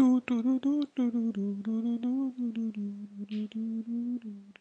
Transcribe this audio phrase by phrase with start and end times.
[0.00, 4.59] トゥトゥルルトゥルルルルルルルルルルルルル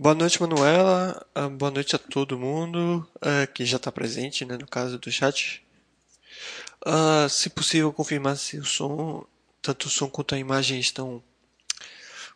[0.00, 1.26] Boa noite, Manuela.
[1.34, 5.12] Ah, boa noite a todo mundo uh, que já está presente, né, no caso do
[5.12, 5.62] chat.
[6.86, 9.26] Uh, se possível, confirmar se o som,
[9.60, 11.22] tanto o som quanto a imagem estão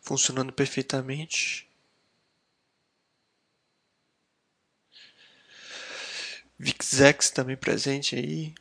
[0.02, 1.66] funcionando perfeitamente.
[6.58, 8.54] Vixex também presente aí.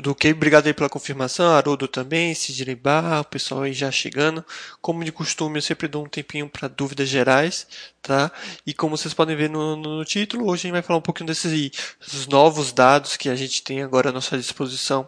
[0.00, 0.32] Tudo ok?
[0.32, 1.52] Obrigado aí pela confirmação.
[1.52, 4.42] Haroldo também, Sidney Barra, o pessoal aí já chegando.
[4.80, 7.66] Como de costume, eu sempre dou um tempinho para dúvidas gerais,
[8.00, 8.32] tá?
[8.66, 11.26] E como vocês podem ver no, no, título, hoje a gente vai falar um pouquinho
[11.26, 15.06] desses novos dados que a gente tem agora à nossa disposição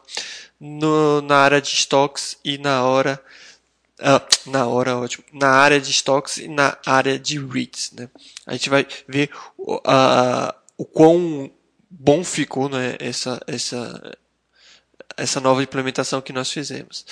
[0.61, 3.19] no, na área de estoques e na hora
[3.99, 5.25] ah, na hora, ótimo.
[5.33, 7.93] Na área de estoques e na área de REITs.
[7.93, 8.11] Né?
[8.47, 11.51] A gente vai ver uh, o quão
[11.89, 14.19] bom ficou né, essa, essa,
[15.17, 17.05] essa nova implementação que nós fizemos.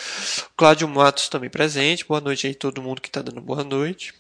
[0.57, 2.05] Cláudio Matos também presente.
[2.07, 4.15] Boa noite aí todo mundo que está dando boa noite.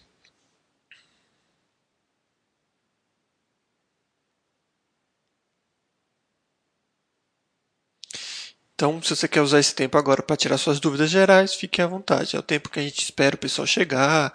[8.80, 11.86] Então, se você quer usar esse tempo agora para tirar suas dúvidas gerais, fique à
[11.86, 12.34] vontade.
[12.34, 14.32] É o tempo que a gente espera o pessoal chegar,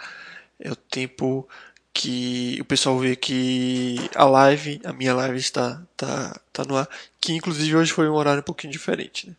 [0.60, 1.50] é o tempo
[1.92, 6.88] que o pessoal vê que a live, a minha live está, tá, tá no ar,
[7.25, 9.36] que inclusive hoje foi um horário um pouquinho diferente.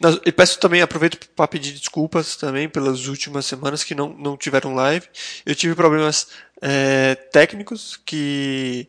[0.00, 0.18] Né?
[0.24, 4.74] E peço também, aproveito para pedir desculpas também pelas últimas semanas que não, não tiveram
[4.74, 5.06] live.
[5.44, 6.28] Eu tive problemas
[6.62, 8.88] é, técnicos que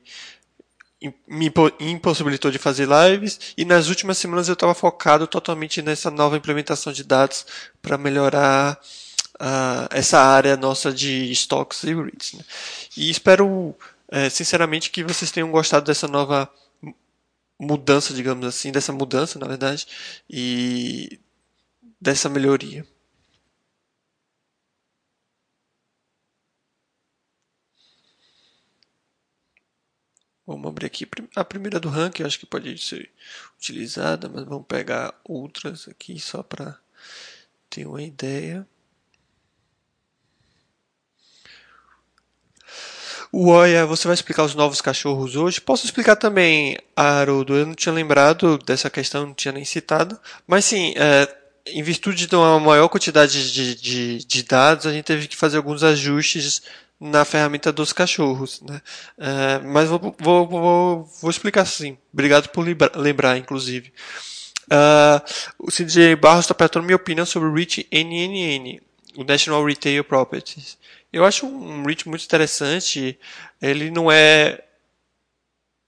[1.27, 1.51] me
[1.81, 6.93] impossibilitou de fazer lives e nas últimas semanas eu estava focado totalmente nessa nova implementação
[6.93, 7.45] de dados
[7.81, 8.79] para melhorar
[9.35, 12.33] uh, essa área nossa de stocks e REITs.
[12.33, 12.43] Né?
[12.95, 13.75] E espero,
[14.09, 16.49] é, sinceramente, que vocês tenham gostado dessa nova
[17.59, 19.87] mudança, digamos assim, dessa mudança, na verdade,
[20.29, 21.19] e
[22.01, 22.85] dessa melhoria.
[30.45, 31.05] Vamos abrir aqui
[31.35, 33.11] a primeira do ranking, acho que pode ser
[33.57, 36.79] utilizada, mas vamos pegar outras aqui só para
[37.69, 38.67] ter uma ideia.
[43.31, 45.59] Uia, você vai explicar os novos cachorros hoje?
[45.59, 47.55] Posso explicar também, Haroldo.
[47.55, 50.17] Eu não tinha lembrado dessa questão, não tinha nem citado.
[50.47, 51.27] Mas sim, é,
[51.67, 55.57] em virtude de uma maior quantidade de, de, de, dados, a gente teve que fazer
[55.57, 56.61] alguns ajustes
[56.99, 58.61] na ferramenta dos cachorros.
[58.61, 58.81] Né?
[59.17, 61.97] É, mas vou, vou, vou, vou, explicar sim.
[62.13, 62.65] Obrigado por
[62.95, 63.91] lembrar, inclusive.
[64.67, 65.21] Uh,
[65.59, 68.81] o CJ Barros está perguntando minha opinião sobre o REIT NNN,
[69.15, 70.77] o National Retail Properties.
[71.17, 73.19] Eu acho um ritmo muito interessante.
[73.61, 74.63] Ele não é.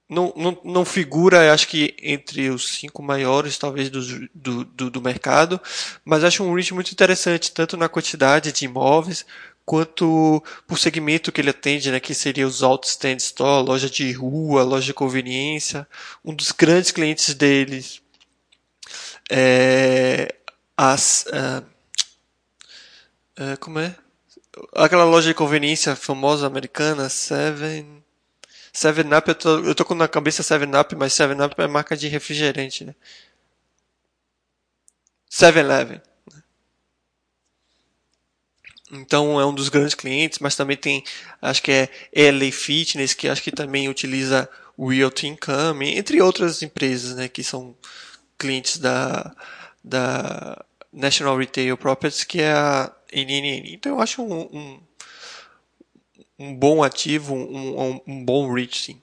[0.10, 5.02] Não, não, não figura, acho que, entre os cinco maiores, talvez, do, do, do, do
[5.04, 5.62] mercado,
[6.04, 9.24] mas acho um ritmo muito interessante, tanto na quantidade de imóveis,
[9.64, 14.64] quanto por segmento que ele atende, né, que seria os stand store, loja de rua,
[14.64, 15.88] loja de conveniência.
[16.26, 18.02] Um dos grandes clientes deles
[19.30, 20.34] é
[20.76, 21.64] as uh,
[23.40, 23.96] uh, como é?
[24.74, 28.04] Aquela loja de conveniência famosa americana, Seven
[28.72, 31.68] Seven Up, eu tô, eu tô com na cabeça Seven Up, mas Seven Up é
[31.68, 32.96] marca de refrigerante, né?
[35.30, 36.02] Seven Eleven.
[38.92, 41.04] Então é um dos grandes clientes, mas também tem,
[41.42, 41.90] acho que é
[42.32, 47.44] LA Fitness, que acho que também utiliza o Realty Income, entre outras empresas, né, que
[47.44, 47.76] são
[48.38, 49.36] clientes da,
[49.84, 52.92] da National Retail Properties, que é a.
[53.12, 54.82] Então eu acho um, um,
[56.38, 59.02] um bom ativo, um, um, bom reach, sim.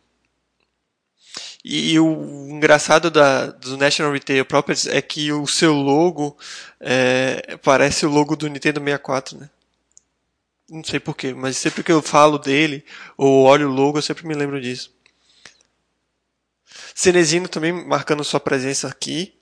[1.65, 6.39] E o engraçado da, do National Retail Properties é que o seu logo
[6.79, 9.51] é, parece o logo do Nintendo 64, né?
[10.69, 12.85] Não sei porquê, mas sempre que eu falo dele
[13.17, 14.93] ou olho o logo, eu sempre me lembro disso.
[16.95, 19.35] Cenezino também marcando sua presença aqui,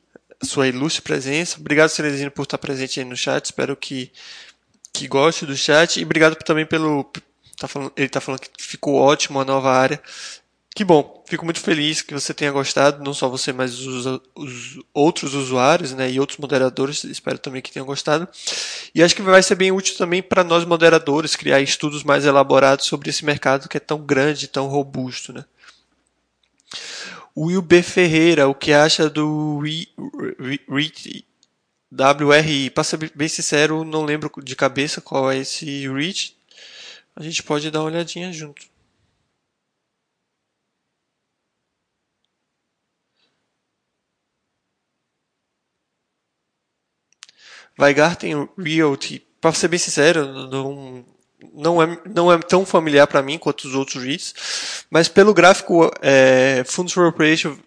[0.42, 1.58] sua ilustre presença.
[1.58, 3.44] Obrigado, Cenezino, por estar presente aí no chat.
[3.44, 4.10] Espero que,
[4.94, 6.00] que goste do chat.
[6.00, 7.04] E obrigado também pelo.
[7.58, 10.00] Tá falando, ele está falando que ficou ótimo a nova área.
[10.74, 14.80] Que bom, fico muito feliz que você tenha gostado, não só você, mas os, os,
[14.92, 18.26] outros usuários né, e outros moderadores, espero também que tenham gostado.
[18.92, 22.86] E acho que vai ser bem útil também para nós moderadores criar estudos mais elaborados
[22.86, 25.32] sobre esse mercado que é tão grande, tão robusto.
[25.32, 25.44] Né?
[27.36, 27.80] Will B.
[27.80, 29.60] Ferreira, o que acha do
[30.68, 31.24] REIT
[31.94, 32.70] WRI?
[32.70, 36.36] Para ser bem sincero, não lembro de cabeça qual é esse REIT.
[37.16, 38.66] A gente pode dar uma olhadinha junto.
[47.78, 51.04] Weigarten Realty, para ser bem sincero, não,
[51.52, 55.90] não, é, não é tão familiar para mim quanto os outros REITs, mas pelo gráfico
[56.00, 57.58] é, Funds for Operation,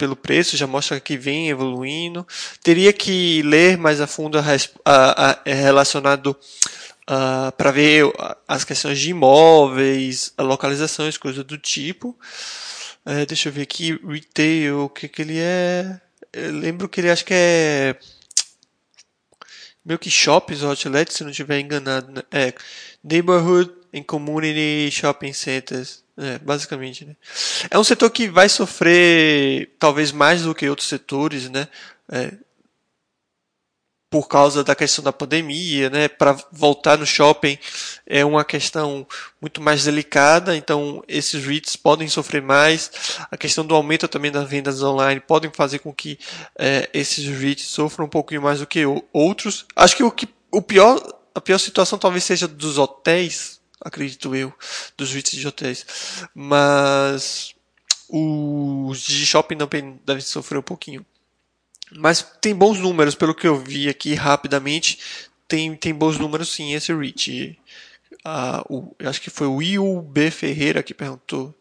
[0.00, 2.26] pelo preço, já mostra que vem evoluindo.
[2.62, 4.42] Teria que ler mais a fundo a,
[4.82, 6.34] a, a é relacionado
[7.02, 8.10] uh, para ver
[8.48, 12.18] as questões de imóveis, localizações, coisas do tipo.
[13.04, 16.00] É, deixa eu ver aqui, retail, o que, que ele é?
[16.32, 17.96] Eu lembro que ele acho que é
[19.84, 22.10] meio que ou outlets, se não estiver enganado.
[22.10, 22.22] Né?
[22.30, 22.54] É,
[23.04, 26.02] neighborhood and community shopping centers.
[26.22, 27.16] É, basicamente, né?
[27.70, 31.66] É um setor que vai sofrer talvez mais do que outros setores, né?
[32.12, 32.34] É,
[34.10, 36.08] por causa da questão da pandemia, né?
[36.08, 37.56] Para voltar no shopping
[38.04, 39.06] é uma questão
[39.40, 42.90] muito mais delicada, então esses REITs podem sofrer mais.
[43.30, 46.18] A questão do aumento também das vendas online podem fazer com que
[46.58, 49.64] é, esses REITs sofram um pouquinho mais do que outros.
[49.74, 51.00] Acho que o, que, o pior,
[51.34, 54.52] a pior situação talvez seja dos hotéis, acredito eu,
[54.96, 55.86] dos REITs de hotéis,
[56.34, 57.54] mas
[58.08, 61.04] os de shopping também devem sofrer um pouquinho.
[61.96, 64.98] Mas tem bons números, pelo que eu vi aqui rapidamente.
[65.48, 67.58] Tem, tem bons números sim, esse Rich.
[68.24, 70.30] Ah, o, acho que foi o Will B.
[70.30, 71.54] Ferreira que perguntou.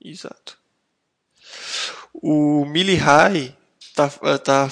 [0.00, 0.58] Exato.
[2.12, 3.56] O Mili High
[3.94, 4.68] tá, tá,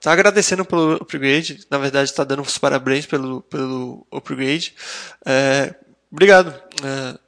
[0.00, 1.66] tá agradecendo pelo upgrade.
[1.70, 4.74] Na verdade, está dando os parabéns pelo, pelo upgrade.
[5.24, 5.74] É,
[6.10, 6.54] obrigado.
[6.84, 7.18] É,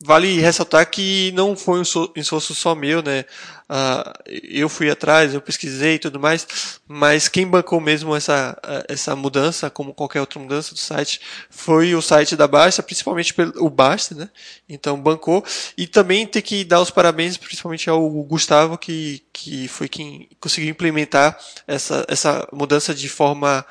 [0.00, 1.82] Vale ressaltar que não foi um
[2.14, 3.24] esforço só meu, né?
[3.68, 6.46] Uh, eu fui atrás, eu pesquisei e tudo mais,
[6.86, 8.56] mas quem bancou mesmo essa,
[8.88, 13.68] essa mudança, como qualquer outra mudança do site, foi o site da Basta, principalmente o
[13.68, 14.30] Basta, né?
[14.68, 15.44] Então bancou.
[15.76, 20.70] E também tem que dar os parabéns, principalmente ao Gustavo, que, que foi quem conseguiu
[20.70, 21.36] implementar
[21.66, 23.66] essa, essa mudança de forma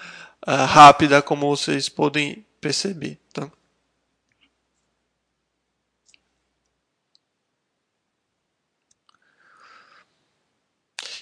[0.45, 3.17] uh, rápida, como vocês podem perceber.
[3.33, 3.49] Tá?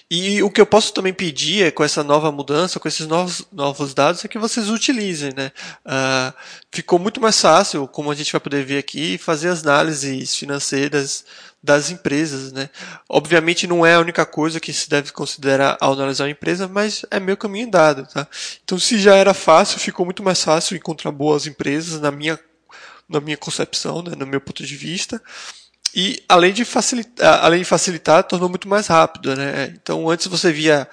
[0.08, 3.44] E o que eu posso também pedir é, com essa nova mudança, com esses novos,
[3.50, 5.32] novos dados, é que vocês utilizem.
[5.34, 5.50] Né?
[5.84, 6.32] Uh,
[6.70, 11.24] ficou muito mais fácil, como a gente vai poder ver aqui, fazer as análises financeiras
[11.60, 12.52] das empresas.
[12.52, 12.70] Né?
[13.08, 17.04] Obviamente não é a única coisa que se deve considerar ao analisar uma empresa, mas
[17.10, 18.06] é meu caminho dado.
[18.06, 18.28] Tá?
[18.62, 22.38] Então, se já era fácil, ficou muito mais fácil encontrar boas empresas, na minha,
[23.08, 24.12] na minha concepção, né?
[24.16, 25.20] no meu ponto de vista.
[25.98, 29.72] E além de facilitar, além de facilitar, tornou muito mais rápido, né?
[29.74, 30.86] Então antes você via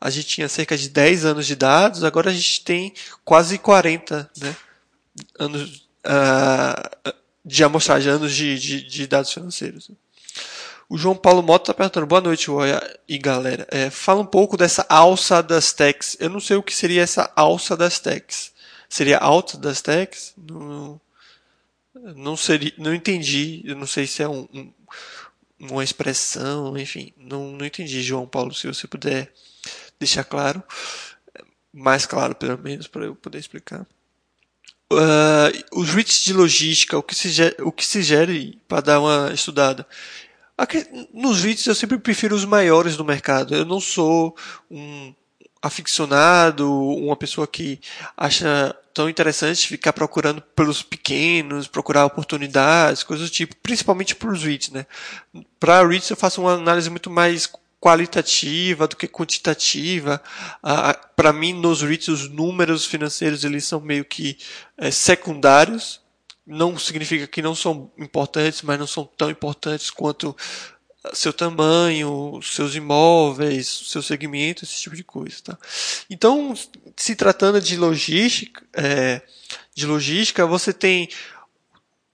[0.00, 2.92] a gente tinha cerca de 10 anos de dados, agora a gente tem
[3.24, 4.56] quase 40 né,
[5.38, 7.12] anos uh,
[7.44, 9.90] de amostragem, anos de, de, de, dados financeiros.
[10.88, 13.66] O João Paulo Mota está perguntando, boa noite, Oia e galera.
[13.70, 16.16] É, fala um pouco dessa alça das techs.
[16.18, 18.52] Eu não sei o que seria essa alça das techs.
[18.88, 20.32] seria alta das techs?
[20.36, 21.00] Não, não
[22.36, 23.62] seria, não entendi.
[23.64, 24.72] Eu não sei se é um, um,
[25.58, 28.54] uma expressão, enfim, não, não entendi, João Paulo.
[28.54, 29.32] Se você puder
[29.98, 30.62] deixar claro,
[31.72, 33.86] mais claro pelo menos para eu poder explicar.
[34.90, 37.28] Uh, os REITs de logística, o que se,
[37.60, 39.86] o que se gere para dar uma estudada.
[40.56, 43.54] Aqui, nos REITs eu sempre prefiro os maiores do mercado.
[43.54, 44.36] Eu não sou
[44.70, 45.14] um
[45.62, 47.80] aficionado, uma pessoa que
[48.16, 54.42] acha tão interessante ficar procurando pelos pequenos, procurar oportunidades, coisas do tipo, principalmente para os
[54.42, 54.86] REITs, né?
[55.60, 57.48] Para REITs eu faço uma análise muito mais
[57.80, 60.20] qualitativa do que quantitativa.
[60.62, 64.36] Ah, para mim, nos REITs, os números financeiros eles são meio que
[64.76, 66.00] é, secundários.
[66.46, 70.36] Não significa que não são importantes, mas não são tão importantes quanto
[71.12, 75.58] seu tamanho, seus imóveis, seu segmento, esse tipo de coisa, tá?
[76.08, 76.54] Então,
[76.96, 79.22] se tratando de logística, é,
[79.74, 81.08] de logística, você tem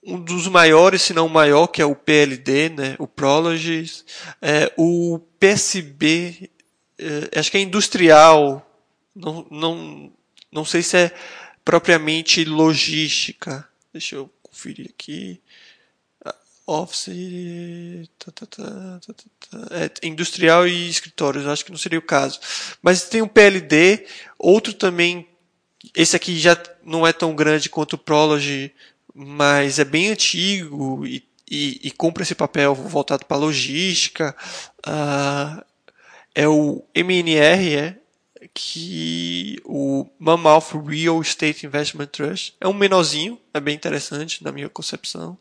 [0.03, 2.97] um dos maiores, se não o maior, que é o PLD, né?
[2.99, 4.05] O Prologis,
[4.41, 6.51] é, o PSB,
[6.99, 8.71] é, acho que é industrial,
[9.15, 10.13] não, não,
[10.53, 11.15] não sei se é
[11.65, 13.67] propriamente logística.
[13.93, 15.41] Deixa eu conferir aqui.
[16.67, 19.01] Office, tá, tá, tá,
[19.71, 22.41] é, industrial e escritórios, acho que não seria o caso.
[22.83, 24.07] Mas tem o PLD,
[24.39, 25.29] outro também,
[25.95, 28.73] esse aqui já não é tão grande quanto o Prology,
[29.15, 31.91] mas é bem antigo e, e, e
[32.23, 34.35] esse papel voltado para logística.
[34.87, 35.63] Uh,
[36.35, 37.97] é o MNR, é,
[38.53, 44.69] que o Mammoth Real Estate Investment Trust é um menorzinho, é bem interessante na minha
[44.69, 45.39] concepção.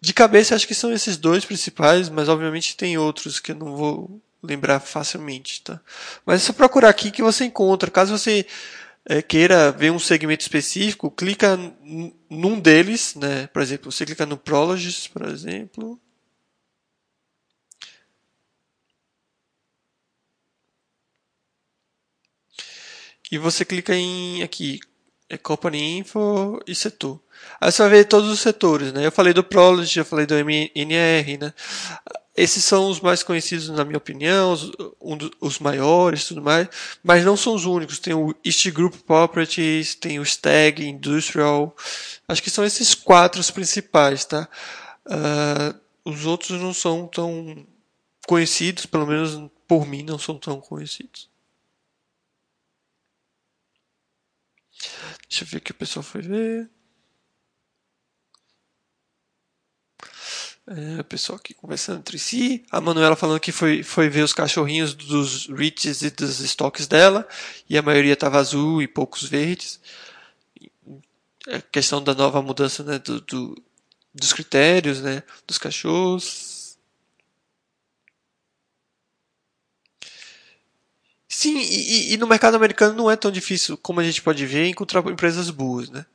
[0.00, 3.76] De cabeça, acho que são esses dois principais, mas obviamente tem outros que eu não
[3.76, 5.80] vou lembrar facilmente, tá?
[6.26, 7.90] Mas é só procurar aqui que você encontra.
[7.90, 8.46] Caso você
[9.06, 11.58] é, queira ver um segmento específico, clica
[12.30, 13.46] num deles, né?
[13.48, 16.00] Por exemplo, você clica no Prologis, por exemplo.
[23.34, 24.78] E você clica em aqui,
[25.28, 27.20] é Company Info e setor.
[27.60, 29.04] Aí você vai ver todos os setores, né?
[29.04, 31.52] Eu falei do Prolog, já falei do MNR, né?
[32.36, 34.70] Esses são os mais conhecidos, na minha opinião, os,
[35.02, 36.68] um dos, os maiores tudo mais,
[37.02, 37.98] mas não são os únicos.
[37.98, 41.74] Tem o East Group Properties, tem o Stag Industrial.
[42.28, 44.48] Acho que são esses quatro os principais, tá?
[45.06, 47.66] Uh, os outros não são tão
[48.28, 51.33] conhecidos, pelo menos por mim, não são tão conhecidos.
[55.28, 56.70] Deixa eu ver o que o pessoal foi ver.
[60.66, 62.64] É, o pessoal aqui conversando entre si.
[62.70, 67.28] A Manuela falando que foi, foi ver os cachorrinhos dos Riches e dos estoques dela.
[67.68, 69.78] E a maioria estava azul e poucos verdes.
[71.48, 73.62] A questão da nova mudança né, do, do,
[74.14, 76.53] dos critérios né, dos cachorros.
[81.44, 84.66] Sim, e, e, no mercado americano não é tão difícil como a gente pode ver
[84.66, 86.06] encontrar empresas boas, né?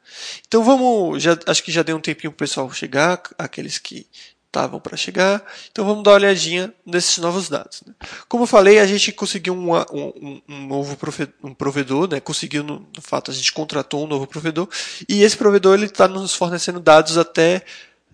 [0.47, 4.07] Então vamos, já, acho que já deu um tempinho o pessoal chegar, aqueles que
[4.47, 5.45] estavam para chegar.
[5.71, 7.83] Então vamos dar uma olhadinha nesses novos dados.
[7.85, 7.93] Né?
[8.27, 12.19] Como eu falei, a gente conseguiu um, um, um novo provedor, um provedor, né?
[12.19, 14.67] Conseguiu no, no, fato a gente contratou um novo provedor
[15.07, 17.63] e esse provedor ele está nos fornecendo dados até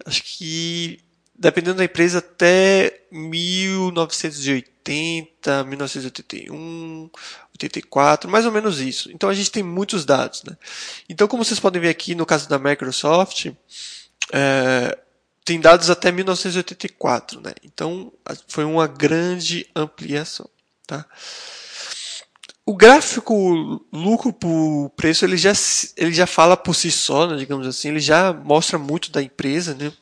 [0.06, 1.00] acho que
[1.38, 7.10] dependendo da empresa até 1980 1980, 1981,
[7.54, 9.12] 84, mais ou menos isso.
[9.12, 10.44] Então a gente tem muitos dados.
[10.44, 10.56] Né?
[11.10, 13.48] Então, como vocês podem ver aqui no caso da Microsoft,
[14.32, 14.98] é,
[15.44, 17.42] tem dados até 1984.
[17.42, 17.54] Né?
[17.64, 18.12] Então
[18.48, 20.48] foi uma grande ampliação.
[20.86, 21.06] Tá?
[22.66, 25.54] O gráfico lucro por preço ele já,
[25.98, 29.76] ele já fala por si só, né, digamos assim, ele já mostra muito da empresa,
[29.76, 29.94] né?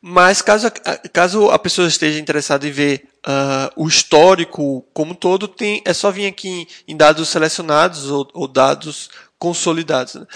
[0.00, 0.68] Mas caso,
[1.12, 6.10] caso a pessoa esteja interessada em ver uh, o histórico como todo, tem, é só
[6.10, 10.14] vir aqui em, em dados selecionados ou, ou dados consolidados.
[10.14, 10.26] Né?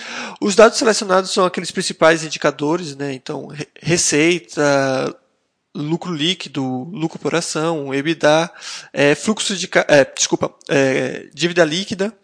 [0.40, 3.12] Os dados selecionados são aqueles principais indicadores, né?
[3.12, 3.49] então
[3.80, 4.62] receita,
[5.75, 8.50] lucro líquido, lucro por ação, EBITDA,
[8.92, 12.16] é, fluxo de é, desculpa, é, dívida líquida,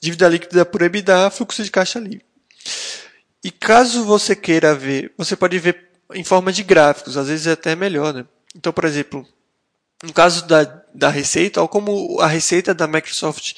[0.00, 2.24] dívida líquida por EBITDA, fluxo de caixa livre.
[3.44, 7.52] E caso você queira ver, você pode ver em forma de gráficos, às vezes é
[7.52, 8.24] até melhor, né?
[8.54, 9.26] Então, por exemplo,
[10.02, 13.54] no caso da, da receita, olha como a receita da Microsoft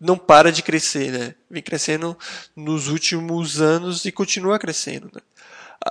[0.00, 1.34] não para de crescer, né?
[1.50, 2.16] Vem crescendo
[2.56, 5.20] nos últimos anos e continua crescendo, né?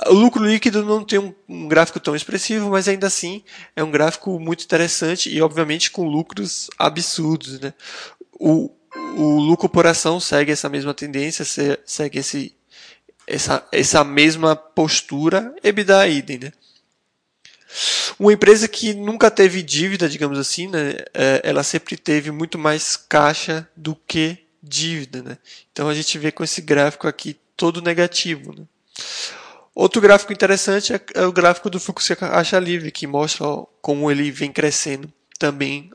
[0.08, 3.44] O lucro líquido não tem um, um, gráfico tão expressivo, mas ainda assim
[3.76, 7.60] é um gráfico muito interessante e, obviamente, com lucros absurdos.
[7.60, 7.74] Né?
[8.40, 8.70] O,
[9.18, 11.44] o lucro por ação segue essa mesma tendência,
[11.86, 12.56] segue esse,
[13.30, 16.54] essa, essa mesma postura, EBITDA idem, né?
[18.18, 22.98] Uma empresa que nunca teve dívida, digamos assim, né, é, ela sempre teve muito mais
[22.98, 25.22] caixa do que dívida.
[25.22, 25.38] Né?
[25.72, 28.54] Então a gente vê com esse gráfico aqui todo negativo.
[28.58, 28.66] Né?
[29.76, 33.46] Outro gráfico interessante é, é o gráfico do fluxo caixa livre, que mostra
[33.82, 35.92] como ele vem crescendo também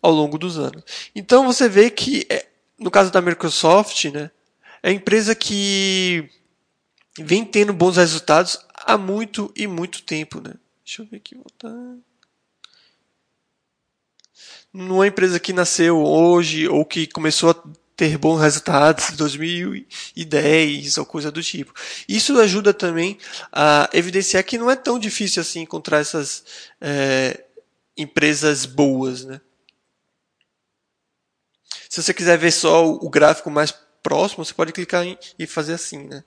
[0.00, 0.84] ao longo dos anos.
[1.16, 2.46] Então você vê que, é,
[2.78, 4.30] no caso da Microsoft, né,
[4.82, 6.30] é a empresa que
[7.22, 10.40] vem tendo bons resultados há muito e muito tempo.
[10.40, 10.54] Né?
[10.84, 11.74] Deixa eu ver aqui, voltar.
[14.72, 17.62] Não é uma empresa que nasceu hoje ou que começou a
[17.96, 21.74] ter bons resultados em 2010 ou coisa do tipo.
[22.08, 23.18] Isso ajuda também
[23.50, 26.44] a evidenciar que não é tão difícil assim encontrar essas
[26.80, 27.44] é,
[27.96, 29.40] empresas boas, né?
[31.88, 35.72] Se você quiser ver só o gráfico mais próximo, você pode clicar em, e fazer
[35.72, 36.22] assim, né?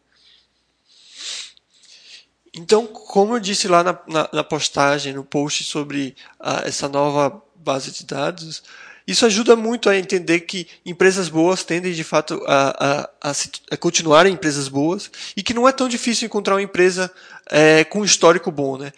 [2.54, 7.42] Então, como eu disse lá na, na, na postagem, no post sobre a, essa nova
[7.56, 8.62] base de dados,
[9.08, 13.34] isso ajuda muito a entender que empresas boas tendem de fato a, a, a,
[13.72, 17.12] a continuarem empresas boas e que não é tão difícil encontrar uma empresa
[17.50, 18.78] é, com um histórico bom.
[18.78, 18.92] Né?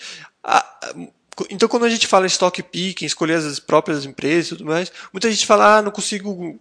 [1.50, 4.92] então, quando a gente fala em stock picking, escolher as próprias empresas e tudo mais,
[5.12, 6.60] muita gente fala, ah, não consigo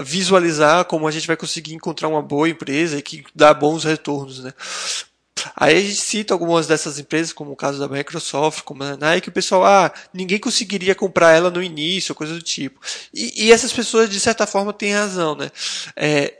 [0.00, 4.42] visualizar como a gente vai conseguir encontrar uma boa empresa e que dá bons retornos,
[4.42, 4.52] né?
[5.56, 9.28] Aí a gente cita algumas dessas empresas, como o caso da Microsoft, como a Nike,
[9.28, 12.80] o pessoal, ah, ninguém conseguiria comprar ela no início, coisa do tipo.
[13.12, 15.50] E, e essas pessoas, de certa forma, têm razão, né?
[15.96, 16.34] É,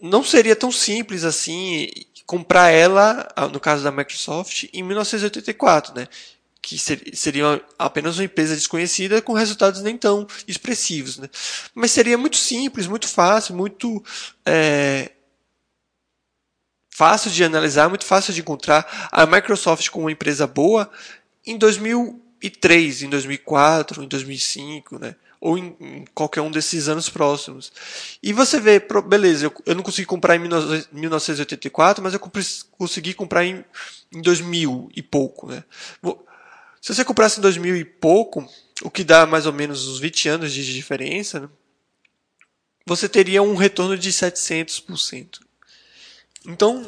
[0.00, 1.88] não seria tão simples assim
[2.26, 6.08] comprar ela, no caso da Microsoft, em 1984, né?
[6.66, 11.16] que seria apenas uma empresa desconhecida com resultados nem tão expressivos.
[11.16, 11.30] Né?
[11.72, 14.02] Mas seria muito simples, muito fácil, muito
[14.44, 15.12] é,
[16.96, 20.90] fácil de analisar, muito fácil de encontrar a Microsoft como uma empresa boa
[21.46, 25.14] em 2003, em 2004, em 2005, né?
[25.38, 27.70] ou em, em, qualquer um desses anos próximos.
[28.22, 30.38] E você vê, beleza, eu, eu não consegui comprar em
[30.90, 32.20] 1984, mas eu
[32.78, 33.62] consegui comprar em,
[34.10, 35.48] em 2000 e pouco.
[35.48, 35.62] Né?
[36.80, 38.48] Se você comprasse em 2000 e pouco,
[38.80, 41.48] o que dá mais ou menos uns 20 anos de diferença, né?
[42.86, 45.45] você teria um retorno de 700%.
[46.46, 46.84] Então,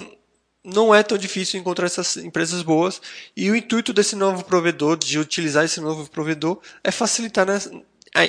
[0.64, 3.00] não é tão difícil encontrar essas empresas boas.
[3.36, 7.46] E o intuito desse novo provedor, de utilizar esse novo provedor, é facilitar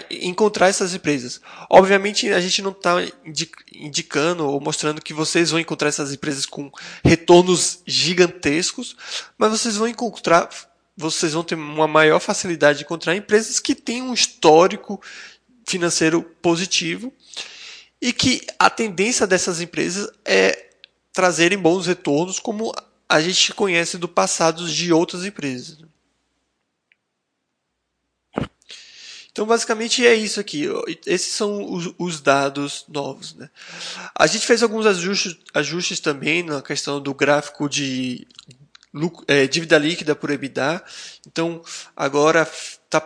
[0.09, 1.41] encontrar essas empresas.
[1.69, 2.95] Obviamente, a gente não está
[3.73, 6.71] indicando ou mostrando que vocês vão encontrar essas empresas com
[7.03, 8.95] retornos gigantescos,
[9.37, 10.49] mas vocês vão encontrar,
[10.95, 15.01] vocês vão ter uma maior facilidade de encontrar empresas que têm um histórico
[15.65, 17.13] financeiro positivo
[18.01, 20.68] e que a tendência dessas empresas é
[21.13, 22.73] trazerem bons retornos, como
[23.07, 25.79] a gente conhece do passado de outras empresas.
[29.31, 30.65] Então, basicamente é isso aqui.
[31.05, 33.35] Esses são os, os dados novos.
[33.35, 33.49] Né?
[34.13, 38.27] A gente fez alguns ajustes, ajustes também na questão do gráfico de
[39.27, 40.83] é, dívida líquida por EBITDA.
[41.25, 41.61] Então,
[41.95, 42.99] agora está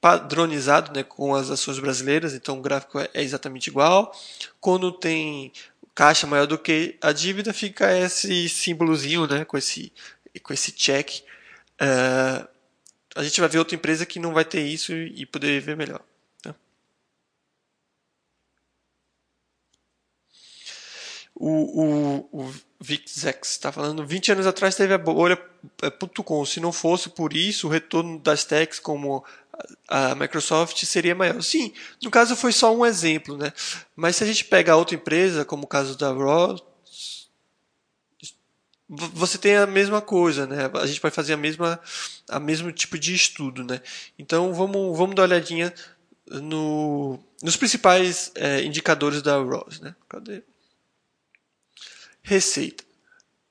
[0.00, 4.12] padronizado né, com as ações brasileiras, então o gráfico é, é exatamente igual.
[4.60, 5.52] Quando tem
[5.94, 9.92] caixa maior do que a dívida, fica esse símbolozinho, né, com esse,
[10.42, 11.20] com esse check.
[11.80, 12.48] Uh,
[13.14, 16.00] a gente vai ver outra empresa que não vai ter isso e poder ver melhor.
[21.44, 26.46] O, o, o Vixex está falando, 20 anos atrás teve a bolha.com.
[26.46, 29.24] Se não fosse por isso, o retorno das techs como
[29.88, 31.42] a Microsoft seria maior.
[31.42, 33.52] Sim, no caso foi só um exemplo, né?
[33.96, 36.56] Mas se a gente pega outra empresa, como o caso da Raw,
[38.88, 40.70] você tem a mesma coisa, né?
[40.74, 41.80] A gente vai fazer a mesma,
[42.28, 43.80] a mesmo tipo de estudo, né?
[44.16, 45.74] Então vamos, vamos dar uma olhadinha
[46.30, 49.96] no, nos principais é, indicadores da Ross, né?
[50.08, 50.44] Cadê?
[52.22, 52.84] Receita.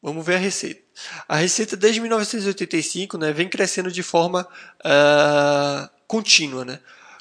[0.02, 0.82] Vamos ver a receita.
[1.28, 4.48] A receita desde 1985 né, vem crescendo de forma
[4.80, 6.66] uh, contínua.
[6.66, 6.80] Né?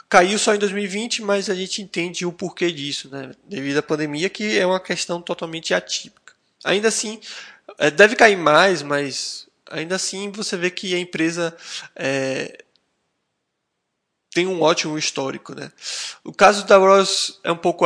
[0.09, 3.33] Caiu só em 2020, mas a gente entende o porquê disso, né?
[3.45, 6.33] devido à pandemia, que é uma questão totalmente atípica.
[6.65, 7.21] Ainda assim,
[7.79, 11.57] é, deve cair mais, mas ainda assim você vê que a empresa
[11.95, 12.65] é,
[14.33, 15.55] tem um ótimo histórico.
[15.55, 15.71] Né?
[16.25, 17.85] O caso da Ross é um pouco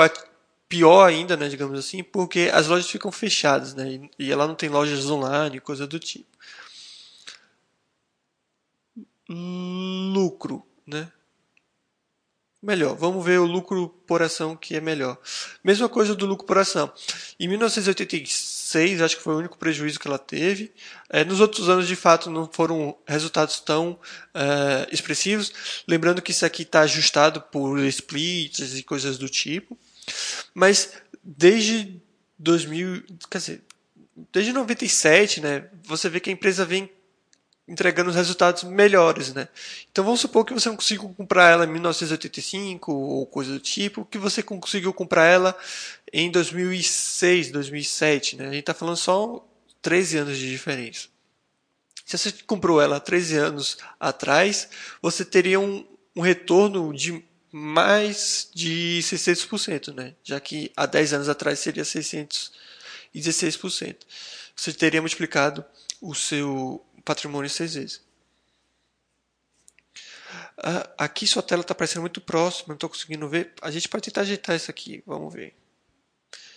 [0.68, 4.68] pior ainda, né, digamos assim, porque as lojas ficam fechadas, né, e ela não tem
[4.68, 6.26] lojas online, coisa do tipo.
[9.28, 11.10] Lucro, né?
[12.64, 12.96] melhor.
[12.96, 15.18] Vamos ver o lucro por ação que é melhor.
[15.62, 16.90] Mesma coisa do lucro por ação.
[17.38, 20.72] Em 1986, acho que foi o único prejuízo que ela teve.
[21.10, 23.98] É, nos outros anos, de fato, não foram resultados tão
[24.32, 25.52] é, expressivos.
[25.86, 29.78] Lembrando que isso aqui está ajustado por splits e coisas do tipo.
[30.54, 32.00] Mas desde
[32.38, 33.62] 2000, quer dizer,
[34.32, 36.90] desde 97, né, você vê que a empresa vem
[37.66, 39.48] entregando os resultados melhores, né?
[39.90, 44.04] Então vamos supor que você não conseguiu comprar ela em 1985 ou coisa do tipo,
[44.04, 45.56] que você conseguiu comprar ela
[46.12, 48.44] em 2006, 2007, né?
[48.44, 49.42] A gente está falando só
[49.80, 51.08] 13 anos de diferença.
[52.04, 54.68] Se você comprou ela 13 anos atrás,
[55.00, 57.24] você teria um, um retorno de
[57.56, 60.16] mais de 600%, né?
[60.24, 63.96] Já que há 10 anos atrás seria 616%.
[64.56, 65.64] Você teria multiplicado
[66.00, 68.02] o seu patrimônio seis vezes.
[70.58, 73.52] Uh, aqui sua tela está aparecendo muito próxima, não estou conseguindo ver.
[73.62, 75.54] A gente pode tentar ajeitar isso aqui, vamos ver.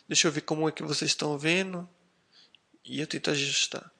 [0.07, 1.87] Deixa eu ver como é que vocês estão vendo.
[2.83, 3.93] E eu tento ajustar.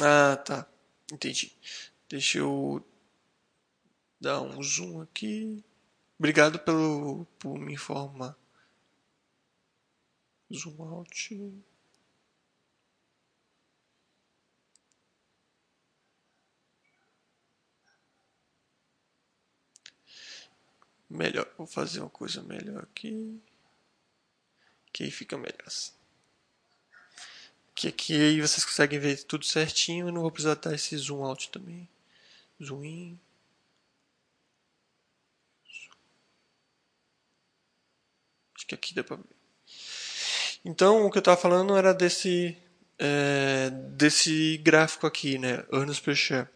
[0.00, 0.66] Ah, tá.
[1.12, 1.52] Entendi.
[2.08, 2.84] Deixa eu
[4.20, 5.64] dar um zoom aqui.
[6.18, 8.36] Obrigado pelo, por me informar.
[10.52, 11.30] Zoom out.
[21.10, 23.42] Melhor, vou fazer uma coisa melhor aqui.
[24.92, 25.97] Que aí fica melhor assim.
[27.78, 30.08] Que aqui aí vocês conseguem ver tudo certinho.
[30.08, 31.88] Eu não vou precisar dar esse zoom out também.
[32.60, 33.20] Zoom in.
[38.56, 39.24] Acho que aqui dá pra ver.
[40.64, 42.58] Então, o que eu estava falando era desse,
[42.98, 45.64] é, desse gráfico aqui, né?
[45.72, 46.48] Earnings per share.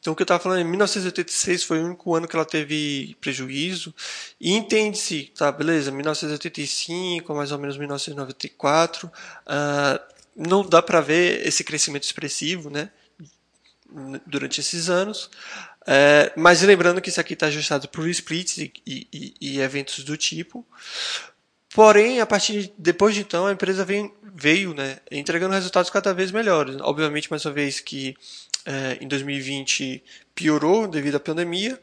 [0.00, 3.16] Então, o que eu estava falando, em 1986 foi o único ano que ela teve
[3.20, 3.94] prejuízo.
[4.40, 9.10] E entende-se, tá, beleza, 1985, mais ou menos 1994, uh,
[9.46, 10.00] ah,
[10.34, 12.90] não dá para ver esse crescimento expressivo, né?
[14.26, 15.28] Durante esses anos.
[15.86, 20.16] É, mas lembrando que isso aqui está ajustado por splits e, e, e, eventos do
[20.16, 20.64] tipo.
[21.74, 26.12] Porém, a partir de, depois de então, a empresa vem, veio né, entregando resultados cada
[26.12, 26.76] vez melhores.
[26.80, 28.16] Obviamente, mais uma vez que
[28.66, 31.80] é, em 2020 piorou devido à pandemia,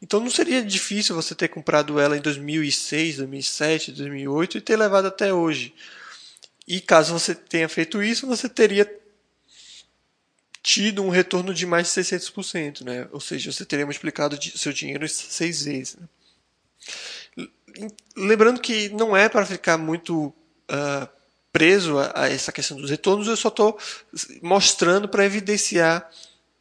[0.00, 5.06] Então não seria difícil você ter comprado ela em 2006, 2007, 2008 e ter levado
[5.06, 5.74] até hoje.
[6.66, 8.90] E caso você tenha feito isso, você teria
[10.62, 13.08] tido um retorno de mais de 600%, né?
[13.12, 15.96] Ou seja, você teria multiplicado seu dinheiro seis vezes.
[17.36, 17.46] Né?
[18.16, 21.08] Lembrando que não é para ficar muito uh,
[21.52, 23.78] preso a, a, essa questão dos retornos, eu só estou
[24.42, 26.10] mostrando para evidenciar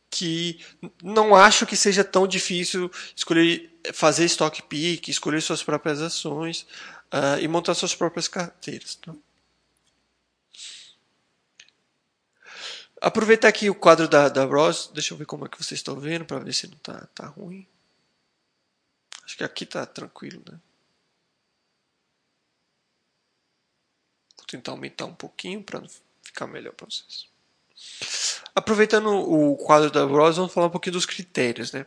[0.09, 0.59] que
[1.03, 6.65] não acho que seja tão difícil escolher fazer stock pick, escolher suas próprias ações
[7.13, 8.95] uh, e montar suas próprias carteiras.
[8.95, 9.13] Tá?
[13.01, 15.99] Aproveitar aqui o quadro da, da Ross, deixa eu ver como é que vocês estão
[15.99, 17.67] vendo para ver se não está tá ruim.
[19.23, 20.59] Acho que aqui está tranquilo, né?
[24.37, 25.81] Vou tentar aumentar um pouquinho para
[26.21, 27.27] ficar melhor para vocês.
[28.53, 31.85] Aproveitando o quadro da Ross, vamos falar um pouquinho dos critérios, né?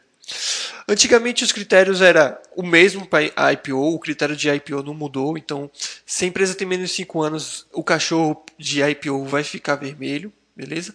[0.86, 5.36] Antigamente os critérios era o mesmo para a IPO, o critério de IPO não mudou,
[5.36, 5.70] então
[6.04, 10.32] se a empresa tem menos de 5 anos, o cachorro de IPO vai ficar vermelho,
[10.58, 10.92] beleza?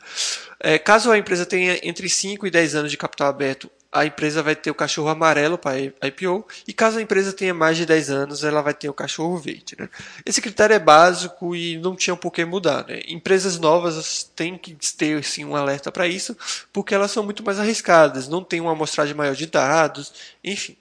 [0.60, 4.44] É, caso a empresa tenha entre 5 e 10 anos de capital aberto, a empresa
[4.44, 8.10] vai ter o cachorro amarelo para IPO, e caso a empresa tenha mais de 10
[8.10, 9.78] anos, ela vai ter o cachorro verde.
[9.80, 9.88] Né?
[10.26, 12.86] Esse critério é básico e não tinha por que mudar.
[12.88, 13.04] Né?
[13.08, 16.36] Empresas novas têm que ter sim, um alerta para isso,
[16.74, 20.12] porque elas são muito mais arriscadas, não tem uma amostragem maior de dados,
[20.44, 20.76] enfim.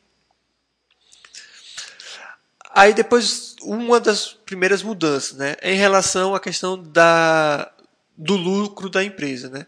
[2.74, 7.70] Aí depois, uma das primeiras mudanças né, é em relação à questão da,
[8.16, 9.48] do lucro da empresa.
[9.48, 9.66] Né?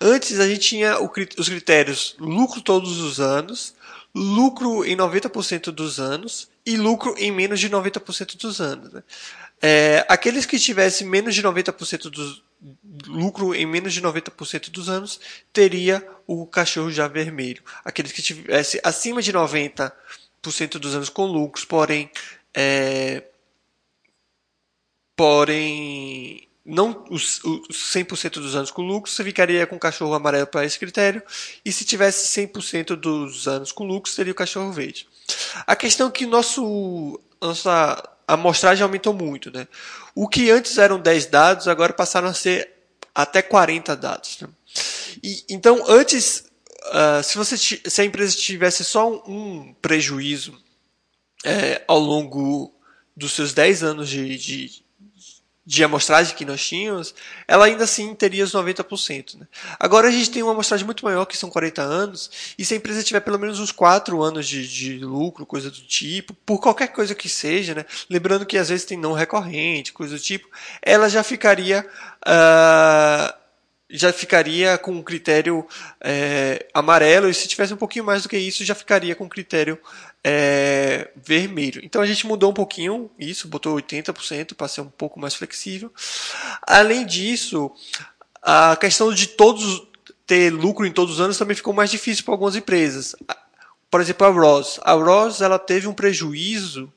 [0.00, 3.74] Antes a gente tinha os critérios lucro todos os anos,
[4.14, 8.92] lucro em 90% dos anos e lucro em menos de 90% dos anos.
[8.92, 9.02] Né?
[9.60, 12.46] É, aqueles que tivessem menos de 90% do
[13.06, 15.20] lucro em menos de 90% dos anos
[15.52, 17.62] teria o cachorro já vermelho.
[17.84, 19.92] Aqueles que tivessem acima de 90%
[20.78, 22.10] dos anos com lucros, porém
[22.54, 23.22] é,
[25.14, 30.46] porém não os, os 100% dos anos com lucro, você ficaria com o cachorro amarelo
[30.46, 31.22] para esse critério,
[31.64, 35.08] e se tivesse 100% dos anos com lucro, seria o cachorro verde.
[35.66, 39.50] A questão é que nosso, nossa amostragem aumentou muito.
[39.50, 39.66] Né?
[40.14, 42.72] O que antes eram 10 dados, agora passaram a ser
[43.14, 44.40] até 40 dados.
[44.40, 44.48] Né?
[45.22, 46.44] E, então, antes,
[46.86, 50.58] uh, se, você, se a empresa tivesse só um, um prejuízo
[51.44, 52.74] é, ao longo
[53.16, 54.84] dos seus 10 anos de, de,
[55.66, 57.12] de amostragem que nós tínhamos,
[57.48, 59.40] ela ainda assim teria os 90%.
[59.40, 59.48] Né?
[59.80, 62.76] Agora a gente tem uma amostragem muito maior, que são 40 anos, e se a
[62.76, 66.88] empresa tiver pelo menos uns 4 anos de, de lucro, coisa do tipo, por qualquer
[66.88, 67.84] coisa que seja, né?
[68.08, 70.48] lembrando que às vezes tem não recorrente, coisa do tipo,
[70.80, 71.84] ela já ficaria.
[72.24, 73.46] Uh,
[73.88, 75.66] já ficaria com o critério
[76.00, 79.28] é, amarelo, e se tivesse um pouquinho mais do que isso, já ficaria com o
[79.28, 79.78] critério
[80.28, 81.80] é, vermelho.
[81.84, 85.92] Então a gente mudou um pouquinho isso, botou 80% para ser um pouco mais flexível.
[86.66, 87.70] Além disso,
[88.42, 89.86] a questão de todos
[90.26, 93.14] ter lucro em todos os anos também ficou mais difícil para algumas empresas.
[93.88, 94.80] Por exemplo, a Ross.
[94.82, 96.92] A Ross ela teve um prejuízo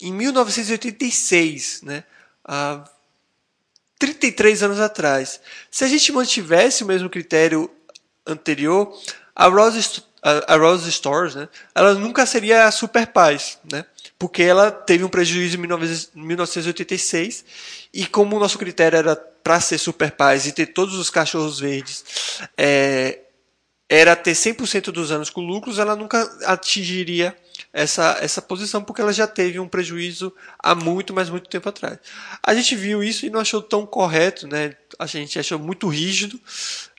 [0.00, 2.04] em 1986, né?
[3.98, 5.40] 33 anos atrás.
[5.72, 7.68] Se a gente mantivesse o mesmo critério
[8.24, 8.96] anterior,
[9.34, 13.84] a Rose, a, Rose Stores, né, ela nunca seria a Super Paz, né,
[14.18, 15.60] porque ela teve um prejuízo em
[16.14, 17.44] 1986
[17.92, 21.60] e como o nosso critério era para ser Super Paz e ter todos os cachorros
[21.60, 22.04] verdes,
[22.56, 23.20] é,
[23.88, 27.34] era ter 100% dos anos com lucros, ela nunca atingiria
[27.72, 31.98] essa, essa posição, porque ela já teve um prejuízo há muito, mas muito tempo atrás.
[32.42, 34.76] A gente viu isso e não achou tão correto, né?
[34.98, 36.40] a gente achou muito rígido,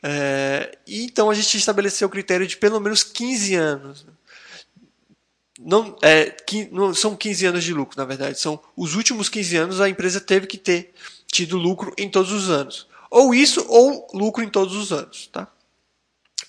[0.04, 4.06] é, então a gente estabeleceu o critério de pelo menos 15 anos.
[5.60, 6.36] Não, é,
[6.72, 10.22] não são 15 anos de lucro, na verdade, são os últimos 15 anos a empresa
[10.22, 10.94] teve que ter
[11.28, 12.88] tido lucro em todos os anos.
[13.12, 15.28] Ou isso, ou lucro em todos os anos.
[15.28, 15.48] Tá?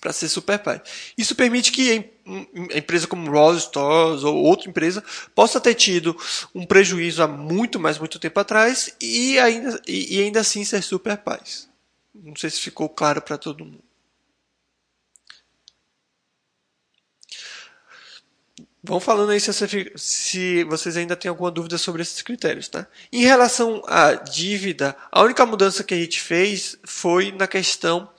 [0.00, 0.80] para ser super pai.
[1.16, 2.10] Isso permite que
[2.72, 6.16] a empresa como Rose Stores ou outra empresa possa ter tido
[6.54, 10.82] um prejuízo há muito, mais muito tempo atrás e ainda, e, e ainda assim ser
[10.82, 11.68] super pais.
[12.14, 13.84] Não sei se ficou claro para todo mundo.
[18.82, 19.52] Vão falando aí se,
[19.96, 22.86] se, vocês ainda têm alguma dúvida sobre esses critérios, tá?
[23.12, 28.10] Em relação à dívida, a única mudança que a gente fez foi na questão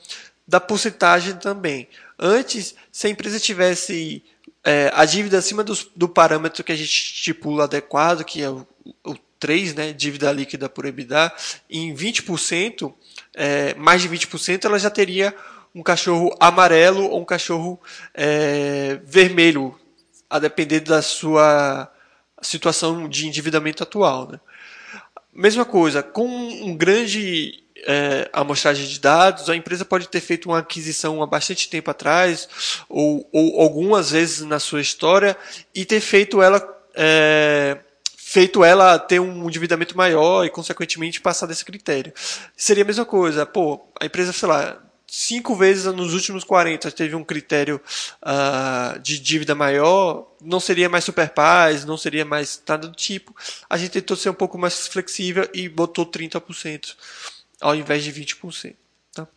[0.48, 1.90] da porcentagem também.
[2.18, 4.24] Antes, se a empresa tivesse
[4.64, 8.68] é, a dívida acima do, do, parâmetro que a gente estipula adequado, que é o,
[9.04, 11.34] o 3, né, dívida líquida por EBITDA,
[11.68, 12.94] em 20%,
[13.34, 15.36] é, mais de 20%, ela já teria
[15.74, 17.82] um cachorro amarelo ou um cachorro
[18.14, 19.78] é, vermelho,
[20.30, 21.92] a depender da sua
[22.42, 24.30] situação de endividamento atual.
[24.32, 24.40] Né?
[25.34, 30.60] Mesma coisa, com um grande é, amostragem de dados, a empresa pode ter feito uma
[30.60, 32.48] aquisição há bastante tempo atrás,
[32.88, 35.36] ou, ou algumas vezes na sua história,
[35.74, 36.62] e ter feito ela.
[36.94, 37.80] É,
[38.32, 42.14] feito ela ter um endividamento maior e, consequentemente, passar desse critério.
[42.56, 43.46] Seria a mesma coisa.
[43.46, 47.82] Pô, a empresa, sei lá, cinco vezes nos últimos 40 teve um critério
[48.24, 53.36] uh, de dívida maior, não seria mais super paz, não seria mais nada do tipo.
[53.70, 56.96] A gente tentou ser um pouco mais flexível e botou 30%
[57.60, 58.76] ao invés de 20%.
[59.14, 59.28] Tá?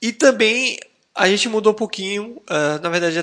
[0.00, 0.80] E também
[1.14, 3.18] a gente mudou um pouquinho, uh, na verdade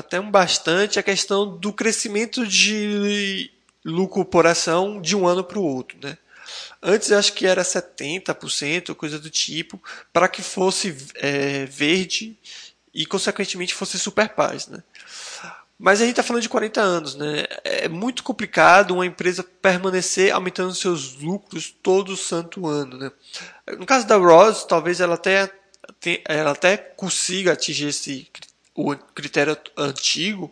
[0.00, 3.50] até um bastante, a questão do crescimento de
[3.84, 5.98] lucro por ação de um ano para o outro.
[6.02, 6.18] Né?
[6.82, 9.82] Antes acho que era 70%, coisa do tipo,
[10.12, 12.36] para que fosse é, verde
[12.92, 14.66] e consequentemente fosse super paz.
[14.66, 14.82] Né?
[15.82, 17.46] Mas a gente está falando de 40 anos, né?
[17.64, 23.10] É muito complicado uma empresa permanecer aumentando seus lucros todo santo ano, né?
[23.78, 25.50] No caso da Ross, talvez ela até,
[26.26, 28.28] ela até consiga atingir esse
[28.80, 30.50] o critério antigo,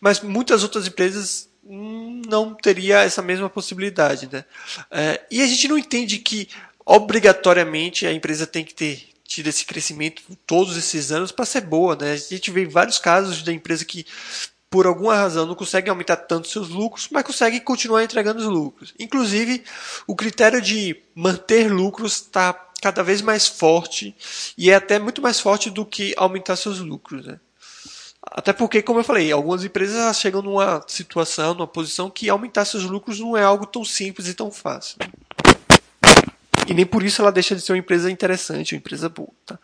[0.00, 4.44] mas muitas outras empresas não teria essa mesma possibilidade, né?
[4.90, 6.48] É, e a gente não entende que
[6.84, 11.96] obrigatoriamente a empresa tem que ter tido esse crescimento todos esses anos para ser boa,
[11.96, 12.12] né?
[12.12, 14.06] A gente vê vários casos da empresa que
[14.68, 18.92] por alguma razão não consegue aumentar tanto seus lucros, mas consegue continuar entregando os lucros.
[18.98, 19.62] Inclusive,
[20.06, 24.14] o critério de manter lucros está cada vez mais forte
[24.58, 27.24] e é até muito mais forte do que aumentar seus lucros.
[27.24, 27.38] Né?
[28.30, 32.84] Até porque, como eu falei, algumas empresas chegam numa situação, numa posição que aumentar seus
[32.84, 34.96] lucros não é algo tão simples e tão fácil.
[36.66, 39.28] E nem por isso ela deixa de ser uma empresa interessante, uma empresa boa.
[39.44, 39.58] Tá?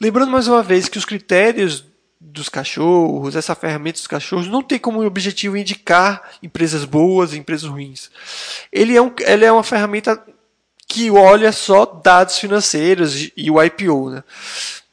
[0.00, 1.84] Lembrando mais uma vez que os critérios
[2.20, 7.68] dos cachorros, essa ferramenta dos cachorros, não tem como objetivo indicar empresas boas e empresas
[7.68, 8.10] ruins.
[8.72, 10.20] Ele é, um, ele é uma ferramenta
[10.86, 14.10] que olha só dados financeiros e o IPO.
[14.10, 14.24] Né?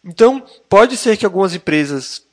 [0.04, 2.25] Então, pode ser que algumas empresas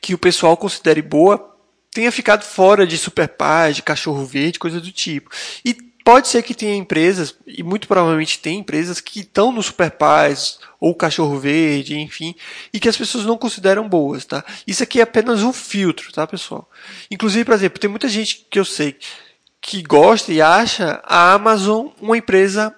[0.00, 1.54] que o pessoal considere boa
[1.96, 5.30] tenha ficado fora de Superpaz, de Cachorro Verde, coisa do tipo.
[5.64, 5.72] E
[6.04, 10.94] pode ser que tenha empresas, e muito provavelmente tem empresas que estão no Superpaz ou
[10.94, 12.34] Cachorro Verde, enfim,
[12.72, 14.44] e que as pessoas não consideram boas, tá?
[14.66, 16.70] Isso aqui é apenas um filtro, tá, pessoal?
[17.10, 18.96] Inclusive, por exemplo, tem muita gente que eu sei
[19.60, 22.72] que gosta e acha a Amazon uma empresa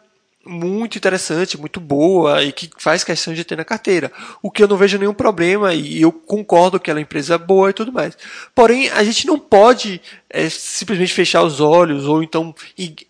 [0.49, 4.11] muito interessante, muito boa e que faz questão de ter na carteira.
[4.43, 7.37] O que eu não vejo nenhum problema e eu concordo que ela é uma empresa
[7.37, 8.17] boa e tudo mais.
[8.55, 12.55] Porém, a gente não pode é, simplesmente fechar os olhos ou então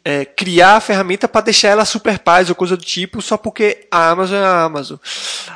[0.05, 3.87] é, criar a ferramenta para deixar ela super paz ou coisa do tipo só porque
[3.91, 4.99] a Amazon é a Amazon.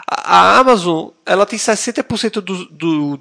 [0.09, 3.21] A, a Amazon ela tem 60% do, do,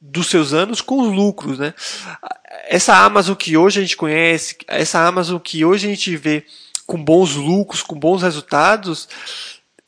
[0.00, 1.58] dos seus anos com os lucros.
[1.58, 1.74] Né?
[2.68, 6.44] Essa Amazon que hoje a gente conhece, essa Amazon que hoje a gente vê
[6.86, 9.08] com bons lucros, com bons resultados,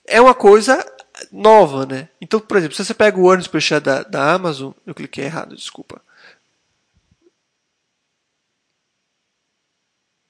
[0.07, 0.85] é uma coisa
[1.33, 2.09] nova, né?
[2.21, 5.25] Então, por exemplo, se você pega o earnings per share da, da Amazon, eu cliquei
[5.25, 6.01] errado, desculpa.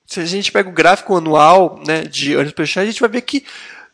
[0.07, 3.11] Se a gente pega o gráfico anual né, de earnings per share, a gente vai
[3.11, 3.45] ver que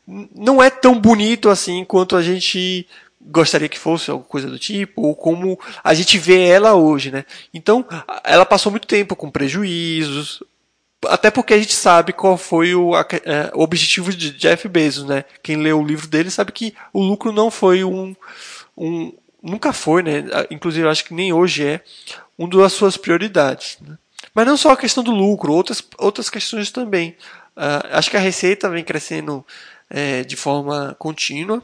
[0.06, 2.87] não é tão bonito assim quanto a gente
[3.20, 7.24] gostaria que fosse, alguma coisa do tipo, ou como a gente vê ela hoje, né?
[7.54, 7.84] Então,
[8.22, 10.42] ela passou muito tempo com prejuízos,
[11.08, 15.24] até porque a gente sabe qual foi o, é, o objetivo de Jeff Bezos, né?
[15.42, 18.14] Quem leu o livro dele sabe que o lucro não foi um,
[18.76, 19.12] um
[19.42, 20.24] nunca foi, né?
[20.50, 21.80] Inclusive, acho que nem hoje é
[22.38, 23.78] uma das suas prioridades.
[23.80, 23.98] Né?
[24.34, 27.16] Mas não só a questão do lucro, outras, outras questões também.
[27.56, 29.46] Uh, acho que a receita vem crescendo
[29.88, 31.62] é, de forma contínua.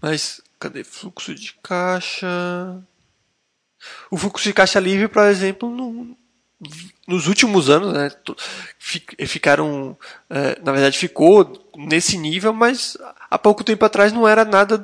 [0.00, 2.28] Mas cadê fluxo de caixa?
[4.10, 6.16] O fluxo de caixa livre, por exemplo, não,
[7.06, 8.10] nos últimos anos, né,
[9.26, 9.96] ficaram,
[10.28, 12.96] é, na verdade, ficou nesse nível, mas
[13.30, 14.80] há pouco tempo atrás não era nada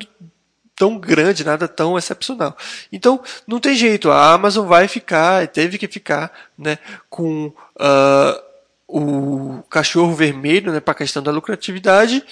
[0.75, 2.57] tão grande, nada tão excepcional.
[2.91, 6.79] Então, não tem jeito, a Amazon vai ficar, teve que ficar, né,
[7.11, 8.47] com uh,
[8.89, 12.25] o cachorro vermelho, né, para a questão da lucratividade,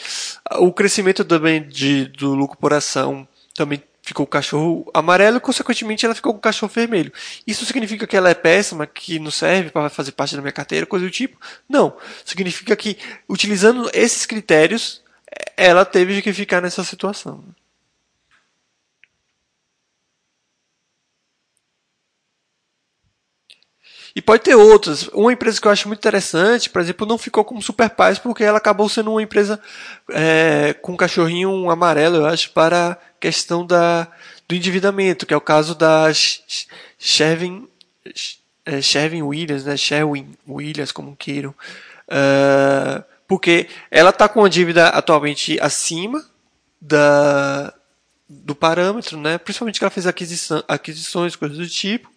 [0.59, 6.05] o crescimento também de, do lucro por ação também ficou o cachorro amarelo e, consequentemente,
[6.05, 7.11] ela ficou com o cachorro vermelho.
[7.47, 10.85] Isso significa que ela é péssima, que não serve para fazer parte da minha carteira,
[10.85, 11.39] coisa do tipo?
[11.67, 11.97] Não.
[12.23, 15.03] Significa que, utilizando esses critérios,
[15.57, 17.43] ela teve que ficar nessa situação.
[24.17, 25.09] E pode ter outras.
[25.09, 28.45] Uma empresa que eu acho muito interessante, por exemplo, não ficou como Super Paz porque
[28.45, 29.59] ela acabou sendo uma empresa
[30.11, 34.07] é, com um cachorrinho amarelo, eu acho, para questão da,
[34.47, 36.12] do endividamento, que é o caso da
[36.99, 37.66] Sherwin,
[38.66, 39.79] é, Williams, né?
[39.79, 41.55] Sherwin Williams, como queiram.
[42.07, 46.22] Uh, porque ela está com a dívida atualmente acima
[46.79, 47.72] da,
[48.29, 49.39] do parâmetro, né?
[49.39, 52.12] principalmente que ela fez aquisição, aquisições, coisas do tipo.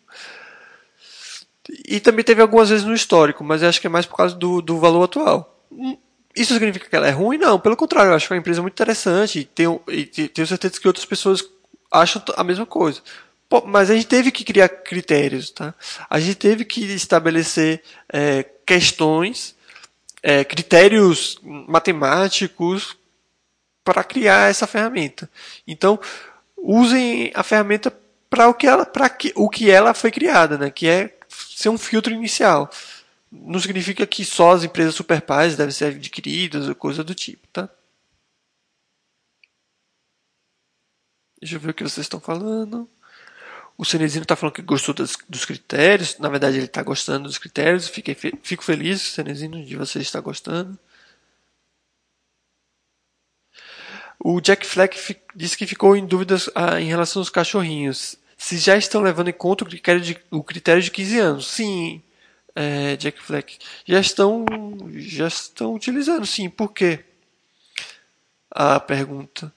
[1.88, 4.62] E também teve algumas vezes no histórico, mas acho que é mais por causa do,
[4.62, 5.66] do valor atual.
[6.42, 7.38] Isso significa que ela é ruim?
[7.38, 10.48] Não, pelo contrário, eu acho que é uma empresa muito interessante e tenho, e tenho
[10.48, 11.44] certeza que outras pessoas
[11.92, 13.02] acham a mesma coisa.
[13.50, 15.74] Pô, mas a gente teve que criar critérios, tá?
[16.10, 17.82] A gente teve que estabelecer
[18.12, 19.56] é, questões,
[20.22, 22.98] é, critérios matemáticos
[23.84, 25.30] para criar essa ferramenta.
[25.66, 25.98] Então,
[26.58, 27.94] usem a ferramenta
[28.30, 30.70] para o que ela, para o que ela foi criada, né?
[30.70, 32.70] Que é ser um filtro inicial.
[33.32, 37.70] Não significa que só as empresas superpais devem ser adquiridas ou coisa do tipo, tá?
[41.40, 42.90] Deixa eu ver o que vocês estão falando.
[43.78, 46.18] O Cenezino está falando que gostou dos, dos, critérios.
[46.18, 47.88] Na verdade, ele está gostando dos critérios.
[47.88, 50.80] Fiquei, fico feliz, Cenezino, de você estar gostando.
[54.20, 54.98] O Jack Fleck
[55.36, 59.34] disse que ficou em dúvidas ah, em relação aos cachorrinhos se já estão levando em
[59.34, 61.48] conta o critério de, o critério de 15 anos.
[61.48, 62.02] Sim,
[62.58, 63.60] é, Jack Fleck.
[63.86, 64.44] Já estão,
[64.96, 66.50] já estão utilizando, sim.
[66.50, 67.02] Por quê?
[68.50, 69.54] A pergunta.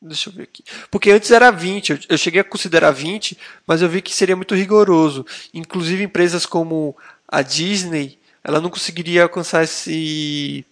[0.00, 0.62] Deixa eu ver aqui.
[0.88, 3.36] Porque antes era 20, eu, cheguei a considerar 20,
[3.66, 5.26] mas eu vi que seria muito rigoroso.
[5.52, 10.64] Inclusive empresas como a Disney, ela não conseguiria alcançar esse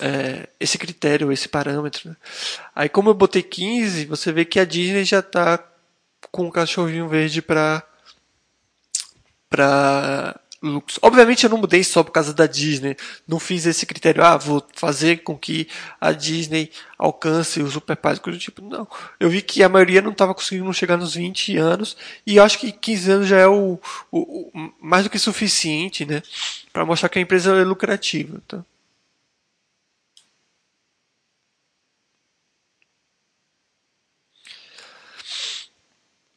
[0.00, 2.08] é, esse critério, esse parâmetro.
[2.08, 2.16] Né?
[2.74, 5.62] Aí como eu botei 15, você vê que a Disney já está
[6.30, 7.86] com um cachorrinho verde para
[9.50, 10.98] para lucros.
[11.02, 12.96] Obviamente eu não mudei só por causa da Disney.
[13.26, 15.68] Não fiz esse critério, ah, vou fazer com que
[16.00, 18.62] a Disney alcance o Super Pais, coisa do tipo.
[18.62, 18.86] Não.
[19.18, 21.96] Eu vi que a maioria não estava conseguindo chegar nos 20 anos
[22.26, 23.78] e acho que 15 anos já é o,
[24.10, 26.22] o, o mais do que suficiente, né,
[26.72, 28.40] para mostrar que a empresa é lucrativa.
[28.46, 28.64] Tá?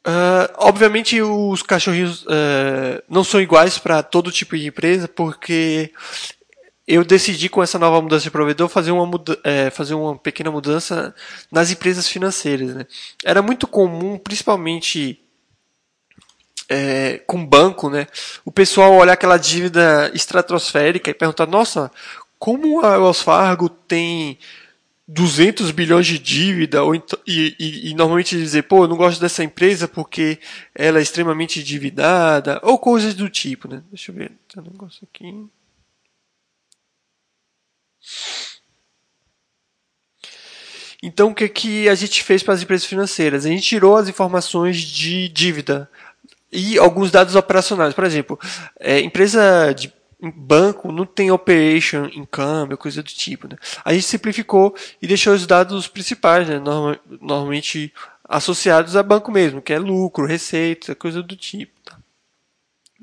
[0.05, 5.91] Uh, obviamente os cachorrinhos uh, não são iguais para todo tipo de empresa, porque
[6.87, 10.51] eu decidi com essa nova mudança de provedor fazer uma, muda é, fazer uma pequena
[10.51, 11.15] mudança
[11.51, 12.75] nas empresas financeiras.
[12.75, 12.85] Né?
[13.23, 15.19] Era muito comum, principalmente
[16.69, 18.05] é, com banco, né?
[18.43, 21.91] o pessoal olhar aquela dívida estratosférica e perguntar: nossa,
[22.37, 24.37] como a Wells Fargo tem
[25.07, 29.43] 200 bilhões de dívida ou, e, e, e, normalmente dizer, pô, eu não gosto dessa
[29.43, 30.39] empresa porque
[30.73, 33.83] ela é extremamente endividada ou coisas do tipo, né?
[33.91, 35.47] Deixa eu ver, tem um negócio aqui.
[41.03, 43.45] Então, o que, que a gente fez para as empresas financeiras?
[43.45, 45.87] A gente tirou as informações de dívida
[46.51, 47.93] e alguns dados operacionais.
[47.93, 48.39] Por exemplo,
[48.79, 49.93] é, empresa de
[50.31, 53.47] banco não tem operation em câmbio, coisa do tipo.
[53.47, 53.57] Né?
[53.83, 56.61] A gente simplificou e deixou os dados principais, né?
[57.21, 57.93] normalmente
[58.27, 61.71] associados a banco mesmo, que é lucro, receita, coisa do tipo.
[61.83, 61.97] Tá?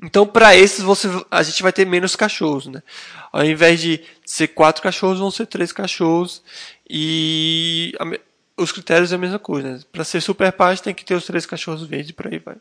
[0.01, 2.67] Então, para esses, você, a gente vai ter menos cachorros.
[2.67, 2.83] Né?
[3.31, 6.43] Ao invés de ser quatro cachorros, vão ser três cachorros.
[6.89, 9.73] E a, os critérios é a mesma coisa.
[9.73, 9.79] Né?
[9.91, 12.57] Para ser super paz, tem que ter os três cachorros verdes, por aí vai.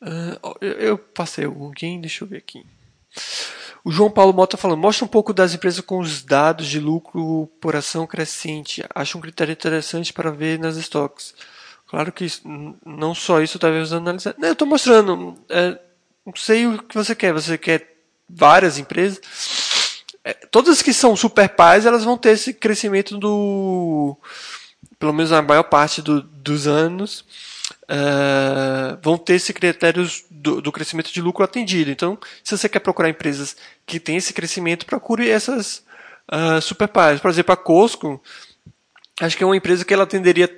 [0.00, 2.64] Uh, eu passei alguém, deixa eu ver aqui.
[3.84, 7.50] O João Paulo Mota falando, mostra um pouco das empresas com os dados de lucro
[7.60, 8.84] por ação crescente.
[8.94, 11.34] Acho um critério interessante para ver nas estoques.
[11.86, 12.42] Claro que isso,
[12.84, 14.34] não só isso, talvez analisar.
[14.38, 15.38] Não, eu estou mostrando.
[15.48, 15.78] É,
[16.26, 17.32] não sei o que você quer.
[17.32, 17.96] Você quer
[18.28, 19.20] várias empresas.
[20.22, 24.16] É, todas que são super pais, elas vão ter esse crescimento do.
[24.98, 27.24] Pelo menos na maior parte do, dos anos
[27.88, 31.90] uh, vão ter esse critérios do, do, crescimento de lucro atendido.
[31.90, 35.84] Então, se você quer procurar empresas que têm esse crescimento, procure essas
[36.30, 37.20] uh, super pares.
[37.20, 38.22] Por exemplo, a Costco,
[39.20, 40.54] acho que é uma empresa que ela atenderia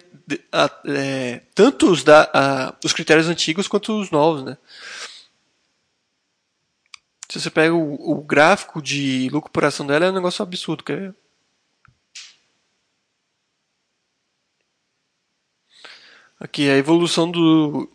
[0.53, 4.57] a, é, tanto os, da, a, os critérios antigos quanto os novos, né?
[7.28, 10.83] Se você pega o, o, gráfico de lucro por ação dela, é um negócio absurdo.
[10.83, 11.14] Quer ver?
[16.41, 17.88] Aqui a evolução do,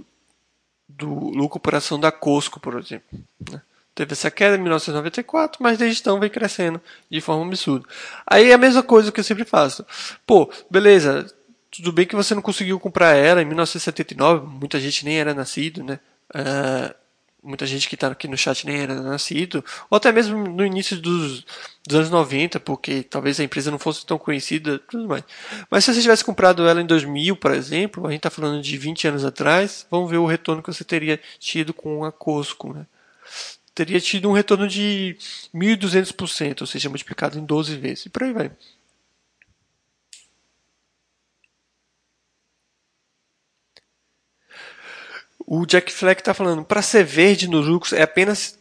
[0.87, 3.07] do lucro por ação da Costco, por exemplo.
[3.51, 3.59] Né?
[3.95, 6.79] Teve essa queda em 1994, mas desde então vem crescendo
[7.09, 7.87] de forma absurda.
[8.27, 9.85] Aí é a mesma coisa que eu sempre faço.
[10.27, 11.33] Pô, beleza,
[11.71, 15.83] tudo bem que você não conseguiu comprar ela em 1979, muita gente nem era nascido,
[15.83, 15.99] né?
[16.29, 17.05] Uh,
[17.45, 20.97] muita gente que está aqui no chat nem era nascido, ou até mesmo no início
[20.99, 21.45] dos,
[21.85, 25.23] dos, anos 90, porque talvez a empresa não fosse tão conhecida, tudo mais.
[25.69, 28.77] Mas se você tivesse comprado ela em 2000, por exemplo, a gente está falando de
[28.77, 32.85] 20 anos atrás, vamos ver o retorno que você teria tido com a Cosco, né?
[33.73, 35.17] Teria tido um retorno de
[35.53, 38.51] 1.200%, ou seja, multiplicado em 12 vezes, e por aí vai.
[45.45, 48.57] O Jack Fleck está falando, para ser verde nos lucros é apenas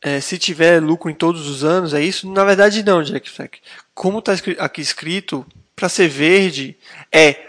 [0.00, 2.30] é, se tiver lucro em todos os anos, é isso?
[2.30, 3.60] Na verdade não, Jack Fleck.
[3.94, 6.76] Como está aqui escrito, para ser verde
[7.10, 7.48] é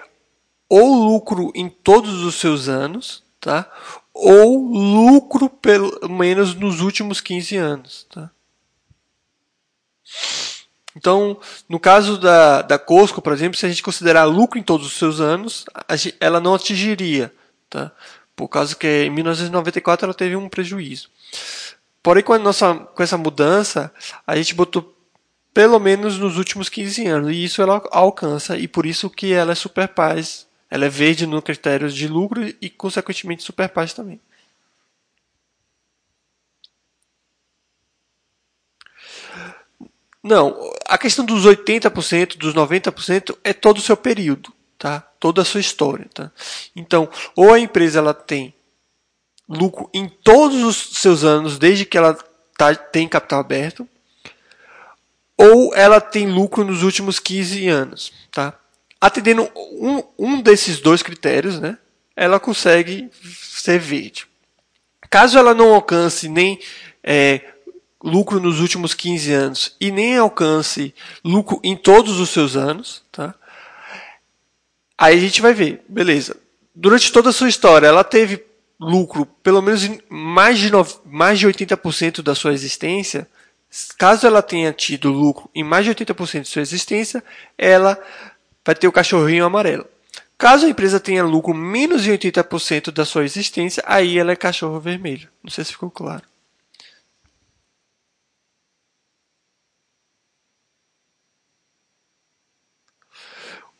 [0.67, 3.71] ou lucro em todos os seus anos, tá?
[4.13, 8.32] Ou lucro pelo menos nos últimos 15 anos, tá?
[10.95, 14.86] Então, no caso da, da Costco, por exemplo, se a gente considerar lucro em todos
[14.86, 15.65] os seus anos,
[16.19, 17.34] ela não atingiria,
[17.69, 17.91] tá?
[18.36, 21.10] Por causa que em 1994 ela teve um prejuízo.
[22.02, 23.94] Porém, com, a nossa, com essa mudança,
[24.28, 24.94] a gente botou
[25.54, 29.52] pelo menos nos últimos 15 anos, e isso ela alcança, e por isso que ela
[29.52, 30.48] é super paz.
[30.70, 34.20] Ela é verde no critério de lucro e, consequentemente, super paz também.
[40.24, 44.52] Não, a questão dos 80%, dos 90% é todo o seu período
[44.84, 45.00] tá?
[45.18, 46.30] Toda a sua história, tá?
[46.76, 47.08] Então,
[47.38, 48.54] ou a empresa ela tem
[49.48, 52.14] lucro em todos os seus anos desde que ela
[52.58, 53.88] tá, tem capital aberto,
[55.38, 58.60] ou ela tem lucro nos últimos 15 anos, tá?
[59.00, 61.78] Atendendo um, um desses dois critérios, né?
[62.14, 64.28] Ela consegue ser verde.
[65.10, 66.60] Caso ela não alcance nem
[67.02, 67.40] é,
[68.04, 73.34] lucro nos últimos 15 anos e nem alcance lucro em todos os seus anos, tá?
[75.04, 76.38] Aí a gente vai ver, beleza.
[76.74, 78.41] durante toda a sua história, ela teve
[78.80, 80.72] lucro pelo menos mais de,
[81.04, 83.28] mais de 80% da sua existência,
[83.97, 87.22] caso ela tenha tido lucro em mais de 80% de sua existência,
[87.58, 88.01] ela
[88.66, 89.86] vai ter o cachorrinho amarelo.
[90.38, 94.80] Caso a empresa tenha lucro menos de 80% da sua existência, aí ela é cachorro
[94.80, 95.28] vermelho.
[95.43, 96.24] Não sei se ficou claro.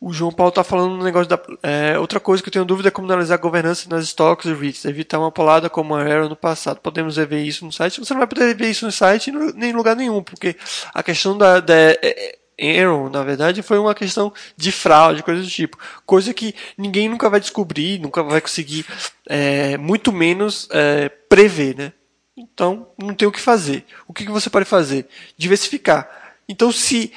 [0.04, 1.40] O João Paulo está falando um negócio da.
[1.62, 4.52] É, outra coisa que eu tenho dúvida é como analisar a governança nas stocks e
[4.52, 6.78] REITs, evitar uma polada como a Arrow no passado.
[6.78, 8.00] Podemos ver isso no site?
[8.00, 10.56] Você não vai poder ver isso no site nem em lugar nenhum, porque
[10.92, 15.40] a questão da, da é, é, Arrow, na verdade, foi uma questão de fraude, coisa
[15.40, 15.78] do tipo.
[16.04, 18.84] Coisa que ninguém nunca vai descobrir, nunca vai conseguir,
[19.26, 21.92] é, muito menos é, prever, né?
[22.36, 23.86] Então, não tem o que fazer.
[24.06, 25.08] O que, que você pode fazer?
[25.38, 26.10] Diversificar.
[26.46, 27.10] Então, se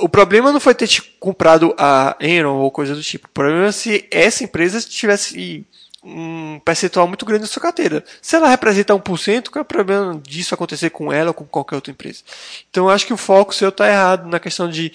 [0.00, 3.26] o problema não foi ter comprado a Enron ou coisa do tipo.
[3.26, 5.66] O problema é se essa empresa tivesse
[6.02, 8.04] um percentual muito grande na sua carteira.
[8.20, 11.76] Se ela representa 1%, qual é o problema disso acontecer com ela ou com qualquer
[11.76, 12.22] outra empresa?
[12.70, 14.92] Então eu acho que o foco seu está errado na questão de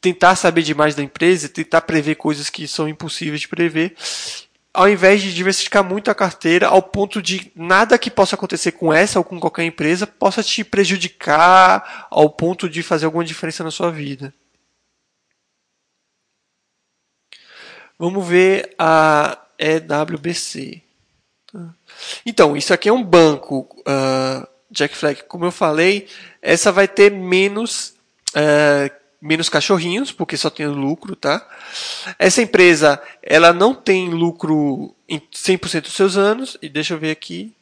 [0.00, 3.94] tentar saber demais da empresa, tentar prever coisas que são impossíveis de prever
[4.72, 8.92] ao invés de diversificar muito a carteira ao ponto de nada que possa acontecer com
[8.92, 13.70] essa ou com qualquer empresa possa te prejudicar ao ponto de fazer alguma diferença na
[13.70, 14.32] sua vida.
[17.98, 20.82] Vamos ver a EWBC.
[22.24, 25.24] Então, isso aqui é um banco, uh, Jack Flag.
[25.24, 26.08] Como eu falei,
[26.40, 27.94] essa vai ter menos
[28.30, 31.46] uh, menos cachorrinhos, porque só tem lucro, tá?
[32.18, 37.10] Essa empresa, ela não tem lucro em 100% dos seus anos, e deixa eu ver
[37.10, 37.52] aqui.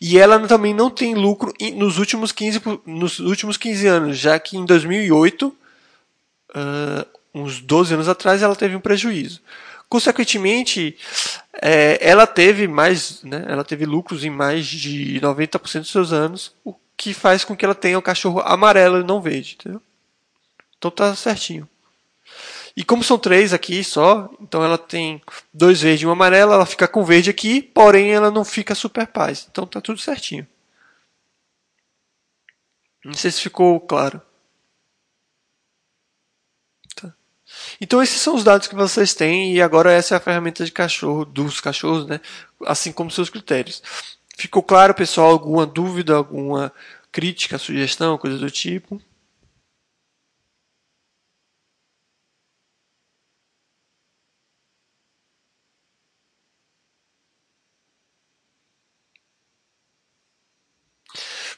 [0.00, 4.56] E ela também não tem lucro nos últimos 15, nos últimos 15 anos, já que
[4.56, 9.40] em 2008, uh, uns 12 anos atrás, ela teve um prejuízo.
[9.88, 10.96] Consequentemente,
[11.60, 16.54] é, ela teve mais, né, ela teve lucros em mais de 90% dos seus anos,
[17.02, 19.82] que faz com que ela tenha o cachorro amarelo e não verde, entendeu?
[20.78, 21.68] Então tá certinho.
[22.76, 25.20] E como são três aqui só, então ela tem
[25.52, 29.08] dois verdes e um amarelo, ela fica com verde aqui, porém ela não fica super
[29.08, 29.48] paz.
[29.50, 30.46] Então tá tudo certinho.
[33.04, 34.22] Não sei se ficou claro.
[36.94, 37.12] Tá.
[37.80, 40.70] Então esses são os dados que vocês têm e agora essa é a ferramenta de
[40.70, 42.20] cachorro dos cachorros, né?
[42.64, 43.82] Assim como seus critérios.
[44.36, 45.30] Ficou claro, pessoal?
[45.30, 46.72] Alguma dúvida, alguma
[47.10, 49.00] crítica, sugestão, coisa do tipo?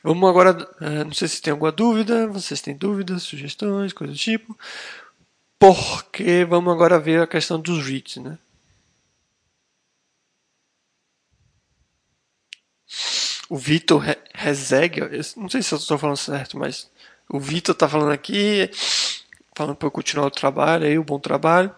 [0.03, 0.51] Vamos agora,
[0.81, 4.57] eh, não sei se tem alguma dúvida, vocês têm dúvidas, sugestões, coisa do tipo.
[5.59, 8.39] Porque vamos agora ver a questão dos REITs, né?
[13.49, 14.03] O Vitor
[14.34, 15.01] Rezeg,
[15.36, 16.90] não sei se eu estou falando certo, mas
[17.28, 18.70] o Vitor está falando aqui,
[19.55, 21.74] falando para eu continuar o trabalho aí, o bom trabalho.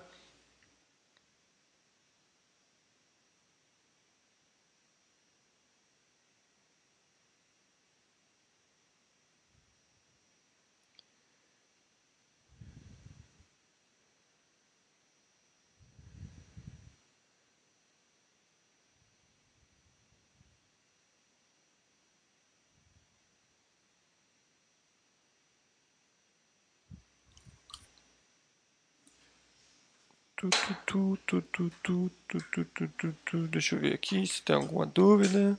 [33.50, 35.58] Deixa eu ver aqui se tem alguma dúvida.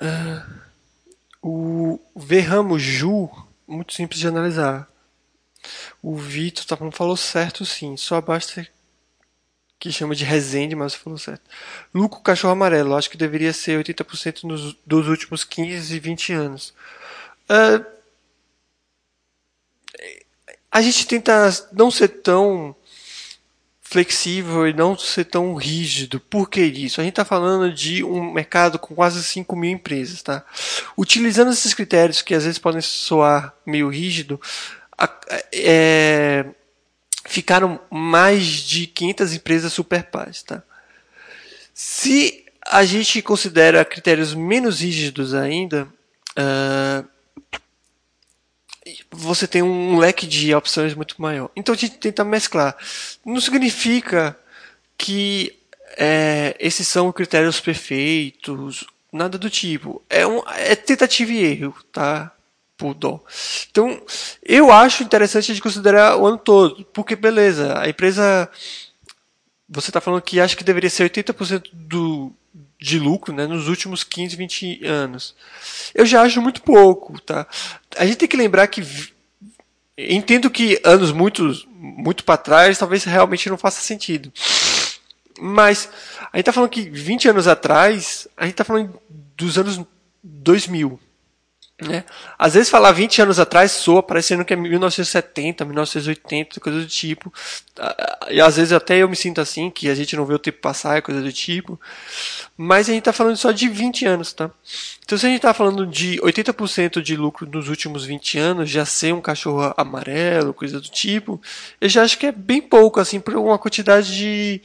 [0.00, 0.46] Ah,
[1.42, 3.28] o Verramo Ju,
[3.68, 4.88] muito simples de analisar.
[6.02, 8.66] O Vitor tá, falou certo sim, só basta
[9.80, 11.42] que chama de Resende, mas falou certo.
[11.92, 16.74] Lucro Cachorro Amarelo, acho que deveria ser 80% nos, dos últimos 15 e 20 anos.
[17.48, 17.84] Uh,
[20.70, 22.76] a gente tenta não ser tão
[23.80, 26.20] flexível e não ser tão rígido.
[26.20, 27.00] Por que isso?
[27.00, 30.22] A gente está falando de um mercado com quase 5 mil empresas.
[30.22, 30.44] Tá?
[30.96, 34.38] Utilizando esses critérios que às vezes podem soar meio rígido,
[35.52, 36.44] é,
[37.30, 40.42] ficaram mais de 500 empresas superpais.
[40.42, 40.64] Tá?
[41.72, 45.86] Se a gente considera critérios menos rígidos ainda,
[46.36, 47.08] uh,
[49.12, 51.50] você tem um leque de opções muito maior.
[51.54, 52.76] Então a gente tenta mesclar.
[53.24, 54.36] Não significa
[54.98, 55.56] que
[55.96, 60.02] é, esses são critérios perfeitos nada do tipo.
[60.10, 62.32] É, um, é tentativa e erro, tá?
[63.70, 64.00] Então,
[64.44, 68.50] eu acho interessante gente considerar o ano todo, porque beleza, a empresa.
[69.68, 72.32] Você está falando que acha que deveria ser 80% do,
[72.80, 75.34] de lucro né, nos últimos 15, 20 anos.
[75.94, 77.20] Eu já acho muito pouco.
[77.20, 77.46] Tá?
[77.96, 78.82] A gente tem que lembrar que.
[79.96, 84.32] Entendo que anos muito, muito para trás talvez realmente não faça sentido.
[85.38, 85.90] Mas
[86.32, 88.98] a gente está falando que 20 anos atrás, a gente está falando
[89.36, 89.80] dos anos
[90.22, 90.98] 2000.
[91.80, 92.04] Né?
[92.38, 97.32] Às vezes falar 20 anos atrás soa parecendo que é 1970, 1980, coisa do tipo.
[98.28, 100.58] E às vezes até eu me sinto assim, que a gente não vê o tempo
[100.60, 101.80] passar, coisa do tipo.
[102.56, 104.50] Mas a gente está falando só de 20 anos, tá?
[105.04, 108.84] Então se a gente está falando de 80% de lucro nos últimos 20 anos, já
[108.84, 111.40] ser um cachorro amarelo, coisa do tipo,
[111.80, 114.60] eu já acho que é bem pouco, assim, por uma quantidade de,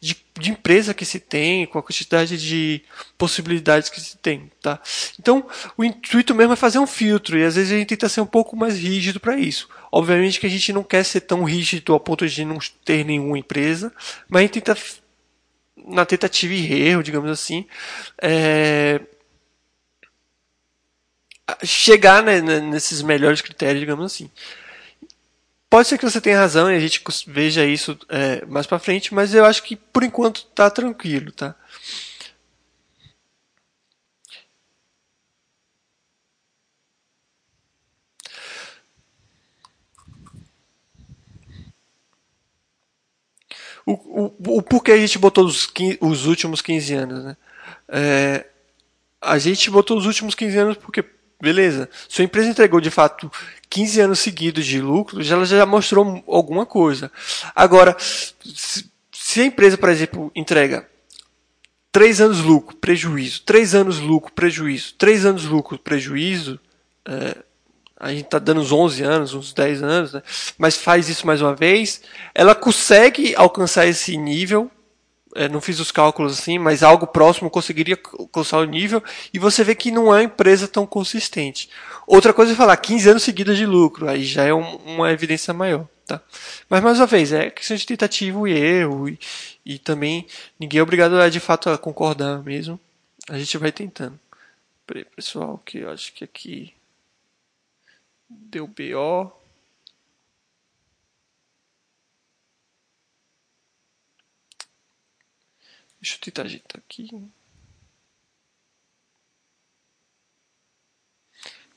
[0.00, 2.82] de, de, empresa que se tem, com a quantidade de
[3.16, 4.80] possibilidades que se tem, tá?
[5.18, 5.46] Então,
[5.76, 8.26] o intuito mesmo é fazer um filtro e às vezes a gente tenta ser um
[8.26, 9.68] pouco mais rígido para isso.
[9.90, 13.38] Obviamente que a gente não quer ser tão rígido a ponto de não ter nenhuma
[13.38, 13.92] empresa,
[14.28, 14.76] mas a gente tenta
[15.86, 17.66] na tentativa e erro, digamos assim,
[18.20, 19.00] é,
[21.64, 24.30] chegar né, nesses melhores critérios, digamos assim.
[25.70, 29.12] Pode ser que você tenha razão e a gente veja isso é, mais para frente,
[29.12, 31.54] mas eu acho que por enquanto tá tranquilo, tá?
[43.84, 45.66] O, o, o porquê a gente botou os,
[46.00, 47.36] os últimos 15 anos, né?
[47.88, 48.46] É,
[49.20, 51.02] a gente botou os últimos 15 anos porque,
[51.40, 53.30] beleza, sua empresa entregou de fato
[53.70, 57.10] 15 anos seguidos de lucro, já, ela já mostrou alguma coisa.
[57.54, 60.88] Agora, se a empresa, por exemplo, entrega
[61.92, 66.58] 3 anos lucro, prejuízo, 3 anos lucro, prejuízo, 3 anos lucro, prejuízo,
[67.04, 67.36] é,
[67.98, 70.22] a gente está dando uns 11 anos, uns 10 anos, né?
[70.56, 72.02] mas faz isso mais uma vez,
[72.34, 74.70] ela consegue alcançar esse nível
[75.34, 79.02] é, não fiz os cálculos assim, mas algo próximo conseguiria alcançar o nível,
[79.32, 81.68] e você vê que não é uma empresa tão consistente.
[82.06, 85.52] Outra coisa é falar 15 anos seguidos de lucro, aí já é um, uma evidência
[85.52, 85.86] maior.
[86.06, 86.22] Tá?
[86.70, 89.18] Mas mais uma vez, é questão de tentativa e erro, e,
[89.64, 90.26] e também
[90.58, 92.80] ninguém é obrigado a de fato a concordar mesmo.
[93.28, 94.18] A gente vai tentando.
[94.86, 96.72] Peraí, pessoal, que eu acho que aqui
[98.28, 99.37] deu BO.
[106.08, 107.30] Deixa eu tentar ajeitar aqui.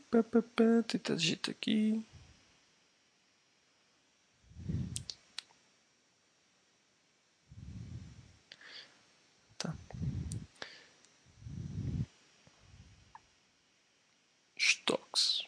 [0.10, 2.06] Pá, pá, pá, tentar ajeitar aqui.
[9.58, 9.76] Tá.
[14.58, 15.44] Stocks.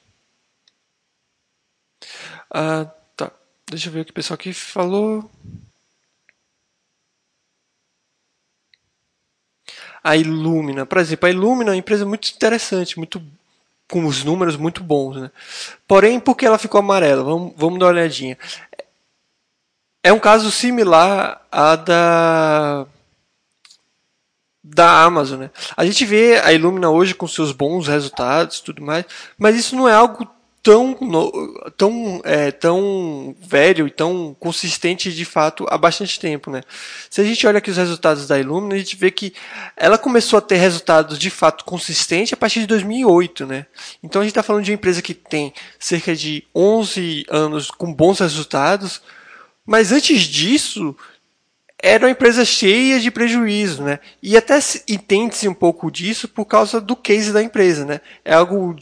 [2.50, 3.32] Ah, tá.
[3.70, 5.32] Deixa eu ver o que o pessoal aqui falou.
[10.04, 10.86] A Illumina.
[10.86, 13.22] Por exemplo, a Illumina é uma empresa muito interessante, muito
[13.90, 15.16] com os números muito bons.
[15.16, 15.32] Né?
[15.88, 17.24] Porém, por que ela ficou amarela?
[17.24, 18.38] Vamos, vamos dar uma olhadinha.
[20.04, 22.86] É um caso similar à da
[24.66, 25.52] da Amazon, né?
[25.76, 29.06] A gente vê a Illumina hoje com seus bons resultados, tudo mais,
[29.38, 30.26] mas isso não é algo
[30.64, 30.98] tão,
[31.78, 36.50] tão, é, tão velho e tão consistente de fato há bastante tempo.
[36.50, 36.62] Né?
[37.10, 39.34] Se a gente olha aqui os resultados da Illumina, a gente vê que
[39.76, 43.46] ela começou a ter resultados de fato consistentes a partir de 2008.
[43.46, 43.66] Né?
[44.02, 47.94] Então a gente está falando de uma empresa que tem cerca de 11 anos com
[47.94, 49.02] bons resultados,
[49.66, 50.96] mas antes disso
[51.78, 54.00] era uma empresa cheia de prejuízo, né?
[54.22, 54.58] E até
[54.88, 58.00] entende-se um pouco disso por causa do case da empresa, né?
[58.24, 58.74] É algo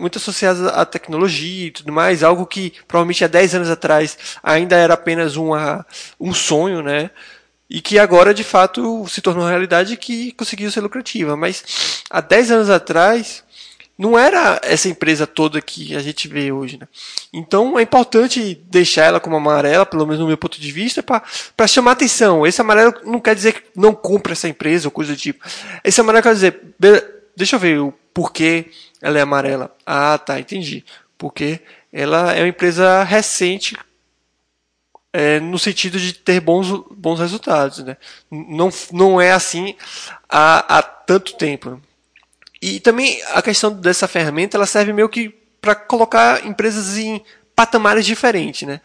[0.00, 4.76] muito associadas à tecnologia e tudo mais, algo que provavelmente há 10 anos atrás ainda
[4.76, 5.86] era apenas uma,
[6.18, 7.10] um sonho, né?
[7.68, 11.36] E que agora de fato se tornou realidade que conseguiu ser lucrativa.
[11.36, 13.44] Mas há 10 anos atrás
[14.00, 16.78] não era essa empresa toda que a gente vê hoje.
[16.78, 16.88] Né?
[17.32, 21.66] Então é importante deixar ela como amarela, pelo menos no meu ponto de vista, para
[21.66, 22.46] chamar atenção.
[22.46, 25.46] Esse amarelo não quer dizer que não compra essa empresa ou coisa do tipo.
[25.84, 26.60] Esse amarelo quer dizer,
[27.40, 28.70] deixa eu ver o porquê
[29.00, 29.74] ela é amarela.
[29.86, 30.84] Ah, tá, entendi.
[31.16, 31.60] Porque
[31.90, 33.76] ela é uma empresa recente
[35.12, 37.78] é, no sentido de ter bons, bons resultados.
[37.78, 37.96] Né?
[38.30, 39.74] Não, não é assim
[40.28, 41.80] há, há tanto tempo.
[42.60, 45.30] E também a questão dessa ferramenta ela serve meio que
[45.60, 47.22] para colocar empresas em
[47.56, 48.68] patamares diferentes.
[48.68, 48.82] Né?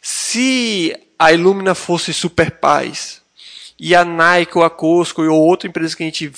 [0.00, 3.20] Se a Illumina fosse Super Paz
[3.78, 6.32] e a Nike ou a Costco ou outra empresa que a gente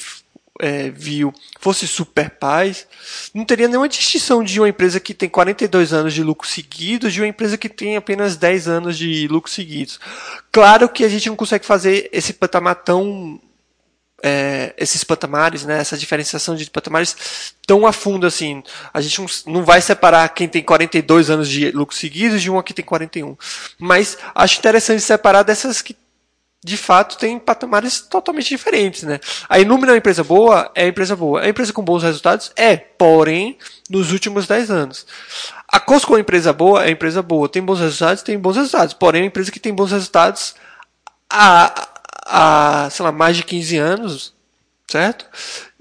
[0.62, 2.86] é, viu fosse super paz,
[3.34, 7.20] não teria nenhuma distinção de uma empresa que tem 42 anos de lucro seguidos de
[7.20, 9.98] uma empresa que tem apenas 10 anos de lucro seguidos.
[10.52, 13.40] Claro que a gente não consegue fazer esse patamar tão
[14.22, 18.62] é, esses patamares, né, essa diferenciação de patamares tão a fundo assim.
[18.94, 22.72] A gente não vai separar quem tem 42 anos de lucro seguidos de uma que
[22.72, 23.36] tem 41.
[23.80, 25.96] Mas acho interessante separar dessas que
[26.64, 29.18] de fato tem patamares totalmente diferentes, né?
[29.48, 31.44] A Inumi é uma empresa boa, é empresa boa.
[31.44, 32.52] É empresa com bons resultados?
[32.54, 33.58] É, porém,
[33.90, 35.04] nos últimos 10 anos.
[35.66, 37.48] A Costco é uma empresa boa, é empresa boa.
[37.48, 38.22] Tem bons resultados?
[38.22, 38.94] Tem bons resultados.
[38.94, 40.54] Porém, é uma empresa que tem bons resultados
[41.28, 41.88] há,
[42.26, 44.34] há sei lá, mais de 15 anos,
[44.86, 45.26] certo?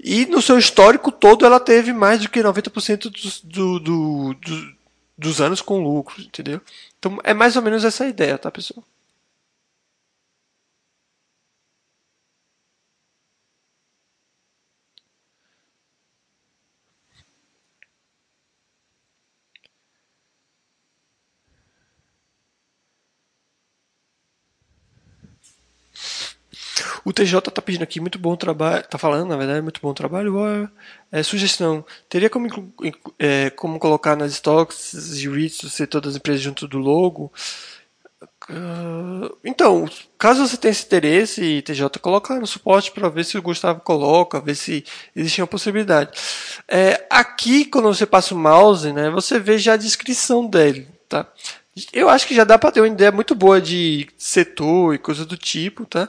[0.02, 4.72] E no seu histórico todo ela teve mais do que 90% dos, do, do, do,
[5.16, 6.60] dos anos com lucro, entendeu?
[6.98, 8.84] Então é mais ou menos essa ideia, tá, pessoal?
[27.04, 30.70] O TJ tá pedindo aqui muito bom trabalho, tá falando, na verdade, muito bom trabalho.
[31.10, 32.48] É, sugestão: teria como,
[33.18, 37.32] é, como colocar nas stocks de REITs ser todas as empresas junto do logo?
[38.50, 39.88] Uh, então,
[40.18, 44.40] caso você tenha esse interesse, TJ, coloca no suporte para ver se o Gustavo coloca,
[44.40, 44.84] ver se
[45.14, 46.10] existe uma possibilidade.
[46.68, 50.88] É, aqui, quando você passa o mouse, né, você vê já a descrição dele.
[51.08, 51.26] Tá?
[51.92, 55.24] Eu acho que já dá para ter uma ideia muito boa de setor e coisa
[55.24, 56.08] do tipo, tá?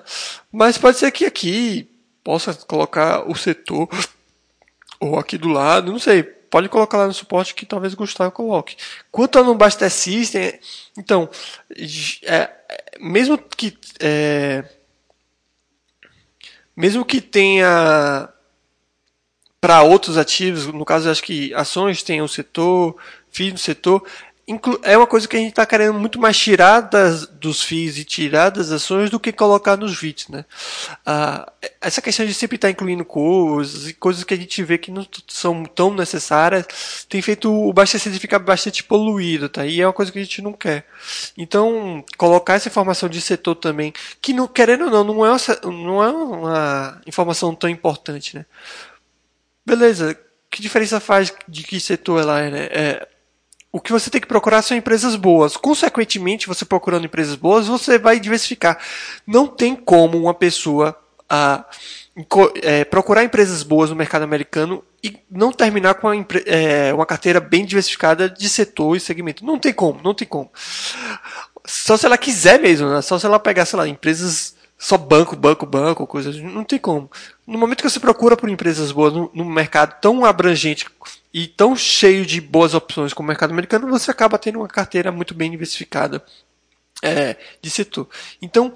[0.51, 1.89] Mas pode ser que aqui
[2.23, 3.87] possa colocar o setor
[4.99, 6.23] ou aqui do lado, não sei.
[6.23, 8.75] Pode colocar lá no suporte que talvez o Gustavo coloque.
[9.11, 10.53] Quanto ao Basta System,
[10.97, 11.29] então,
[12.23, 12.49] é,
[12.99, 14.63] mesmo que é,
[16.75, 18.29] mesmo que tenha
[19.59, 22.95] para outros ativos, no caso acho que ações tem setor,
[23.31, 24.05] FII no setor,
[24.83, 28.03] é uma coisa que a gente está querendo muito mais tirar das, dos FIIs e
[28.03, 30.43] tirar das ações do que colocar nos VITs, né?
[31.05, 34.77] Ah, essa questão de sempre estar tá incluindo coisas e coisas que a gente vê
[34.77, 39.65] que não são tão necessárias tem feito o abastecimento ficar bastante poluído, tá?
[39.65, 40.85] E é uma coisa que a gente não quer.
[41.37, 45.71] Então, colocar essa informação de setor também, que não, querendo ou não, não é uma,
[45.71, 48.45] não é uma informação tão importante, né?
[49.65, 50.19] Beleza,
[50.51, 52.63] que diferença faz de que setor ela é, né?
[52.71, 53.07] É,
[53.73, 55.57] o que você tem que procurar são empresas boas.
[55.57, 58.77] Consequentemente, você procurando empresas boas, você vai diversificar.
[59.25, 60.95] Não tem como uma pessoa
[62.61, 67.39] é, procurar empresas boas no mercado americano e não terminar com uma, é, uma carteira
[67.39, 69.43] bem diversificada de setor e segmento.
[69.43, 70.51] Não tem como, não tem como.
[71.65, 73.01] Só se ela quiser mesmo, né?
[73.01, 76.37] só se ela pegar, sei lá, empresas só banco, banco, banco, coisas.
[76.37, 77.09] Não tem como.
[77.47, 80.85] No momento que você procura por empresas boas no, no mercado tão abrangente
[81.33, 85.11] e tão cheio de boas opções como o mercado americano, você acaba tendo uma carteira
[85.11, 86.23] muito bem diversificada
[87.01, 88.07] é, de setor.
[88.41, 88.73] Então,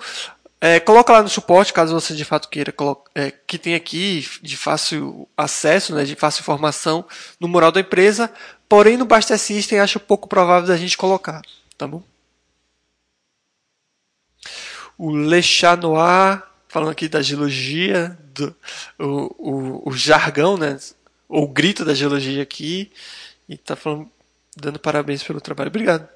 [0.60, 2.74] é, coloca lá no suporte, caso você de fato queira,
[3.14, 7.05] é, que tem aqui de fácil acesso, né, de fácil informação
[7.39, 8.32] no mural da empresa,
[8.68, 11.41] porém no Basta System acho pouco provável da gente colocar,
[11.78, 12.03] tá bom?
[14.97, 15.41] o Le
[15.80, 18.55] Noir, falando aqui da geologia, do,
[18.97, 20.78] o, o, o jargão, né?
[21.28, 22.92] O grito da geologia aqui.
[23.50, 24.10] E tá falando,
[24.56, 25.70] dando parabéns pelo trabalho.
[25.70, 26.08] Obrigado.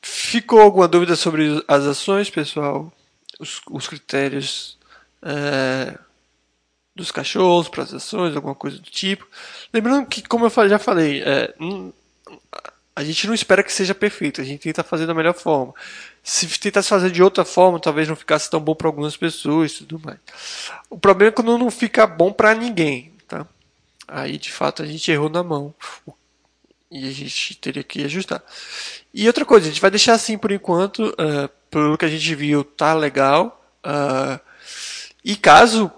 [0.00, 2.92] Ficou alguma dúvida sobre as ações, pessoal?
[3.38, 4.78] Os, os critérios
[5.22, 5.98] é,
[6.94, 9.26] dos cachorros para as ações, alguma coisa do tipo.
[9.72, 11.54] Lembrando que, como eu já falei, é,
[12.94, 15.74] a gente não espera que seja perfeito, a gente tenta fazer da melhor forma.
[16.22, 19.78] Se tentasse fazer de outra forma, talvez não ficasse tão bom para algumas pessoas e
[19.78, 20.18] tudo mais.
[20.90, 23.46] O problema é quando não fica bom para ninguém, tá?
[24.06, 25.74] Aí de fato a gente errou na mão
[26.90, 28.42] e a gente teria que ajustar.
[29.14, 32.34] E outra coisa, a gente vai deixar assim por enquanto, uh, pelo que a gente
[32.34, 33.64] viu, tá legal.
[33.84, 34.38] Uh,
[35.24, 35.90] e caso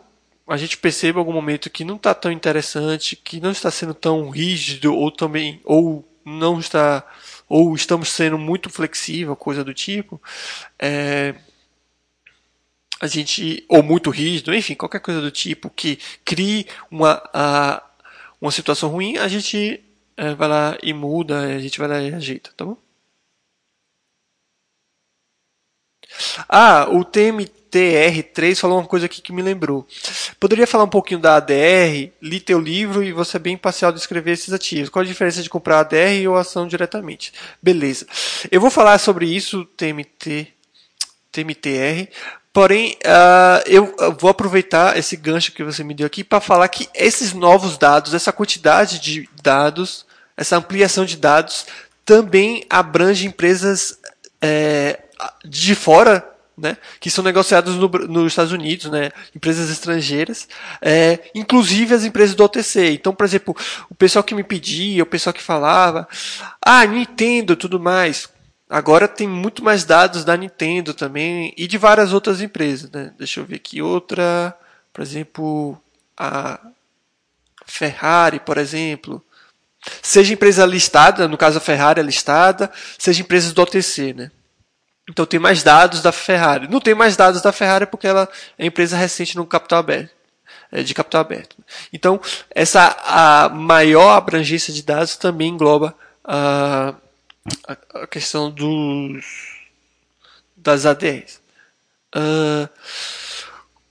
[0.46, 4.30] a gente perceba algum momento que não está tão interessante, que não está sendo tão
[4.30, 7.04] rígido ou também ou não está
[7.48, 10.20] ou estamos sendo muito flexível, coisa do tipo,
[10.78, 11.34] é,
[13.00, 17.82] a gente ou muito rígido, enfim, qualquer coisa do tipo que crie uma a,
[18.40, 19.82] uma situação ruim, a gente
[20.16, 22.76] é, vai lá e muda, a gente vai lá e ajeita, tá bom?
[26.48, 27.04] Ah, o
[27.74, 29.86] TMTR3 falou uma coisa aqui que me lembrou.
[30.38, 33.98] Poderia falar um pouquinho da ADR, li teu livro e você é bem parcial de
[33.98, 34.88] escrever esses ativos.
[34.88, 37.32] Qual a diferença de comprar ADR ou ação diretamente?
[37.60, 38.06] Beleza.
[38.50, 40.48] Eu vou falar sobre isso, TMT,
[41.32, 42.08] TMTR,
[42.52, 46.88] Porém, uh, eu vou aproveitar esse gancho que você me deu aqui para falar que
[46.94, 50.06] esses novos dados, essa quantidade de dados,
[50.36, 51.66] essa ampliação de dados,
[52.04, 53.98] também abrange empresas
[54.40, 55.00] é,
[55.44, 60.48] de fora né, que são negociados no, nos Estados Unidos, né, empresas estrangeiras,
[60.80, 62.92] é, inclusive as empresas do OTC.
[62.92, 63.56] Então, por exemplo,
[63.90, 66.08] o pessoal que me pedia, o pessoal que falava,
[66.64, 68.28] ah, Nintendo, tudo mais.
[68.68, 72.90] Agora tem muito mais dados da Nintendo também e de várias outras empresas.
[72.90, 73.12] Né?
[73.18, 74.56] Deixa eu ver aqui outra,
[74.92, 75.78] por exemplo,
[76.16, 76.60] a
[77.66, 79.22] Ferrari, por exemplo.
[80.02, 84.30] Seja empresa listada, no caso a Ferrari é listada, seja empresas do OTC, né?
[85.08, 86.68] Então tem mais dados da Ferrari.
[86.68, 88.28] Não tem mais dados da Ferrari porque ela
[88.58, 90.10] é empresa recente no capital aberto,
[90.72, 91.56] é, de capital aberto.
[91.92, 95.94] Então essa a maior abrangência de dados também engloba
[96.24, 96.94] a,
[97.94, 99.24] a questão dos
[100.56, 101.40] das ADRs.
[102.16, 102.68] Uh,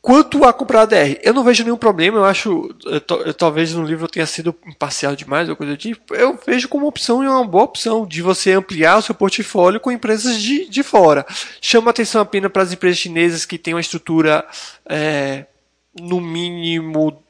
[0.03, 3.85] Quanto a comprar ADR, eu não vejo nenhum problema, eu acho, eu, eu, talvez no
[3.85, 7.27] livro eu tenha sido imparcial demais ou coisa do tipo, eu vejo como opção e
[7.27, 11.25] uma boa opção de você ampliar o seu portfólio com empresas de, de fora.
[11.61, 14.45] Chama atenção apenas para as empresas chinesas que têm uma estrutura,
[14.85, 15.45] é,
[15.97, 17.23] no mínimo,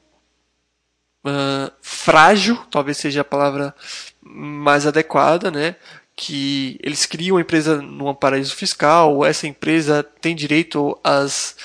[1.24, 3.72] uh, frágil, talvez seja a palavra
[4.20, 5.76] mais adequada, né?
[6.16, 11.56] que eles criam uma empresa num paraíso fiscal, essa empresa tem direito às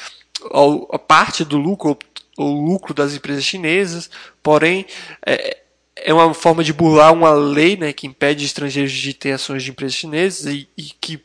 [0.91, 1.97] a parte do lucro,
[2.37, 4.09] o lucro das empresas chinesas,
[4.41, 4.85] porém
[5.25, 5.57] é,
[5.95, 9.71] é uma forma de burlar uma lei né, que impede estrangeiros de ter ações de
[9.71, 11.21] empresas chinesas e, e que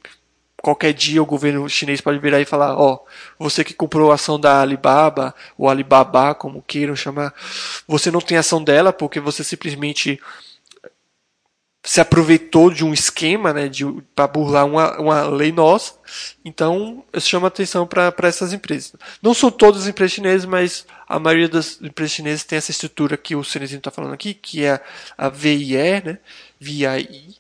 [0.65, 4.15] qualquer dia o governo chinês pode virar e falar, ó, oh, você que comprou a
[4.15, 7.35] ação da Alibaba, ou Alibaba, como queiram chamar,
[7.87, 10.19] você não tem ação dela porque você simplesmente
[11.87, 13.71] se aproveitou de um esquema né,
[14.15, 15.93] para burlar uma, uma lei nossa.
[16.43, 18.95] Então, eu chamo a atenção para essas empresas.
[19.21, 23.19] Não são todas as empresas chinesas, mas a maioria das empresas chinesas tem essa estrutura
[23.19, 24.81] que o Cenezinho está falando aqui, que é
[25.19, 26.19] a VIE, né,
[26.59, 27.37] VIE,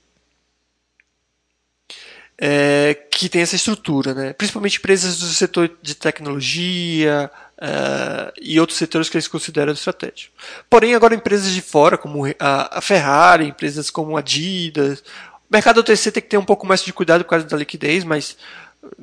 [2.36, 4.12] é, que tem essa estrutura.
[4.12, 10.33] Né, principalmente empresas do setor de tecnologia, Uh, e outros setores que eles consideram estratégicos.
[10.69, 15.05] Porém, agora empresas de fora, como a, a Ferrari, empresas como a Adidas,
[15.49, 18.03] o mercado OTC tem que ter um pouco mais de cuidado por causa da liquidez,
[18.03, 18.37] mas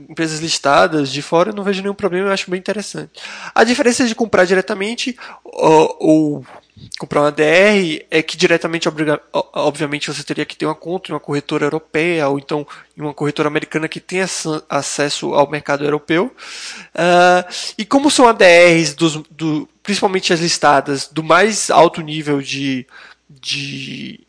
[0.10, 3.22] empresas listadas de fora eu não vejo nenhum problema, eu acho bem interessante.
[3.54, 6.45] A diferença de comprar diretamente ou, ou
[6.99, 8.88] comprar uma DR é que diretamente,
[9.53, 12.65] obviamente, você teria que ter uma conta em uma corretora europeia ou então
[12.97, 14.25] em uma corretora americana que tenha
[14.69, 16.34] acesso ao mercado europeu.
[16.95, 22.86] Uh, e como são ADRs, dos, do, principalmente as listadas, do mais alto nível de,
[23.29, 24.19] de.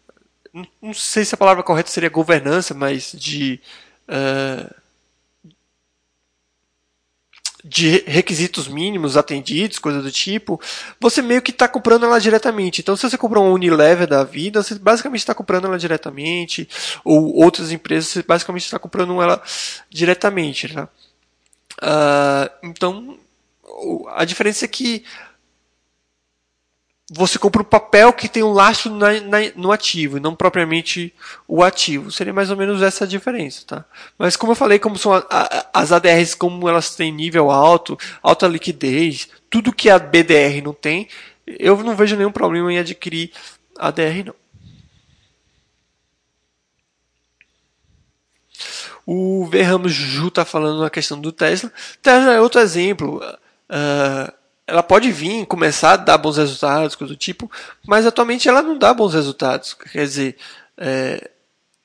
[0.81, 3.61] Não sei se a palavra correta seria governança, mas de.
[4.09, 4.82] Uh,
[7.65, 10.61] de requisitos mínimos atendidos, coisa do tipo,
[11.01, 12.81] você meio que está comprando ela diretamente.
[12.81, 16.69] Então, se você comprou um Unilever da vida, você basicamente está comprando ela diretamente,
[17.05, 19.41] ou outras empresas, você basicamente está comprando ela
[19.89, 20.75] diretamente.
[20.75, 20.89] Né?
[21.83, 23.19] Uh, então,
[24.15, 25.05] a diferença é que
[27.15, 31.15] você compra o papel que tem um lastro na, na, no ativo, e não propriamente
[31.47, 32.11] o ativo.
[32.11, 33.85] Seria mais ou menos essa a diferença, tá?
[34.17, 37.99] Mas como eu falei, como são a, a, as ADRs, como elas têm nível alto,
[38.23, 41.07] alta liquidez, tudo que a BDR não tem,
[41.47, 43.31] eu não vejo nenhum problema em adquirir
[43.79, 44.35] ADR, não.
[49.05, 49.61] O V.
[49.61, 51.71] Ramos Ju está falando na questão do Tesla.
[52.01, 53.21] Tesla é outro exemplo.
[53.69, 54.33] Uh,
[54.67, 57.51] ela pode vir, começar a dar bons resultados, coisa do tipo,
[57.87, 59.75] mas atualmente ela não dá bons resultados.
[59.75, 60.37] Quer dizer,
[60.79, 61.31] é,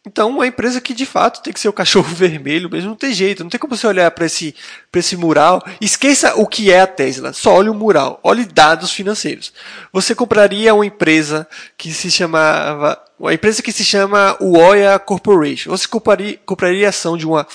[0.05, 3.13] então uma empresa que de fato tem que ser o cachorro vermelho mesmo, não tem
[3.13, 4.55] jeito, não tem como você olhar para esse,
[4.95, 5.61] esse mural.
[5.81, 9.51] Esqueça o que é a Tesla, só olhe o mural, olhe dados financeiros.
[9.91, 11.47] Você compraria uma empresa
[11.77, 13.03] que se chamava.
[13.19, 15.71] Uma empresa que se chama Uoya Corporation.
[15.71, 17.47] Você compraria, compraria ação de uma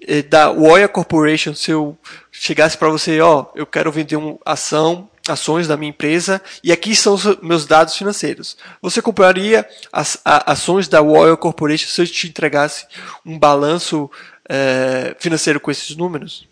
[0.00, 1.96] eh, da Woya Corporation, se eu
[2.38, 6.94] chegasse para você, ó, eu quero vender uma ação, ações da minha empresa e aqui
[6.94, 8.56] são meus dados financeiros.
[8.80, 12.86] Você compraria as a, ações da Woya Corporation se eu te entregasse
[13.24, 14.10] um balanço
[14.48, 16.46] é, financeiro com esses números?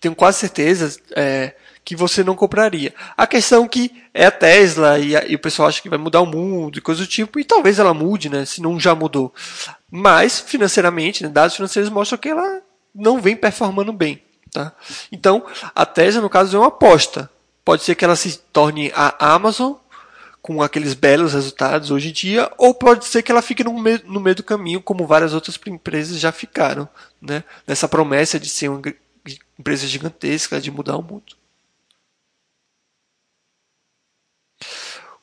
[0.00, 2.94] Tenho quase certeza é, que você não compraria.
[3.16, 6.20] A questão que é a Tesla e, a, e, o pessoal acha que vai mudar
[6.20, 9.32] o mundo e coisa do tipo, e talvez ela mude, né, se não já mudou.
[9.90, 12.62] Mas, financeiramente, né, dados financeiros mostram que ela
[12.94, 14.22] não vem performando bem.
[14.52, 14.72] Tá?
[15.12, 15.44] Então,
[15.74, 17.30] a Tesla, no caso, é uma aposta.
[17.64, 19.74] Pode ser que ela se torne a Amazon,
[20.40, 24.00] com aqueles belos resultados hoje em dia, ou pode ser que ela fique no meio,
[24.06, 26.88] no meio do caminho, como várias outras empresas já ficaram,
[27.20, 27.44] né?
[27.66, 28.80] nessa promessa de ser uma
[29.58, 31.36] empresa gigantesca de mudar o mundo.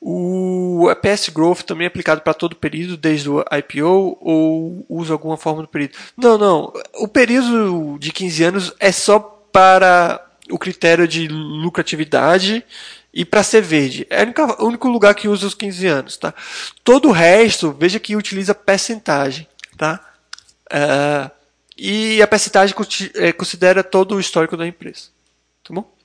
[0.00, 5.12] O EPS Growth também é aplicado para todo o período, desde o IPO, ou usa
[5.12, 5.94] alguma forma do período?
[6.16, 6.72] Não, não.
[6.94, 12.64] O período de 15 anos é só para o critério de lucratividade
[13.12, 14.06] e para ser verde.
[14.10, 14.22] É
[14.58, 16.16] o único lugar que usa os 15 anos.
[16.18, 16.34] Tá?
[16.84, 19.48] Todo o resto, veja que utiliza percentagem.
[19.76, 20.00] Tá?
[20.70, 21.30] Uh,
[21.76, 22.74] e a percentagem
[23.14, 25.08] é, considera todo o histórico da empresa.
[25.64, 25.95] Tá bom?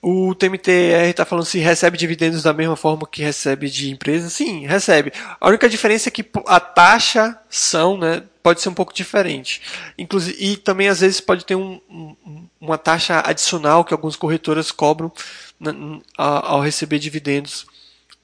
[0.00, 4.30] O TMTR está falando se recebe dividendos da mesma forma que recebe de empresa.
[4.30, 5.12] Sim, recebe.
[5.40, 9.60] A única diferença é que a taxa são, né, pode ser um pouco diferente.
[9.98, 14.70] Inclusive, e também às vezes pode ter um, um, uma taxa adicional que algumas corretoras
[14.70, 15.12] cobram
[15.58, 15.72] na,
[16.16, 17.66] ao receber dividendos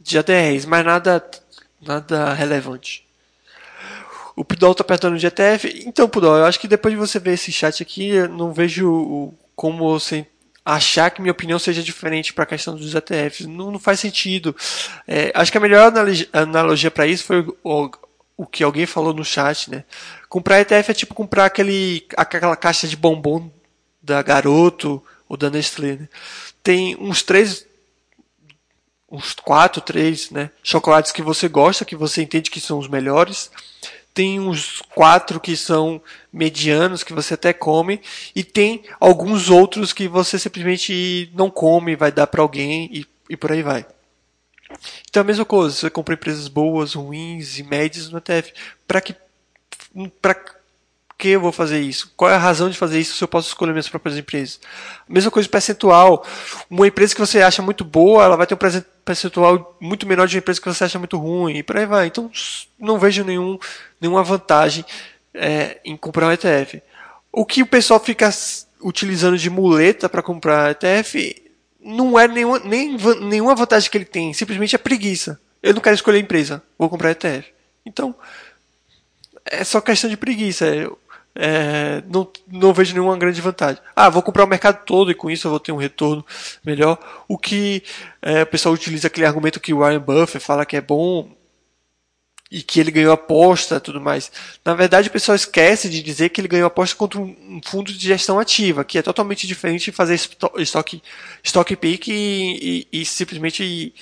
[0.01, 1.29] de ADRs, mas nada,
[1.83, 3.05] nada relevante.
[4.37, 5.83] O Pudol está apertando de ETF.
[5.87, 9.33] Então, Pudol, eu acho que depois de você ver esse chat aqui, eu não vejo
[9.57, 10.27] como você
[10.65, 13.47] achar que minha opinião seja diferente para a questão dos ETFs.
[13.47, 14.57] Não, não faz sentido.
[15.07, 15.93] É, acho que a melhor
[16.33, 17.91] analogia para isso foi o,
[18.37, 19.85] o, que alguém falou no chat, né?
[20.29, 23.51] Comprar ETF é tipo comprar aquele, aquela caixa de bombom
[24.03, 25.97] da Garoto ou da Nestlé.
[25.97, 26.09] Né?
[26.62, 27.67] Tem uns três,
[29.11, 30.51] uns quatro, três, né?
[30.62, 33.51] Chocolates que você gosta, que você entende que são os melhores
[34.15, 36.01] tem uns quatro que são
[36.33, 38.01] medianos que você até come
[38.35, 43.37] e tem alguns outros que você simplesmente não come, vai dar para alguém e, e
[43.37, 43.85] por aí vai.
[45.09, 48.53] Então a mesma coisa, você compra empresas boas, ruins e médias no ETF.
[48.87, 49.15] Para que
[50.23, 50.37] para
[51.17, 52.12] que eu vou fazer isso?
[52.17, 54.61] Qual é a razão de fazer isso se eu posso escolher minhas próprias empresas?
[55.09, 56.27] Mesma coisa percentual.
[56.69, 60.37] Uma empresa que você acha muito boa, ela vai ter um percentual muito menor de
[60.37, 62.07] uma empresa que você acha muito ruim, e por aí vai.
[62.07, 62.31] Então,
[62.79, 63.59] não vejo nenhum,
[64.01, 64.85] nenhuma vantagem
[65.33, 66.83] é, em comprar um ETF.
[67.33, 68.31] O que o pessoal fica
[68.83, 71.43] utilizando de muleta para comprar ETF
[71.81, 75.41] não é nenhuma, nem, nenhuma vantagem que ele tem, simplesmente é preguiça.
[75.62, 77.53] Eu não quero escolher empresa, vou comprar ETF.
[77.85, 78.15] Então,
[79.45, 80.67] é só questão de preguiça.
[81.35, 83.82] É, não, não vejo nenhuma grande vantagem.
[83.95, 86.24] Ah, vou comprar o mercado todo e com isso eu vou ter um retorno
[86.64, 86.99] melhor.
[87.26, 87.82] O que
[88.22, 91.28] é, o pessoal utiliza aquele argumento que o Warren Buffett fala que é bom
[92.51, 94.30] e que ele ganhou aposta tudo mais.
[94.64, 97.99] Na verdade, o pessoal esquece de dizer que ele ganhou aposta contra um fundo de
[97.99, 101.03] gestão ativa, que é totalmente diferente de fazer estoque,
[101.43, 103.93] estoque pick e, e, e simplesmente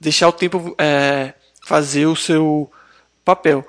[0.00, 2.68] deixar o tempo é, fazer o seu
[3.24, 3.64] papel.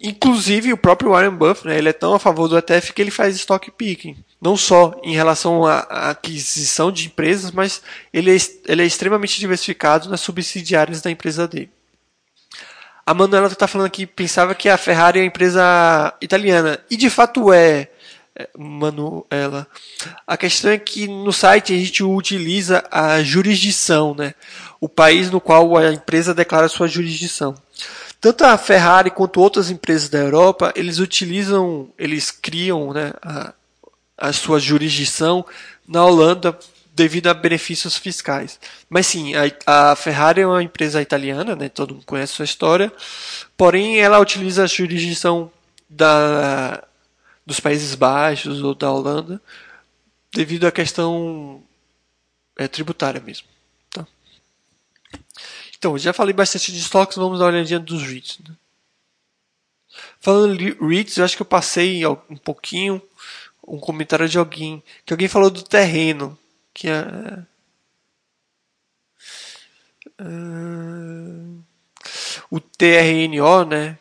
[0.00, 3.10] Inclusive, o próprio Warren Buffett, né, ele é tão a favor do ETF que ele
[3.10, 4.16] faz stock picking.
[4.40, 7.82] Não só em relação à aquisição de empresas, mas
[8.12, 11.70] ele é, ele é extremamente diversificado nas subsidiárias da empresa dele.
[13.06, 16.78] A Manuela está falando que pensava que a Ferrari é uma empresa italiana.
[16.90, 17.88] E de fato é,
[18.34, 19.66] é, Manuela.
[20.26, 24.34] A questão é que no site a gente utiliza a jurisdição, né?
[24.80, 27.54] o país no qual a empresa declara sua jurisdição.
[28.20, 33.52] Tanto a Ferrari quanto outras empresas da Europa, eles utilizam, eles criam né, a,
[34.16, 35.44] a sua jurisdição
[35.86, 36.58] na Holanda
[36.94, 38.58] devido a benefícios fiscais.
[38.88, 42.90] Mas sim, a, a, Ferrari é uma empresa italiana, né, todo mundo conhece sua história,
[43.56, 45.52] porém ela utiliza a jurisdição
[45.88, 46.82] da,
[47.44, 49.40] dos Países Baixos ou da Holanda
[50.34, 51.62] devido à questão
[52.58, 53.46] é, tributária mesmo.
[55.78, 58.38] Então, já falei bastante de estoques, vamos dar uma olhadinha dos REITs.
[58.46, 58.54] Né?
[60.20, 63.00] Falando de REITs, eu acho que eu passei um pouquinho
[63.66, 66.38] um comentário de alguém, que alguém falou do terreno,
[66.72, 67.42] que é...
[70.18, 71.62] Uh,
[72.50, 73.98] o TRNO, né,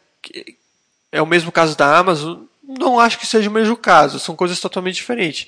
[1.12, 4.60] é o mesmo caso da Amazon, não acho que seja o mesmo caso, são coisas
[4.60, 5.48] totalmente diferentes.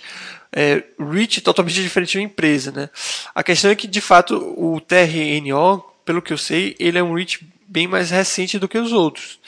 [0.51, 2.89] É, REIT é totalmente diferente de uma empresa, né?
[3.33, 7.13] A questão é que, de fato, o TRNO pelo que eu sei, ele é um
[7.13, 9.39] reach bem mais recente do que os outros.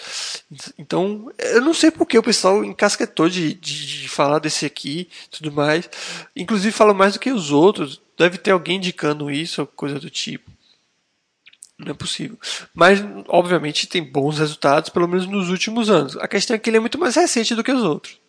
[0.78, 5.54] Então, eu não sei porque o pessoal encasquetou de, de, de falar desse aqui tudo
[5.54, 5.90] mais.
[6.36, 8.02] Inclusive, fala mais do que os outros.
[8.18, 10.52] Deve ter alguém indicando isso, coisa do tipo.
[11.78, 12.38] Não é possível.
[12.76, 13.00] Mas,
[13.30, 16.18] obviamente, tem bons resultados, pelo menos nos últimos anos.
[16.18, 18.20] A questão é que ele é muito mais recente do que os outros.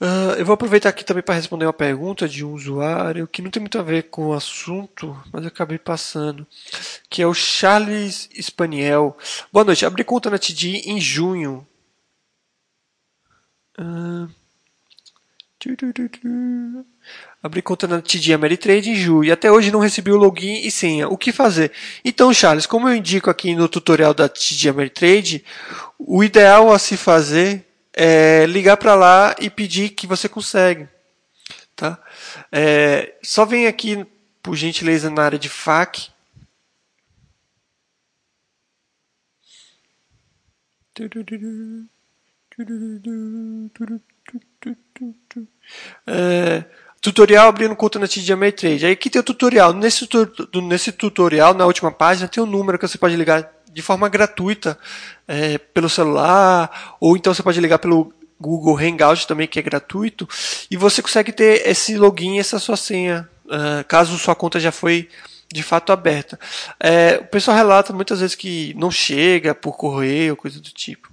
[0.00, 3.50] Uh, eu vou aproveitar aqui também para responder uma pergunta de um usuário que não
[3.50, 6.46] tem muito a ver com o assunto, mas eu acabei passando,
[7.10, 9.16] que é o Charles Spaniel.
[9.52, 11.66] Boa noite, abri conta na TD em junho.
[13.76, 14.28] Uh,
[17.42, 20.70] Abri conta na TD Ameritrade em julho e até hoje não recebi o login e
[20.70, 21.08] senha.
[21.08, 21.72] O que fazer?
[22.04, 25.44] Então, Charles, como eu indico aqui no tutorial da TD Ameritrade,
[25.98, 30.88] o ideal a se fazer é ligar para lá e pedir que você consegue.
[31.74, 31.98] Tá?
[32.50, 34.06] É, só vem aqui,
[34.42, 36.10] por gentileza, na área de FAQ.
[46.06, 46.64] É,
[47.00, 48.86] tutorial abrindo conta na TD Ameritrade.
[48.86, 49.72] Aí aqui tem o tutorial.
[49.72, 50.08] Nesse,
[50.62, 54.78] nesse tutorial, na última página, tem um número que você pode ligar de forma gratuita
[55.26, 60.28] é, pelo celular, ou então você pode ligar pelo Google Hangout também, que é gratuito,
[60.70, 65.08] e você consegue ter esse login, essa sua senha, uh, caso sua conta já foi
[65.52, 66.38] de fato aberta.
[66.78, 71.08] É, o pessoal relata muitas vezes que não chega por correio, coisa do tipo.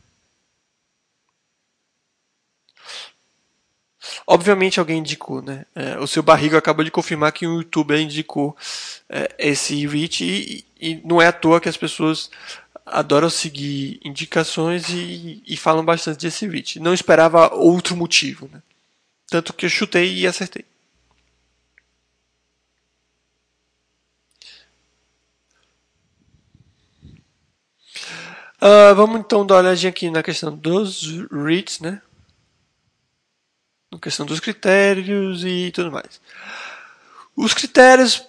[4.28, 5.66] Obviamente alguém indicou, né?
[5.76, 8.56] É, o seu barriga acabou de confirmar que o YouTube indicou
[9.10, 12.30] é, esse reach e, e, não é à toa que as pessoas
[12.86, 16.80] adoram seguir indicações e, e falam bastante desse reach.
[16.80, 18.62] Não esperava outro motivo, né?
[19.28, 20.66] Tanto que eu chutei e acertei.
[28.66, 32.02] Uh, vamos então dar uma olhadinha aqui na questão dos REITs, né?
[33.96, 36.20] Na questão dos critérios e tudo mais.
[37.34, 38.26] Os critérios,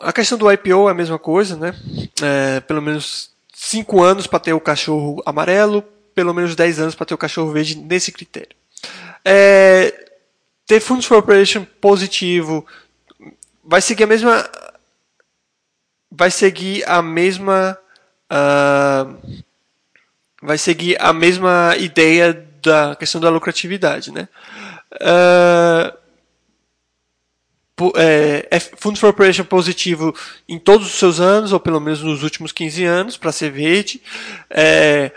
[0.00, 1.72] a questão do IPO é a mesma coisa, né?
[2.20, 5.82] É, pelo menos 5 anos para ter o cachorro amarelo,
[6.12, 8.56] pelo menos 10 anos para ter o cachorro verde nesse critério.
[9.24, 10.10] É,
[10.66, 12.66] ter Funds for Operation positivo
[13.64, 14.50] vai seguir a mesma
[16.10, 17.78] vai seguir a mesma
[18.32, 19.44] uh,
[20.42, 24.28] vai seguir a mesma ideia da questão da lucratividade, né?
[25.00, 26.06] Uh,
[27.96, 30.14] é, é Fundo for Operation positivo
[30.48, 34.00] em todos os seus anos, ou pelo menos nos últimos 15 anos, para ser verde.
[34.48, 35.12] É,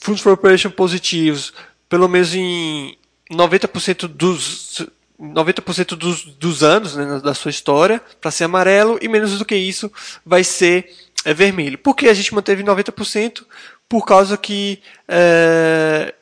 [0.00, 1.52] Fundos for Operation positivos,
[1.88, 2.96] pelo menos em
[3.30, 4.86] 90% dos
[5.20, 9.54] 90% dos, dos anos né, da sua história para ser amarelo e menos do que
[9.54, 9.92] isso
[10.24, 10.90] vai ser
[11.26, 11.76] é, vermelho.
[11.76, 13.44] Por que a gente manteve 90%?
[13.86, 16.14] Por causa que é,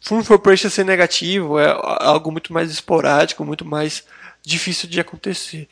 [0.00, 1.66] Fund for Operation ser negativo é
[2.00, 4.04] algo muito mais esporádico, muito mais
[4.42, 5.68] difícil de acontecer.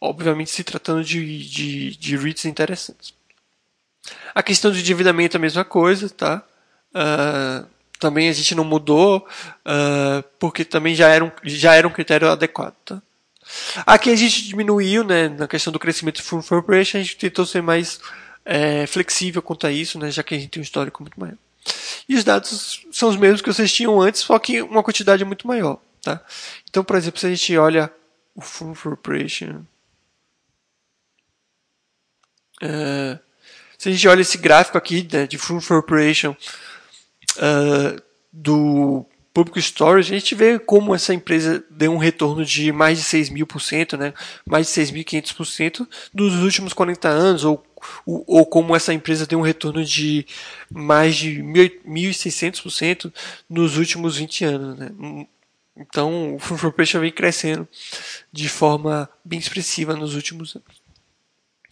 [0.00, 3.14] Obviamente se tratando de, de, de REITs interessantes.
[4.34, 6.42] A questão de endividamento é a mesma coisa, tá?
[6.94, 7.66] Uh,
[7.98, 9.26] também a gente não mudou,
[9.66, 13.02] uh, porque também já era, um, já era um critério adequado, tá?
[13.86, 17.16] Aqui a gente diminuiu, né, na questão do crescimento do Fund for Operation, a gente
[17.16, 17.98] tentou ser mais
[18.44, 21.36] é, flexível quanto a isso, né, já que a gente tem um histórico muito maior.
[22.08, 25.46] E os dados são os mesmos que vocês tinham antes, só que uma quantidade muito
[25.46, 25.80] maior.
[26.02, 26.20] Tá?
[26.68, 27.92] Então, por exemplo, se a gente olha
[28.34, 29.64] o Full Operation.
[32.62, 33.18] Uh,
[33.76, 36.34] se a gente olha esse gráfico aqui né, de Full Operation
[37.36, 39.04] uh, do
[39.34, 43.30] Public Storage, a gente vê como essa empresa deu um retorno de mais de 6
[43.30, 44.14] mil por cento, né,
[44.44, 47.64] mais de 6.500% nos últimos 40 anos, ou,
[48.06, 50.26] ou como essa empresa deu um retorno de
[50.70, 53.12] mais de 1.600%
[53.48, 54.78] nos últimos 20 anos.
[54.78, 55.26] Né.
[55.76, 57.68] Então, o Full Peixe vem crescendo
[58.32, 60.82] de forma bem expressiva nos últimos anos.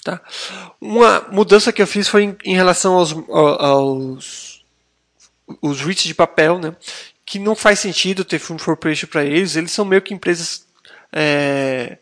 [0.04, 0.20] Tá?
[0.80, 4.64] Uma mudança que eu fiz foi em, em relação aos, aos
[5.60, 6.76] os REITs de papel, né?
[7.24, 9.56] que não faz sentido ter Full Corporation para eles.
[9.56, 10.64] Eles são meio que empresas
[11.12, 11.98] é,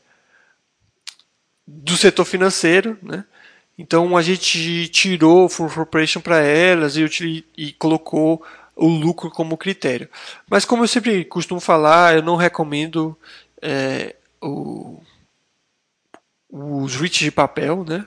[1.66, 3.24] do setor financeiro, né?
[3.76, 8.44] Então a gente tirou o Full Corporation para elas e, e colocou
[8.76, 10.08] o lucro como critério.
[10.48, 13.16] Mas como eu sempre costumo falar, eu não recomendo
[13.60, 15.02] é, o,
[16.50, 18.06] os REITs de papel, né?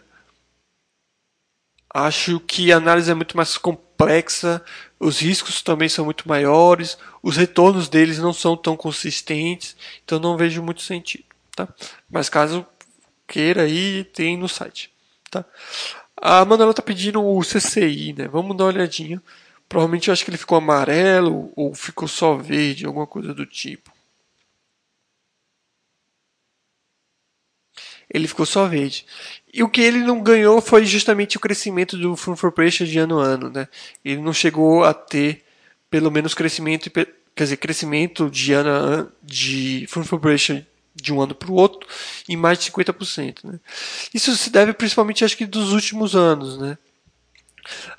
[1.94, 4.64] Acho que a análise é muito mais complexa,
[5.00, 10.38] os riscos também são muito maiores, os retornos deles não são tão consistentes, então não
[10.38, 11.26] vejo muito sentido,
[11.56, 11.68] tá?
[12.10, 12.66] Mas caso
[13.28, 14.94] queira aí, tem no site,
[15.30, 15.46] tá?
[16.16, 18.28] A Manuela está pedindo o CCI, né?
[18.28, 19.22] Vamos dar uma olhadinha.
[19.70, 23.92] Provavelmente eu acho que ele ficou amarelo ou ficou só verde, alguma coisa do tipo.
[28.10, 29.06] Ele ficou só verde.
[29.54, 32.98] E o que ele não ganhou foi justamente o crescimento do Fund for Pressure de
[32.98, 33.68] ano a ano, né?
[34.04, 35.44] Ele não chegou a ter
[35.90, 40.66] pelo menos crescimento, quer dizer, crescimento de ano a ano de Fund for Pressure
[41.02, 41.88] de um ano para o outro
[42.28, 43.60] em mais de 50%, né?
[44.14, 46.78] Isso se deve principalmente acho que dos últimos anos, né?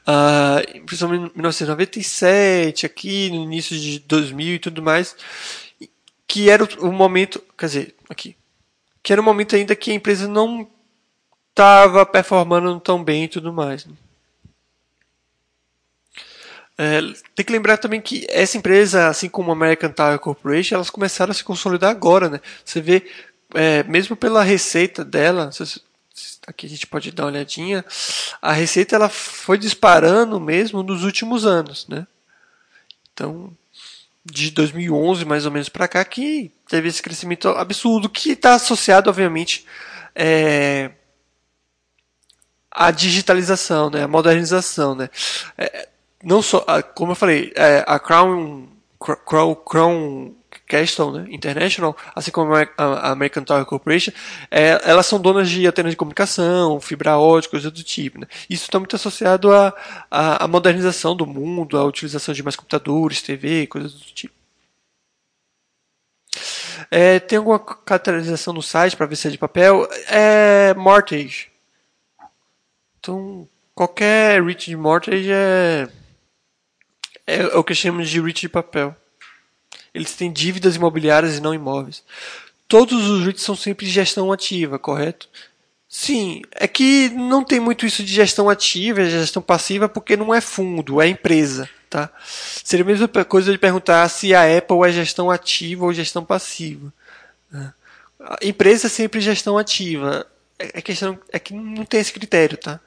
[0.06, 5.16] uh, principalmente em 1997, aqui no início de 2000 e tudo mais.
[6.26, 8.36] que era o momento, quer dizer, aqui,
[9.02, 10.68] que era o momento ainda que a empresa não
[11.50, 13.86] estava performando tão bem e tudo mais.
[13.86, 13.94] Né?
[16.80, 17.00] É,
[17.34, 21.32] tem que lembrar também que essa empresa, assim como a American Tire Corporation, elas começaram
[21.32, 22.40] a se consolidar agora, né?
[22.64, 23.04] Você vê,
[23.52, 25.50] é, mesmo pela receita dela,
[26.46, 27.84] aqui a gente pode dar uma olhadinha,
[28.40, 32.06] a receita ela foi disparando mesmo nos últimos anos, né?
[33.12, 33.52] Então,
[34.24, 39.10] de 2011 mais ou menos para cá que teve esse crescimento absurdo que está associado,
[39.10, 39.66] obviamente,
[40.14, 40.92] é,
[42.70, 44.04] à digitalização, né?
[44.04, 45.10] À modernização, né?
[45.56, 45.88] É,
[46.22, 46.64] não só,
[46.94, 48.68] como eu falei, é, a Crown,
[48.98, 50.34] Crown, Crown
[50.66, 54.12] Castle né, International, assim como a American Tower Corporation,
[54.50, 58.20] é, elas são donas de antenas de comunicação, fibra ótica, coisas do tipo.
[58.20, 58.26] Né.
[58.48, 59.74] Isso está muito associado à,
[60.10, 64.34] à, à, modernização do mundo, à utilização de mais computadores, TV, coisas do tipo.
[66.90, 69.88] É, tem alguma caracterização no site para ver se é de papel?
[70.08, 71.50] É mortgage.
[73.00, 75.88] Então, qualquer REIT de mortgage é
[77.28, 78.96] é, é o que chamamos de REIT de papel.
[79.92, 82.02] Eles têm dívidas imobiliárias e não imóveis.
[82.66, 85.28] Todos os REITs são sempre de gestão ativa, correto?
[85.88, 90.40] Sim, é que não tem muito isso de gestão ativa gestão passiva porque não é
[90.40, 91.68] fundo, é empresa.
[91.88, 92.10] Tá?
[92.22, 96.92] Seria a mesma coisa de perguntar se a Apple é gestão ativa ou gestão passiva.
[97.50, 97.72] Né?
[98.20, 100.26] A empresa é sempre gestão ativa.
[100.58, 102.80] É, é, questão, é que não tem esse critério, tá?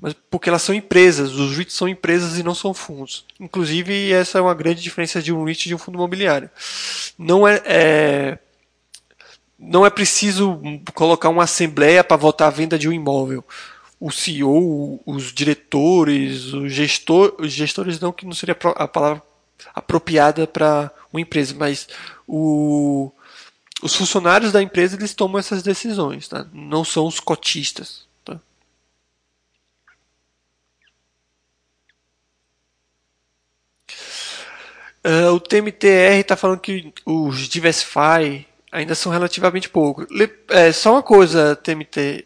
[0.00, 3.24] Mas porque elas são empresas, os REITs são empresas e não são fundos.
[3.40, 6.48] Inclusive, essa é uma grande diferença de um REIT e de um fundo imobiliário.
[7.18, 8.38] Não é, é
[9.58, 10.60] não é preciso
[10.94, 13.44] colocar uma assembleia para votar a venda de um imóvel.
[13.98, 19.20] O CEO, os diretores, o gestor, os gestores não que não seria a palavra
[19.74, 21.88] apropriada para uma empresa, mas
[22.26, 23.10] o,
[23.82, 26.46] os funcionários da empresa eles tomam essas decisões, tá?
[26.52, 28.07] não são os cotistas.
[35.04, 40.06] Uh, o TMTR está falando que os Diversify ainda são relativamente poucos.
[40.48, 42.24] É, só uma coisa, TMTR.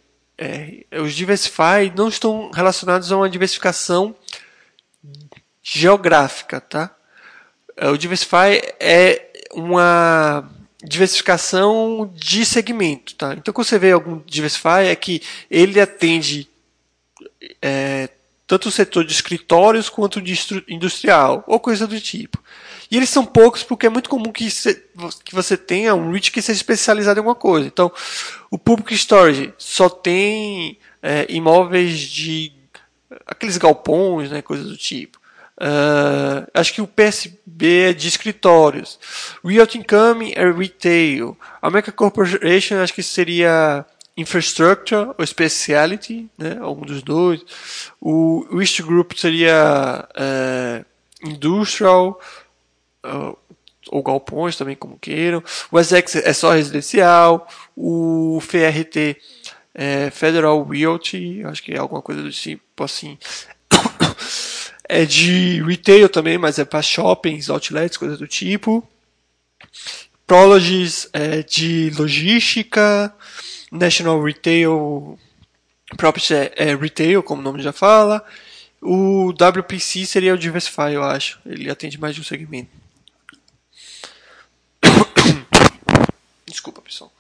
[1.02, 4.16] Os Diversify não estão relacionados a uma diversificação
[5.62, 6.94] geográfica, tá?
[7.76, 10.50] É, o Diversify é uma
[10.82, 13.34] diversificação de segmento, tá?
[13.34, 16.48] Então, quando você vê algum Diversify, é que ele atende
[17.60, 18.08] é,
[18.46, 20.34] tanto o setor de escritórios quanto de
[20.68, 22.42] industrial, ou coisa do tipo.
[22.92, 24.46] E eles são poucos porque é muito comum que,
[25.24, 27.66] que você tenha um REIT que seja especializado em alguma coisa.
[27.66, 27.90] Então,
[28.50, 32.52] o Public Storage só tem é, imóveis de
[33.26, 35.18] aqueles galpões, né, coisas do tipo.
[35.56, 38.98] Uh, acho que o PSB é de escritórios.
[39.42, 41.34] Realty Income é retail.
[41.62, 43.86] A Corporation acho que seria
[44.18, 47.40] Infrastructure ou Speciality, né, algum dos dois.
[47.98, 50.84] O East Group seria uh,
[51.26, 52.20] Industrial
[53.04, 53.36] uh,
[53.88, 55.42] ou galpões também, como queiram.
[55.70, 57.46] O Essex é só residencial.
[57.76, 59.16] O FRT
[59.74, 63.18] é Federal Realty, acho que é alguma coisa do tipo assim.
[64.88, 68.86] é de retail também, mas é para shoppings, outlets, coisas do tipo.
[70.26, 73.14] Prologis é de logística.
[73.70, 75.18] National Retail
[75.96, 78.24] Property é, é retail, como o nome já fala.
[78.80, 81.40] O WPC seria o Diversify, eu acho.
[81.46, 82.81] Ele atende mais de um segmento.
[86.62, 87.12] Desculpa, pessoal.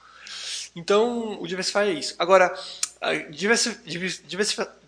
[0.76, 2.14] Então, o Diversify é isso.
[2.16, 2.56] Agora,
[3.00, 3.12] a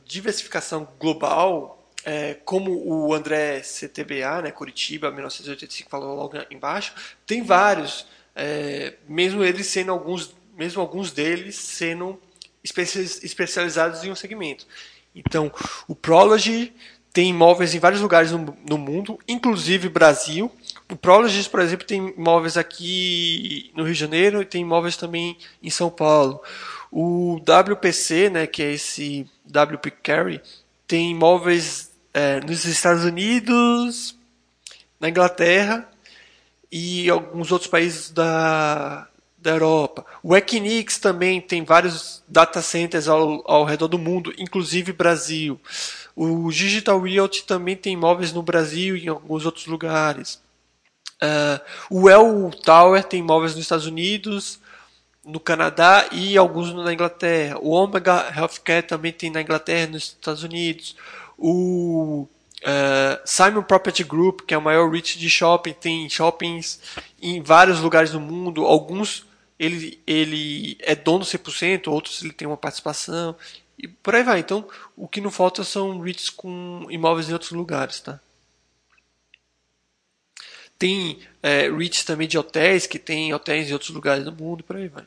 [0.07, 6.95] diversificação global, é, como o André CTBA, né, Curitiba, 1985, falou logo embaixo,
[7.27, 12.23] tem vários, é, mesmo eles sendo alguns, mesmo alguns deles sendo
[12.63, 14.69] especializados em um segmento.
[15.13, 15.53] Então,
[15.89, 16.73] o Prology
[17.13, 20.49] tem imóveis em vários lugares no, no mundo, inclusive Brasil.
[20.91, 25.37] O Prologis, por exemplo, tem imóveis aqui no Rio de Janeiro e tem imóveis também
[25.63, 26.41] em São Paulo.
[26.93, 30.41] O WPC, né, que é esse WP Carry,
[30.87, 34.17] tem imóveis é, nos Estados Unidos,
[35.01, 35.89] na Inglaterra
[36.71, 39.09] e alguns outros países da,
[39.39, 40.05] da Europa.
[40.23, 45.59] O Equinix também tem vários data centers ao, ao redor do mundo, inclusive Brasil.
[46.15, 50.44] O Digital Realty também tem imóveis no Brasil e em alguns outros lugares.
[51.23, 51.61] Uh,
[51.91, 54.59] o El Tower tem imóveis nos Estados Unidos,
[55.25, 57.59] no Canadá e alguns na Inglaterra.
[57.61, 60.97] O Omega Healthcare também tem na Inglaterra e nos Estados Unidos.
[61.39, 62.29] O
[62.63, 66.81] uh, Simon Property Group, que é o maior REIT de shopping, tem shoppings
[67.21, 68.65] em vários lugares do mundo.
[68.65, 69.27] Alguns
[69.59, 73.35] ele, ele é dono 100%, outros ele tem uma participação.
[73.79, 74.41] E por aí vai.
[74.41, 74.67] Então,
[74.97, 78.21] o que não falta são REITs com imóveis em outros lugares, tá?
[80.79, 84.77] Tem é, REITs também de hotéis, que tem hotéis em outros lugares do mundo, por
[84.77, 85.05] aí vai.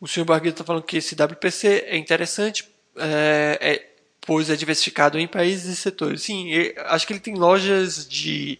[0.00, 5.18] O senhor Bargueiro está falando que esse WPC é interessante, é, é, pois é diversificado
[5.18, 6.22] em países e setores.
[6.22, 6.50] Sim,
[6.86, 8.58] acho que ele tem lojas de,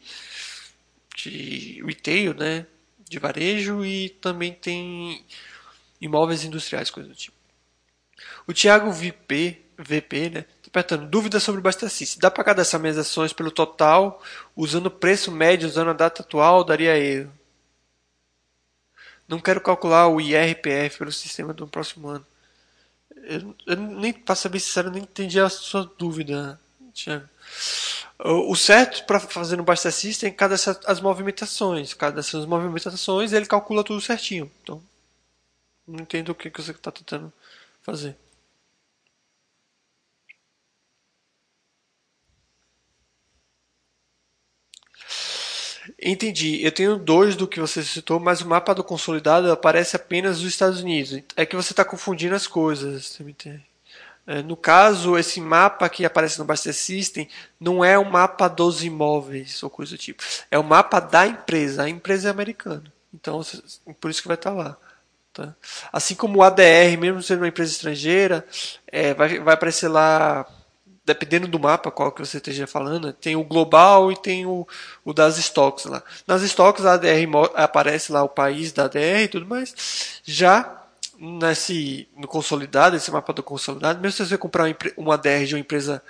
[1.15, 2.67] de retail, né,
[3.09, 5.23] de varejo e também tem
[6.01, 7.37] imóveis industriais, coisa do tipo.
[8.47, 10.45] O Thiago VP, VP, né,
[10.75, 12.21] perguntando, dúvidas sobre o Bastacista.
[12.21, 14.21] Dá para cadastrar minhas ações pelo total,
[14.57, 17.33] usando o preço médio, usando a data atual, daria erro.
[19.29, 22.27] Não quero calcular o IRPF pelo sistema do próximo ano.
[23.17, 24.61] Eu, eu nem, para ser bem
[24.93, 26.61] nem entendi a sua dúvida.
[28.19, 31.95] O certo para fazer no Basta System é as movimentações.
[31.95, 34.51] Cada dessas movimentações ele calcula tudo certinho.
[34.63, 34.83] Então,
[35.87, 37.33] não entendo o que, que você está tentando
[37.83, 38.17] fazer.
[46.01, 46.65] Entendi.
[46.65, 50.53] Eu tenho dois do que você citou, mas o mapa do consolidado aparece apenas nos
[50.53, 51.23] Estados Unidos.
[51.37, 53.19] É que você está confundindo as coisas.
[54.27, 57.29] É, no caso, esse mapa que aparece no Baster System
[57.61, 60.23] não é o mapa dos imóveis ou coisa do tipo.
[60.51, 61.83] É o mapa da empresa.
[61.83, 62.85] A empresa é americana.
[63.13, 63.43] Então,
[64.01, 64.77] por isso que vai estar lá.
[65.33, 65.55] Tá?
[65.93, 68.47] Assim como o ADR, mesmo sendo uma empresa estrangeira,
[68.87, 70.47] é, vai, vai aparecer lá,
[71.05, 74.67] dependendo do mapa qual que você esteja falando, tem o global e tem o,
[75.05, 76.03] o das stocks lá.
[76.27, 80.21] Nas stocks, a ADR aparece lá o país da ADR e tudo mais.
[80.25, 80.83] Já
[81.19, 84.65] nesse no consolidado, esse mapa do consolidado, mesmo se você comprar
[84.97, 86.03] uma DR de uma empresa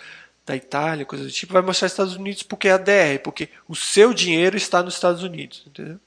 [0.46, 3.74] da Itália, coisa do tipo, vai mostrar Estados Unidos porque é a DR, porque o
[3.74, 5.98] seu dinheiro está nos Estados Unidos, entendeu?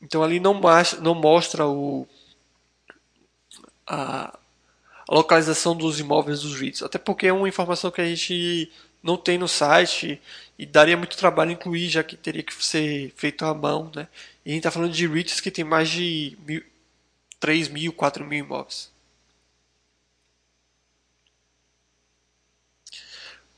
[0.00, 0.60] Então ali não,
[1.00, 2.06] não mostra o,
[3.86, 4.37] a,
[5.08, 8.70] a localização dos imóveis dos REITs, até porque é uma informação que a gente
[9.02, 10.20] não tem no site
[10.58, 14.08] e daria muito trabalho incluir, já que teria que ser feito à mão, né?
[14.44, 16.62] E a gente está falando de REITs que tem mais de mil,
[17.40, 18.90] 3 mil, 4 mil imóveis.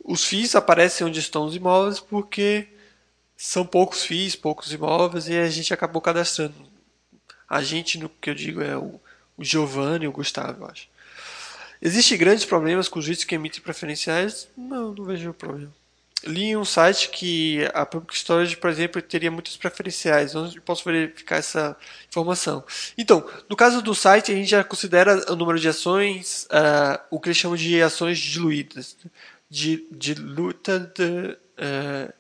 [0.04, 2.68] Os FIIs aparecem onde estão os imóveis porque
[3.36, 6.54] são poucos FIIs, poucos imóveis e a gente acabou cadastrando.
[7.48, 9.00] A gente, no que eu digo, é o,
[9.36, 10.88] o Giovanni e o Gustavo, eu acho.
[11.82, 14.48] Existem grandes problemas com os juízes que emitem preferenciais?
[14.56, 15.72] Não, não vejo problema
[16.24, 20.34] li em um site que a Public Storage, por exemplo, teria muitas preferenciais.
[20.34, 21.76] Onde posso verificar essa
[22.08, 22.64] informação?
[22.96, 27.18] Então, no caso do site, a gente já considera o número de ações, uh, o
[27.18, 28.96] que eles chamam de ações diluídas.
[29.48, 32.12] De, diluted, uh,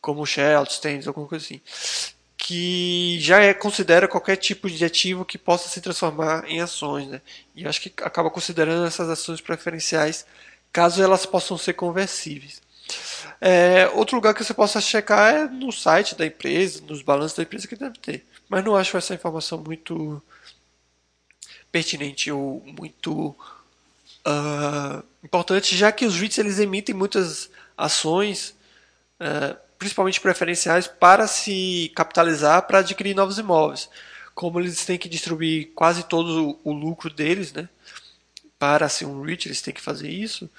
[0.00, 1.60] como share, outstands, alguma coisa assim.
[2.50, 7.06] Que já é, considera qualquer tipo de ativo que possa se transformar em ações.
[7.06, 7.20] Né?
[7.54, 10.26] E acho que acaba considerando essas ações preferenciais
[10.72, 12.60] caso elas possam ser conversíveis.
[13.40, 17.44] É, outro lugar que você possa checar é no site da empresa, nos balanços da
[17.44, 18.26] empresa que deve ter.
[18.48, 20.20] Mas não acho essa informação muito
[21.70, 23.28] pertinente ou muito
[24.26, 27.48] uh, importante, já que os REITs eles emitem muitas
[27.78, 28.56] ações,
[29.20, 33.88] uh, principalmente preferenciais, para se capitalizar para adquirir novos imóveis.
[34.34, 37.66] Como eles têm que distribuir quase todo o lucro deles, né,
[38.58, 40.50] para ser um REIT, eles têm que fazer isso.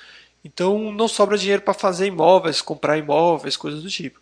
[0.43, 4.19] Então não sobra dinheiro para fazer imóveis, comprar imóveis, coisas do tipo.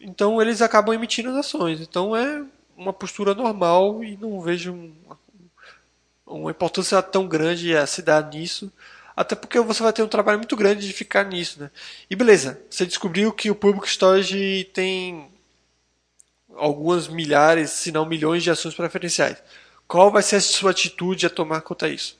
[0.00, 1.80] Então eles acabam emitindo as ações.
[1.80, 2.44] Então é
[2.76, 5.18] uma postura normal e não vejo uma,
[6.26, 8.72] uma importância tão grande a se dar nisso.
[9.16, 11.70] Até porque você vai ter um trabalho muito grande de ficar nisso, né?
[12.10, 15.28] E beleza, você descobriu que o Public Storage tem
[16.56, 19.42] algumas milhares, se não milhões de ações preferenciais.
[19.86, 22.18] Qual vai ser a sua atitude a tomar conta disso?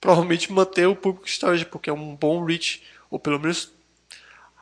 [0.00, 3.72] provavelmente manter o público storage, porque é um bom reach, ou pelo menos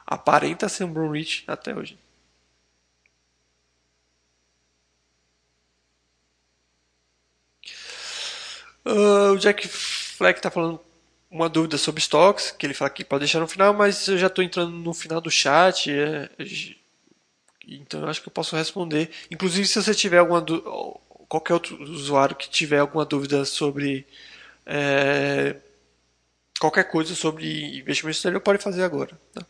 [0.06, 1.98] aparenta ser um bom reach até hoje.
[8.84, 10.80] Uh, o Jack Fleck está falando
[11.30, 14.28] uma dúvida sobre stocks, que ele fala que pode deixar no final, mas eu já
[14.28, 16.30] estou entrando no final do chat, é,
[17.66, 19.10] então eu acho que eu posso responder.
[19.30, 20.44] Inclusive, se você tiver alguma
[21.28, 24.06] qualquer outro usuário que tiver alguma dúvida sobre
[24.64, 25.56] é,
[26.58, 29.18] qualquer coisa sobre investimento exterior pode fazer agora.
[29.34, 29.46] Tá?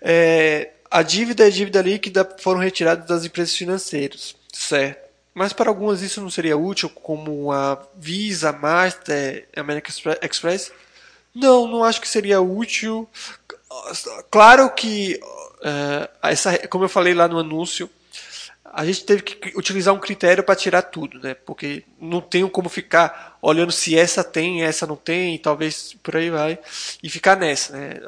[0.00, 5.04] É, a dívida e a dívida líquida foram retiradas das empresas financeiras, certo?
[5.34, 9.92] Mas para algumas isso não seria útil, como a Visa, Master, American
[10.22, 10.72] Express?
[11.34, 13.08] Não, não acho que seria útil.
[14.30, 17.90] Claro que uh, essa, como eu falei lá no anúncio,
[18.64, 21.34] a gente teve que utilizar um critério para tirar tudo, né?
[21.34, 26.30] Porque não tem como ficar olhando se essa tem, essa não tem, talvez por aí
[26.30, 26.58] vai,
[27.02, 28.00] e ficar nessa, né?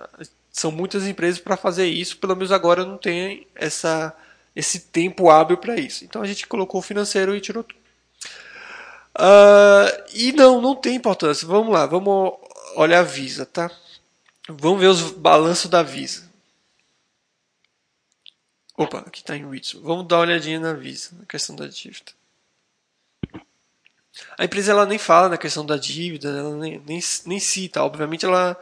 [0.50, 4.14] São muitas empresas para fazer isso, pelo menos agora não tem essa,
[4.54, 6.04] esse tempo hábil para isso.
[6.04, 7.78] Então a gente colocou o financeiro e tirou tudo.
[9.18, 11.46] Uh, e não, não tem importância.
[11.46, 12.32] Vamos lá, vamos
[12.76, 13.70] olhar a Visa, tá?
[14.48, 16.30] Vamos ver os balanços da Visa.
[18.76, 19.80] Opa, aqui está em ritmo.
[19.80, 22.12] Vamos dar uma olhadinha na Visa, na questão da dívida.
[24.38, 27.82] A empresa ela nem fala na questão da dívida, ela nem, nem, nem cita.
[27.82, 28.56] Obviamente ela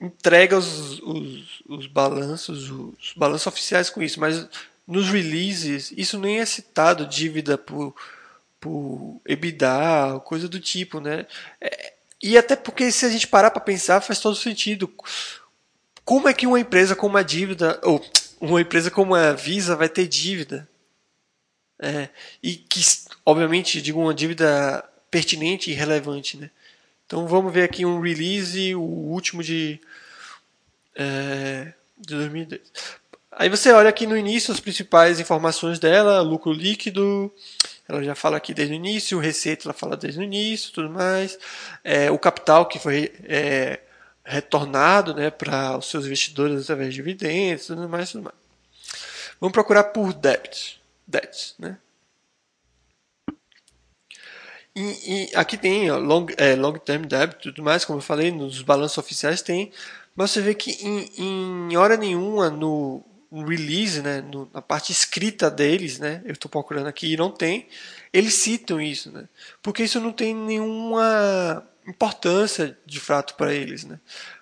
[0.00, 4.46] entrega os, os, os balanços, os balanços oficiais com isso, mas
[4.86, 7.94] nos releases isso nem é citado, dívida por,
[8.60, 11.26] por EBITDA, coisa do tipo, né?
[11.60, 11.93] É,
[12.26, 14.90] e até porque se a gente parar para pensar faz todo sentido.
[16.06, 18.02] Como é que uma empresa com uma dívida, ou
[18.40, 20.66] uma empresa como a Visa vai ter dívida.
[21.78, 22.08] É,
[22.42, 22.80] e que,
[23.26, 26.38] obviamente, digo uma dívida pertinente e relevante.
[26.38, 26.50] Né?
[27.04, 29.78] Então vamos ver aqui um release, o último de,
[30.96, 32.62] é, de 2010.
[33.32, 37.30] Aí você olha aqui no início as principais informações dela, lucro líquido,
[37.88, 41.38] ela já fala aqui desde o início, receita ela fala desde o início, tudo mais,
[41.82, 43.80] é, o capital que foi é,
[44.24, 48.36] retornado né, para os seus investidores através de dividendos, tudo mais, tudo mais.
[49.40, 51.76] Vamos procurar por debt, debt, né?
[54.76, 58.32] E, e aqui tem ó, long, é, long term debt, tudo mais, como eu falei,
[58.32, 59.70] nos balanços oficiais tem,
[60.16, 63.04] mas você vê que em, em hora nenhuma no,
[63.34, 67.30] no release, né, no, na parte escrita deles, né, eu estou procurando aqui e não
[67.30, 67.66] tem,
[68.12, 69.28] eles citam isso, né,
[69.60, 74.00] porque isso não tem nenhuma importância de fato para eles, né?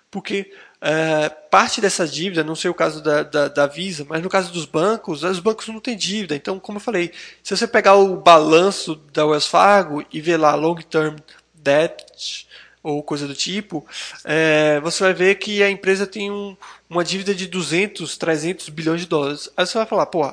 [0.09, 4.29] Porque é, parte dessa dívida, não sei o caso da, da, da, Visa, mas no
[4.29, 6.35] caso dos bancos, os bancos não têm dívida.
[6.35, 7.11] Então, como eu falei,
[7.41, 11.15] se você pegar o balanço da Wells Fargo e ver lá long term
[11.55, 12.47] debt
[12.83, 13.85] ou coisa do tipo,
[14.25, 16.55] é, você vai ver que a empresa tem um,
[16.89, 19.49] uma dívida de 200, 300 bilhões de dólares.
[19.55, 20.23] Aí você vai falar, pô,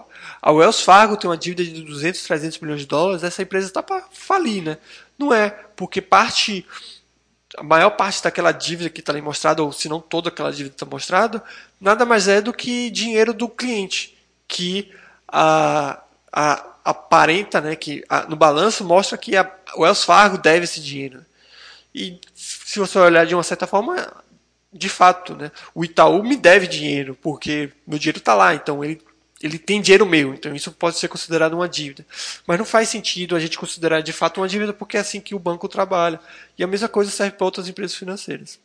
[0.43, 3.82] a Wells Fargo tem uma dívida de 200, 300 bilhões de dólares, essa empresa está
[3.82, 4.78] para falir, né?
[5.16, 6.66] Não é, porque parte
[7.56, 10.74] a maior parte daquela dívida que está ali mostrada, ou se não toda aquela dívida
[10.74, 11.43] está mostrada,
[11.81, 14.16] nada mais é do que dinheiro do cliente,
[14.47, 14.93] que
[15.27, 16.01] a,
[16.32, 21.24] a, aparenta, né, que a, no balanço mostra que a, Wells Fargo deve esse dinheiro.
[21.94, 24.22] E se você olhar de uma certa forma,
[24.72, 29.00] de fato, né, o Itaú me deve dinheiro, porque meu dinheiro está lá, então ele
[29.42, 32.04] ele tem dinheiro meu, então isso pode ser considerado uma dívida.
[32.46, 35.34] Mas não faz sentido a gente considerar de fato uma dívida porque é assim que
[35.34, 36.20] o banco trabalha.
[36.58, 38.60] E a mesma coisa serve para outras empresas financeiras.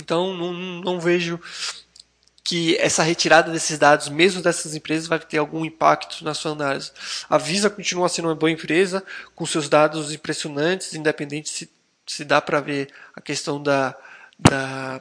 [0.00, 1.40] Então não, não vejo
[2.44, 6.92] que essa retirada desses dados, mesmo dessas empresas, vai ter algum impacto na sua análise.
[7.28, 9.04] A Visa continua sendo uma boa empresa,
[9.34, 11.68] com seus dados impressionantes, independente se,
[12.08, 13.94] se dá para ver a questão da,
[14.38, 15.00] da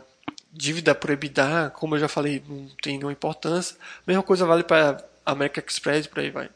[0.51, 3.77] dívida por EBITDA, como eu já falei, não tem nenhuma importância.
[4.05, 6.49] mesma coisa vale para American Express, por aí vai.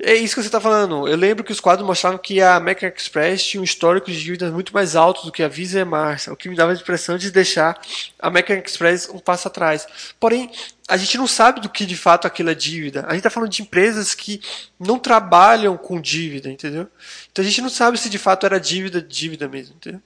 [0.00, 1.08] É isso que você está falando.
[1.08, 4.52] Eu lembro que os quadros mostravam que a American Express tinha um histórico de dívidas
[4.52, 6.74] muito mais alto do que a Visa e a Master, o que me dava a
[6.76, 7.80] impressão de deixar
[8.16, 9.88] a American Express um passo atrás.
[10.20, 10.52] Porém,
[10.86, 13.00] a gente não sabe do que de fato aquilo é dívida.
[13.06, 14.40] A gente está falando de empresas que
[14.78, 16.86] não trabalham com dívida, entendeu?
[17.32, 20.00] Então a gente não sabe se de fato era dívida, dívida mesmo, entendeu?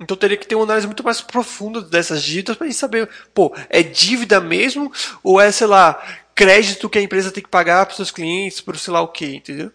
[0.00, 3.54] Então teria que ter uma análise muito mais profunda dessas dívidas para gente saber, pô,
[3.68, 4.92] é dívida mesmo
[5.24, 6.00] ou é, sei lá,
[6.38, 9.08] crédito que a empresa tem que pagar para os seus clientes, por sei lá o
[9.08, 9.72] que, entendeu?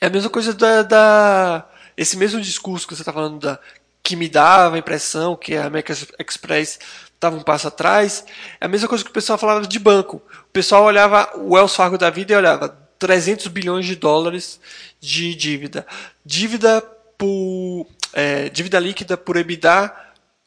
[0.00, 3.60] É a mesma coisa da, da esse mesmo discurso que você está falando da
[4.02, 6.80] que me dava a impressão que a American Express
[7.14, 8.24] estava um passo atrás.
[8.58, 10.22] É a mesma coisa que o pessoal falava de banco.
[10.44, 14.58] O pessoal olhava o Wells Fargo da vida e olhava 300 bilhões de dólares
[14.98, 15.86] de dívida.
[16.24, 16.80] Dívida
[17.18, 19.94] por é, dívida líquida por EBITDA,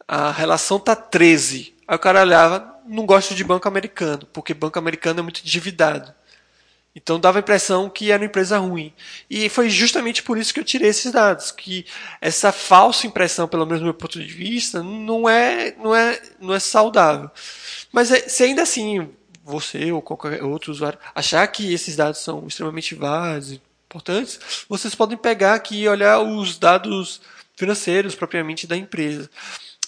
[0.08, 1.73] a relação tá 13.
[1.88, 6.14] Aí o cara olhava, não gosto de banco americano, porque banco americano é muito endividado.
[6.96, 8.94] Então dava a impressão que era uma empresa ruim.
[9.30, 11.86] E foi justamente por isso que eu tirei esses dados, que
[12.22, 16.54] essa falsa impressão, pelo menos do meu ponto de vista, não é, não é, não
[16.54, 17.32] é saudável.
[17.92, 19.10] Mas é, se ainda assim
[19.44, 23.60] você ou qualquer outro usuário achar que esses dados são extremamente válidos,
[23.94, 27.22] importantes, vocês podem pegar aqui e olhar os dados
[27.56, 29.30] financeiros propriamente da empresa.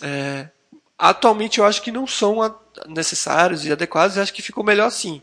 [0.02, 0.50] É,
[0.98, 2.40] atualmente eu acho que não são
[2.88, 5.22] necessários e adequados, e acho que ficou melhor assim.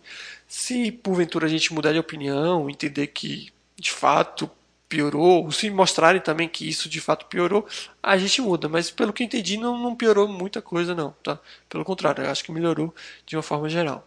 [0.48, 4.50] Se porventura a gente mudar de opinião, entender que de fato
[4.88, 7.66] piorou, ou se mostrarem também que isso de fato piorou,
[8.02, 8.68] a gente muda.
[8.68, 11.12] Mas pelo que entendi, não, não piorou muita coisa, não.
[11.22, 11.38] Tá?
[11.68, 12.94] Pelo contrário, acho que melhorou
[13.24, 14.06] de uma forma geral.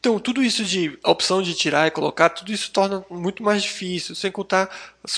[0.00, 4.14] Então, tudo isso de opção de tirar e colocar, tudo isso torna muito mais difícil,
[4.14, 4.70] sem contar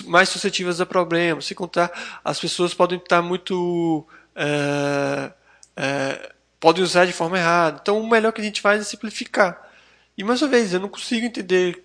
[0.07, 4.05] mais suscetíveis a problemas, sem contar as pessoas podem estar muito.
[4.35, 5.33] É,
[5.77, 7.79] é, podem usar de forma errada.
[7.81, 9.71] Então, o melhor que a gente faz é simplificar.
[10.19, 11.85] E mais uma vez, eu não consigo entender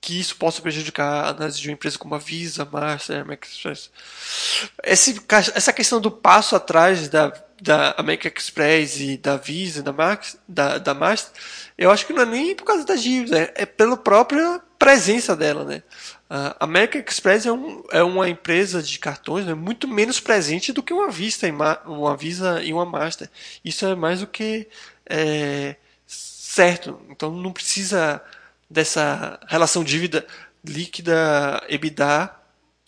[0.00, 3.26] que isso possa prejudicar a análise de uma empresa como a Visa, Master.
[4.84, 5.20] Esse,
[5.54, 10.78] essa questão do passo atrás da, da American Express e da Visa, da, Max, da,
[10.78, 11.32] da Master,
[11.76, 15.64] eu acho que não é nem por causa da dívida, é pela própria presença dela,
[15.64, 15.82] né?
[16.30, 20.82] A American Express é, um, é uma empresa de cartões né, muito menos presente do
[20.82, 21.48] que uma Visa,
[21.86, 23.30] uma Visa e uma Master.
[23.64, 24.68] Isso é mais do que
[25.06, 25.76] é,
[26.06, 27.00] certo.
[27.08, 28.22] Então não precisa
[28.70, 30.26] dessa relação dívida
[30.64, 32.30] líquida EBITDA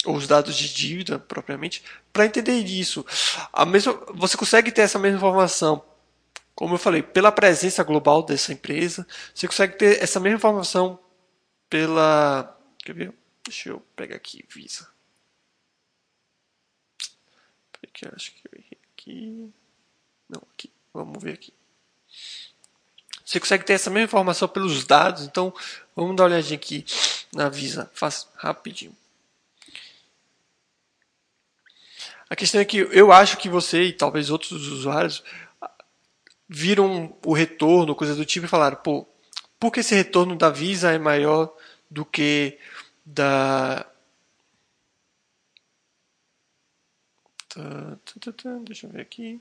[0.05, 1.83] ou os dados de dívida propriamente
[2.13, 3.05] para entender isso.
[3.53, 5.85] A mesma, você consegue ter essa mesma informação,
[6.55, 9.07] como eu falei, pela presença global dessa empresa.
[9.35, 10.99] Você consegue ter essa mesma informação
[11.69, 13.15] pela, quer ver?
[13.45, 14.89] Deixa eu pegar aqui Visa.
[17.73, 19.53] Porque acho que eu errei aqui.
[20.29, 20.71] Não, aqui.
[20.93, 21.53] Vamos ver aqui.
[23.25, 25.23] Você consegue ter essa mesma informação pelos dados.
[25.23, 25.55] Então,
[25.95, 26.85] vamos dar uma olhadinha aqui
[27.33, 27.91] na Visa.
[27.95, 28.97] Faz rapidinho.
[32.31, 35.23] A questão é que eu acho que você e talvez outros usuários
[36.49, 39.07] viram o retorno, coisa do tipo, e falaram, pô,
[39.59, 41.55] por que esse retorno da Visa é maior
[41.91, 42.57] do que
[43.05, 43.85] da.
[48.65, 49.41] Deixa eu ver aqui.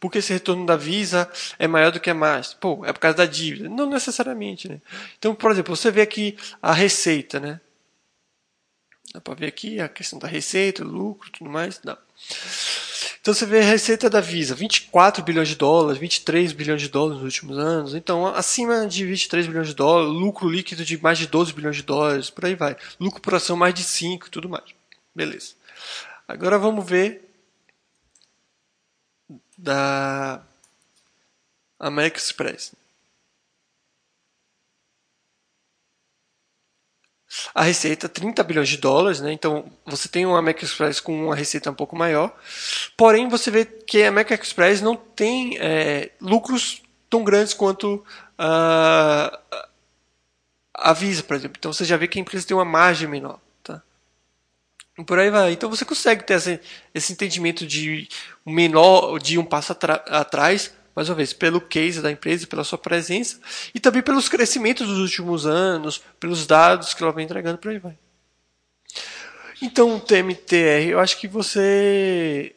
[0.00, 2.58] Porque esse retorno da Visa é maior do que a Master?
[2.58, 3.68] Pô, é por causa da dívida.
[3.68, 4.80] Não necessariamente, né?
[5.18, 7.60] Então, por exemplo, você vê aqui a receita, né?
[9.12, 11.78] Dá para ver aqui a questão da receita, lucro, tudo mais?
[11.78, 11.96] Dá.
[13.20, 17.20] Então você vê a receita da Visa, 24 bilhões de dólares, 23 bilhões de dólares
[17.20, 17.94] nos últimos anos.
[17.94, 21.82] Então, acima de 23 bilhões de dólares, lucro líquido de mais de 12 bilhões de
[21.82, 22.76] dólares, por aí vai.
[23.00, 24.64] Lucro por ação mais de 5 tudo mais.
[25.12, 25.54] Beleza.
[26.28, 27.28] Agora vamos ver
[29.58, 30.42] da
[31.80, 32.74] American Express.
[37.54, 39.32] A receita 30 bilhões de dólares, né?
[39.32, 42.36] Então você tem uma American Express com uma receita um pouco maior.
[42.96, 48.04] Porém, você vê que a American Express não tem é, lucros tão grandes quanto
[48.38, 49.38] a,
[50.74, 51.56] a Visa, por exemplo.
[51.58, 53.40] Então você já vê que a empresa tem uma margem menor.
[54.98, 55.52] E por aí vai.
[55.52, 56.60] Então você consegue ter esse,
[56.94, 58.08] esse entendimento de
[58.44, 63.38] menor, de um passo atrás, mais uma vez, pelo case da empresa, pela sua presença,
[63.74, 67.78] e também pelos crescimentos dos últimos anos, pelos dados que ela vem entregando, por aí
[67.78, 67.98] vai.
[69.60, 72.54] Então, TMTR, eu acho que você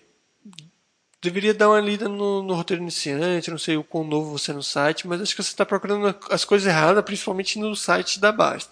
[1.22, 4.54] deveria dar uma lida no, no, roteiro iniciante, não sei o quão novo você é
[4.54, 8.32] no site, mas acho que você está procurando as coisas erradas, principalmente no site da
[8.32, 8.72] Basta.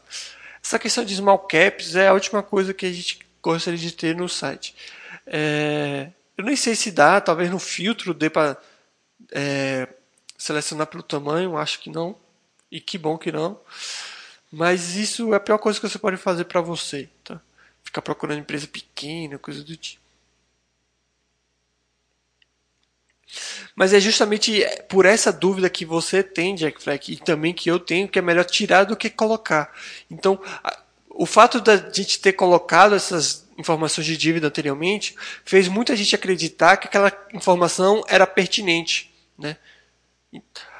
[0.63, 4.15] Essa questão de small caps é a última coisa que a gente gostaria de ter
[4.15, 4.73] no site.
[5.25, 6.07] É,
[6.37, 8.57] eu nem sei se dá, talvez no filtro dê para
[9.31, 9.87] é,
[10.37, 12.15] selecionar pelo tamanho, acho que não.
[12.71, 13.59] E que bom que não.
[14.51, 17.09] Mas isso é a pior coisa que você pode fazer para você.
[17.23, 17.41] Tá?
[17.83, 20.07] Ficar procurando empresa pequena, coisa do tipo.
[23.75, 27.79] Mas é justamente por essa dúvida que você tem, Jack Fleck, e também que eu
[27.79, 29.71] tenho, que é melhor tirar do que colocar.
[30.09, 30.39] Então,
[31.09, 36.77] o fato da gente ter colocado essas informações de dívida anteriormente fez muita gente acreditar
[36.77, 39.13] que aquela informação era pertinente.
[39.37, 39.57] Né?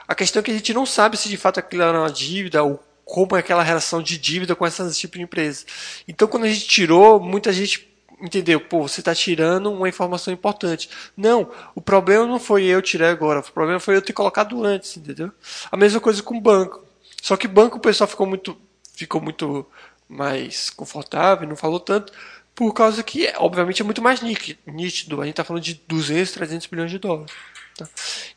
[0.08, 2.64] A questão é que a gente não sabe se de fato aquilo era uma dívida
[2.64, 5.66] ou como é aquela relação de dívida com essas tipos de empresas.
[6.08, 7.88] Então, quando a gente tirou, muita gente
[8.22, 10.90] entendeu, pô, você está tirando uma informação importante.
[11.16, 14.98] Não, o problema não foi eu tirar agora, o problema foi eu ter colocado antes,
[14.98, 15.32] entendeu?
[15.72, 16.84] A mesma coisa com o banco.
[17.22, 18.58] Só que banco o pessoal ficou muito,
[18.94, 19.66] ficou muito
[20.10, 22.12] mais confortável, não falou tanto,
[22.56, 25.22] por causa que, obviamente, é muito mais nítido.
[25.22, 27.32] A gente está falando de 200, 300 bilhões de dólares.
[27.78, 27.88] Tá?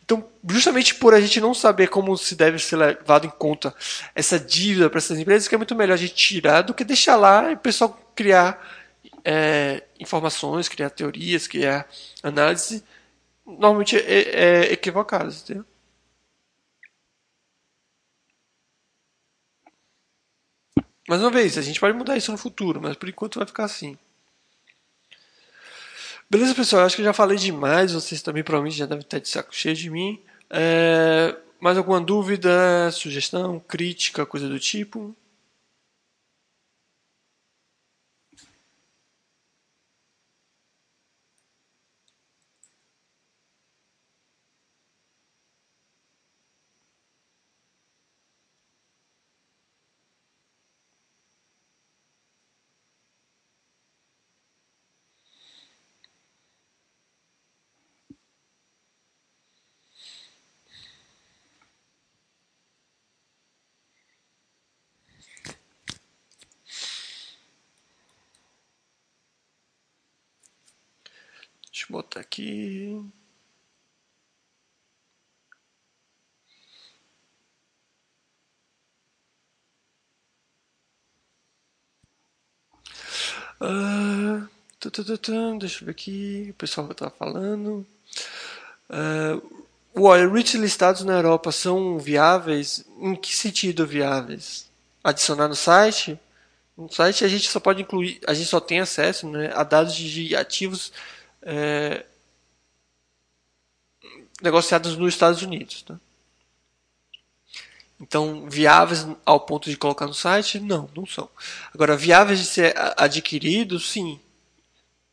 [0.04, 3.74] Então, justamente por a gente não saber como se deve ser levado em conta
[4.14, 7.16] essa dívida para essas empresas, que é muito melhor a gente tirar do que deixar
[7.16, 8.60] lá e o pessoal criar
[9.24, 11.88] é, informações, criar teorias, criar
[12.22, 12.84] análise
[13.46, 15.42] normalmente é, é equivocadas.
[15.42, 15.64] Entendeu?
[21.08, 23.64] Mais uma vez, a gente pode mudar isso no futuro, mas por enquanto vai ficar
[23.64, 23.98] assim.
[26.31, 26.85] Beleza, pessoal?
[26.86, 27.93] Acho que já falei demais.
[27.93, 30.20] Vocês também provavelmente já devem estar de saco cheio de mim.
[30.48, 31.36] É...
[31.61, 35.15] mais alguma dúvida, sugestão, crítica, coisa do tipo?
[71.73, 73.02] Deixa eu botar aqui.
[83.61, 84.48] Uh,
[85.58, 86.48] deixa eu ver aqui.
[86.50, 87.86] O pessoal que estava falando.
[88.88, 89.64] Uh,
[89.94, 92.84] olha, REITs listados na Europa são viáveis?
[92.98, 94.70] Em que sentido viáveis?
[95.02, 96.18] Adicionar no site?
[96.76, 99.94] No site a gente só pode incluir, a gente só tem acesso né, a dados
[99.94, 100.92] de ativos
[101.42, 102.04] é,
[104.42, 105.82] negociadas nos Estados Unidos.
[105.82, 105.98] Tá?
[108.00, 110.58] Então, viáveis ao ponto de colocar no site?
[110.58, 111.28] Não, não são.
[111.74, 113.90] Agora, viáveis de ser adquiridos?
[113.90, 114.18] Sim.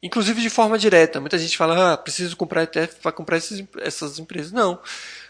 [0.01, 1.19] Inclusive de forma direta.
[1.19, 4.51] Muita gente fala, ah, preciso comprar ETF para comprar esses, essas empresas.
[4.51, 4.79] Não.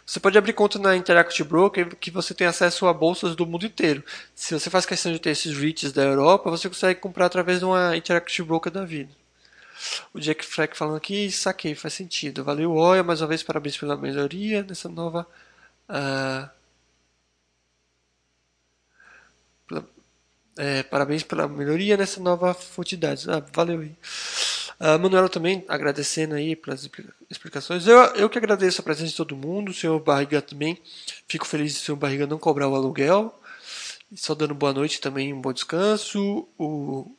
[0.06, 3.66] Você pode abrir conta na Interactive Broker que você tem acesso a bolsas do mundo
[3.66, 4.04] inteiro.
[4.36, 7.66] Se você faz questão de ter esses REITs da Europa, você consegue comprar através de
[7.66, 9.12] uma Interactive Broker da vida.
[10.14, 12.44] O Jack Fleck falando aqui, saquei, faz sentido.
[12.44, 15.28] Valeu, Oia, mais uma vez, parabéns pela melhoria nessa nova.
[15.90, 16.50] Uh,
[19.68, 19.86] pela,
[20.58, 23.30] é, parabéns pela melhoria nessa nova fonte de dados.
[23.30, 23.96] Ah, valeu aí.
[24.80, 26.88] Uh, Manuela também agradecendo aí pelas
[27.30, 27.88] explicações.
[27.88, 29.70] Eu, eu que agradeço a presença de todo mundo.
[29.70, 30.80] O senhor Barriga também.
[31.28, 33.40] Fico feliz de o senhor Barriga não cobrar o aluguel.
[34.16, 36.48] Só dando boa noite também, um bom descanso.
[36.58, 37.12] O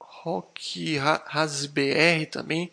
[0.00, 2.70] Rock RasBR também,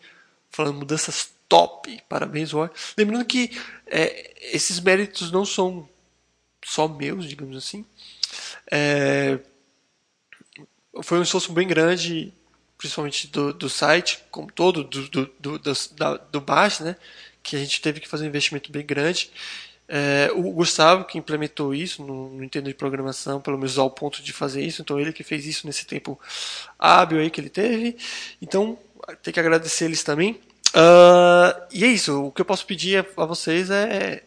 [0.50, 2.02] falando mudanças top.
[2.08, 2.74] Parabéns, Rock.
[2.96, 3.50] Lembrando que
[3.86, 5.88] é, esses méritos não são
[6.64, 7.84] só meus, digamos assim.
[8.70, 9.38] É,
[11.02, 12.32] foi um esforço bem grande,
[12.82, 15.58] principalmente do, do site, como todo, do, do, do,
[15.96, 16.96] da, do baixo, né?
[17.40, 19.30] Que a gente teve que fazer um investimento bem grande.
[19.86, 24.20] É, o Gustavo que implementou isso no, no Nintendo de programação, pelo menos ao ponto
[24.20, 26.18] de fazer isso, então ele que fez isso nesse tempo
[26.76, 27.96] hábil aí que ele teve.
[28.40, 28.76] Então,
[29.22, 30.40] tem que agradecer eles também.
[30.74, 34.24] Uh, e é isso, o que eu posso pedir a vocês é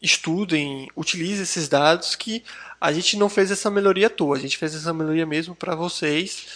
[0.00, 2.42] estudem, utilizem esses dados que
[2.80, 5.74] a gente não fez essa melhoria à toa, a gente fez essa melhoria mesmo para
[5.74, 6.46] vocês,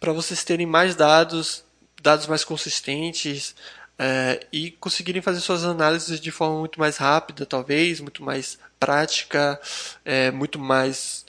[0.00, 1.64] para vocês terem mais dados,
[2.02, 3.54] dados mais consistentes,
[3.98, 9.60] é, e conseguirem fazer suas análises de forma muito mais rápida, talvez, muito mais prática,
[10.04, 11.24] é, muito mais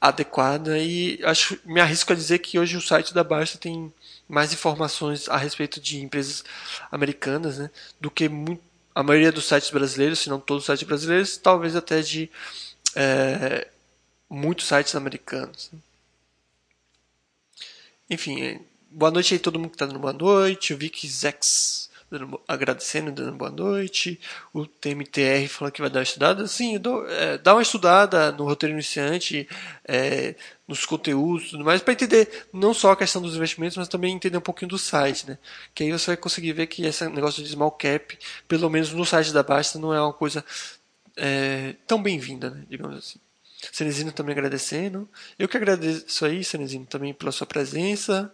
[0.00, 0.78] adequada.
[0.78, 3.92] E acho, me arrisco a dizer que hoje o site da Basta tem
[4.28, 6.44] mais informações a respeito de empresas
[6.90, 7.70] americanas né,
[8.00, 8.62] do que muito,
[8.94, 12.30] a maioria dos sites brasileiros, se não todos os sites brasileiros, talvez até de
[12.94, 13.68] é,
[14.28, 15.70] muitos sites americanos.
[18.08, 18.60] Enfim,
[18.90, 20.72] boa noite aí todo mundo que está dando boa noite.
[20.72, 24.20] O Vicky Zex dando, agradecendo, dando boa noite.
[24.52, 26.46] O TMTR falando que vai dar uma estudada.
[26.46, 29.48] Sim, dou, é, dá uma estudada no roteiro iniciante,
[29.84, 30.36] é,
[30.68, 34.38] nos conteúdos tudo mais, para entender não só a questão dos investimentos, mas também entender
[34.38, 35.28] um pouquinho do site.
[35.28, 35.38] Né?
[35.74, 38.16] Que aí você vai conseguir ver que esse negócio de small cap,
[38.46, 40.44] pelo menos no site da Basta, não é uma coisa
[41.16, 42.64] é, tão bem-vinda, né?
[42.68, 43.18] digamos assim.
[43.72, 45.08] Cenezino também agradecendo.
[45.38, 48.32] Eu que agradeço aí, Cenezino, também pela sua presença.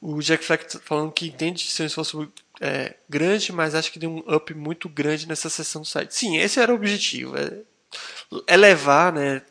[0.00, 4.00] O Jack Fleck tá falando que entende ser um esforço é, grande, mas acha que
[4.00, 6.12] deu um up muito grande nessa sessão do site.
[6.14, 7.36] Sim, esse era o objetivo.
[7.36, 7.60] É,
[8.48, 9.42] elevar, né?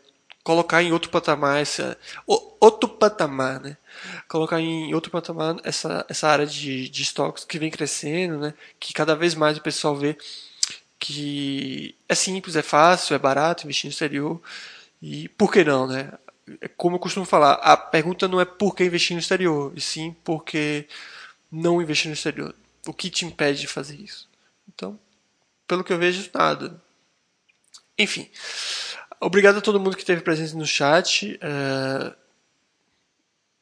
[0.44, 1.98] Colocar em outro patamar essa,
[2.60, 3.78] outro patamar, né?
[4.28, 8.54] Colocar em outro patamar essa, essa área de, de estoques que vem crescendo, né?
[8.80, 10.18] Que cada vez mais o pessoal vê
[11.02, 14.40] que é simples, é fácil, é barato investir no exterior.
[15.02, 16.14] E por que não, né?
[16.62, 19.82] É como eu costumo falar, a pergunta não é por que investir no exterior, e
[19.82, 20.88] sim por que
[21.52, 22.56] não investir no exterior.
[22.86, 24.30] O que te impede de fazer isso?
[24.68, 25.00] Então,
[25.68, 26.80] pelo que eu vejo, nada.
[27.98, 28.30] Enfim,
[29.20, 31.40] obrigado a todo mundo que esteve presente no chat.
[31.42, 32.14] É...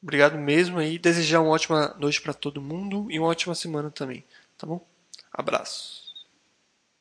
[0.03, 0.99] Obrigado mesmo aí.
[0.99, 4.25] Desejar uma ótima noite para todo mundo e uma ótima semana também.
[4.57, 4.85] Tá bom?
[5.31, 5.98] Abraço.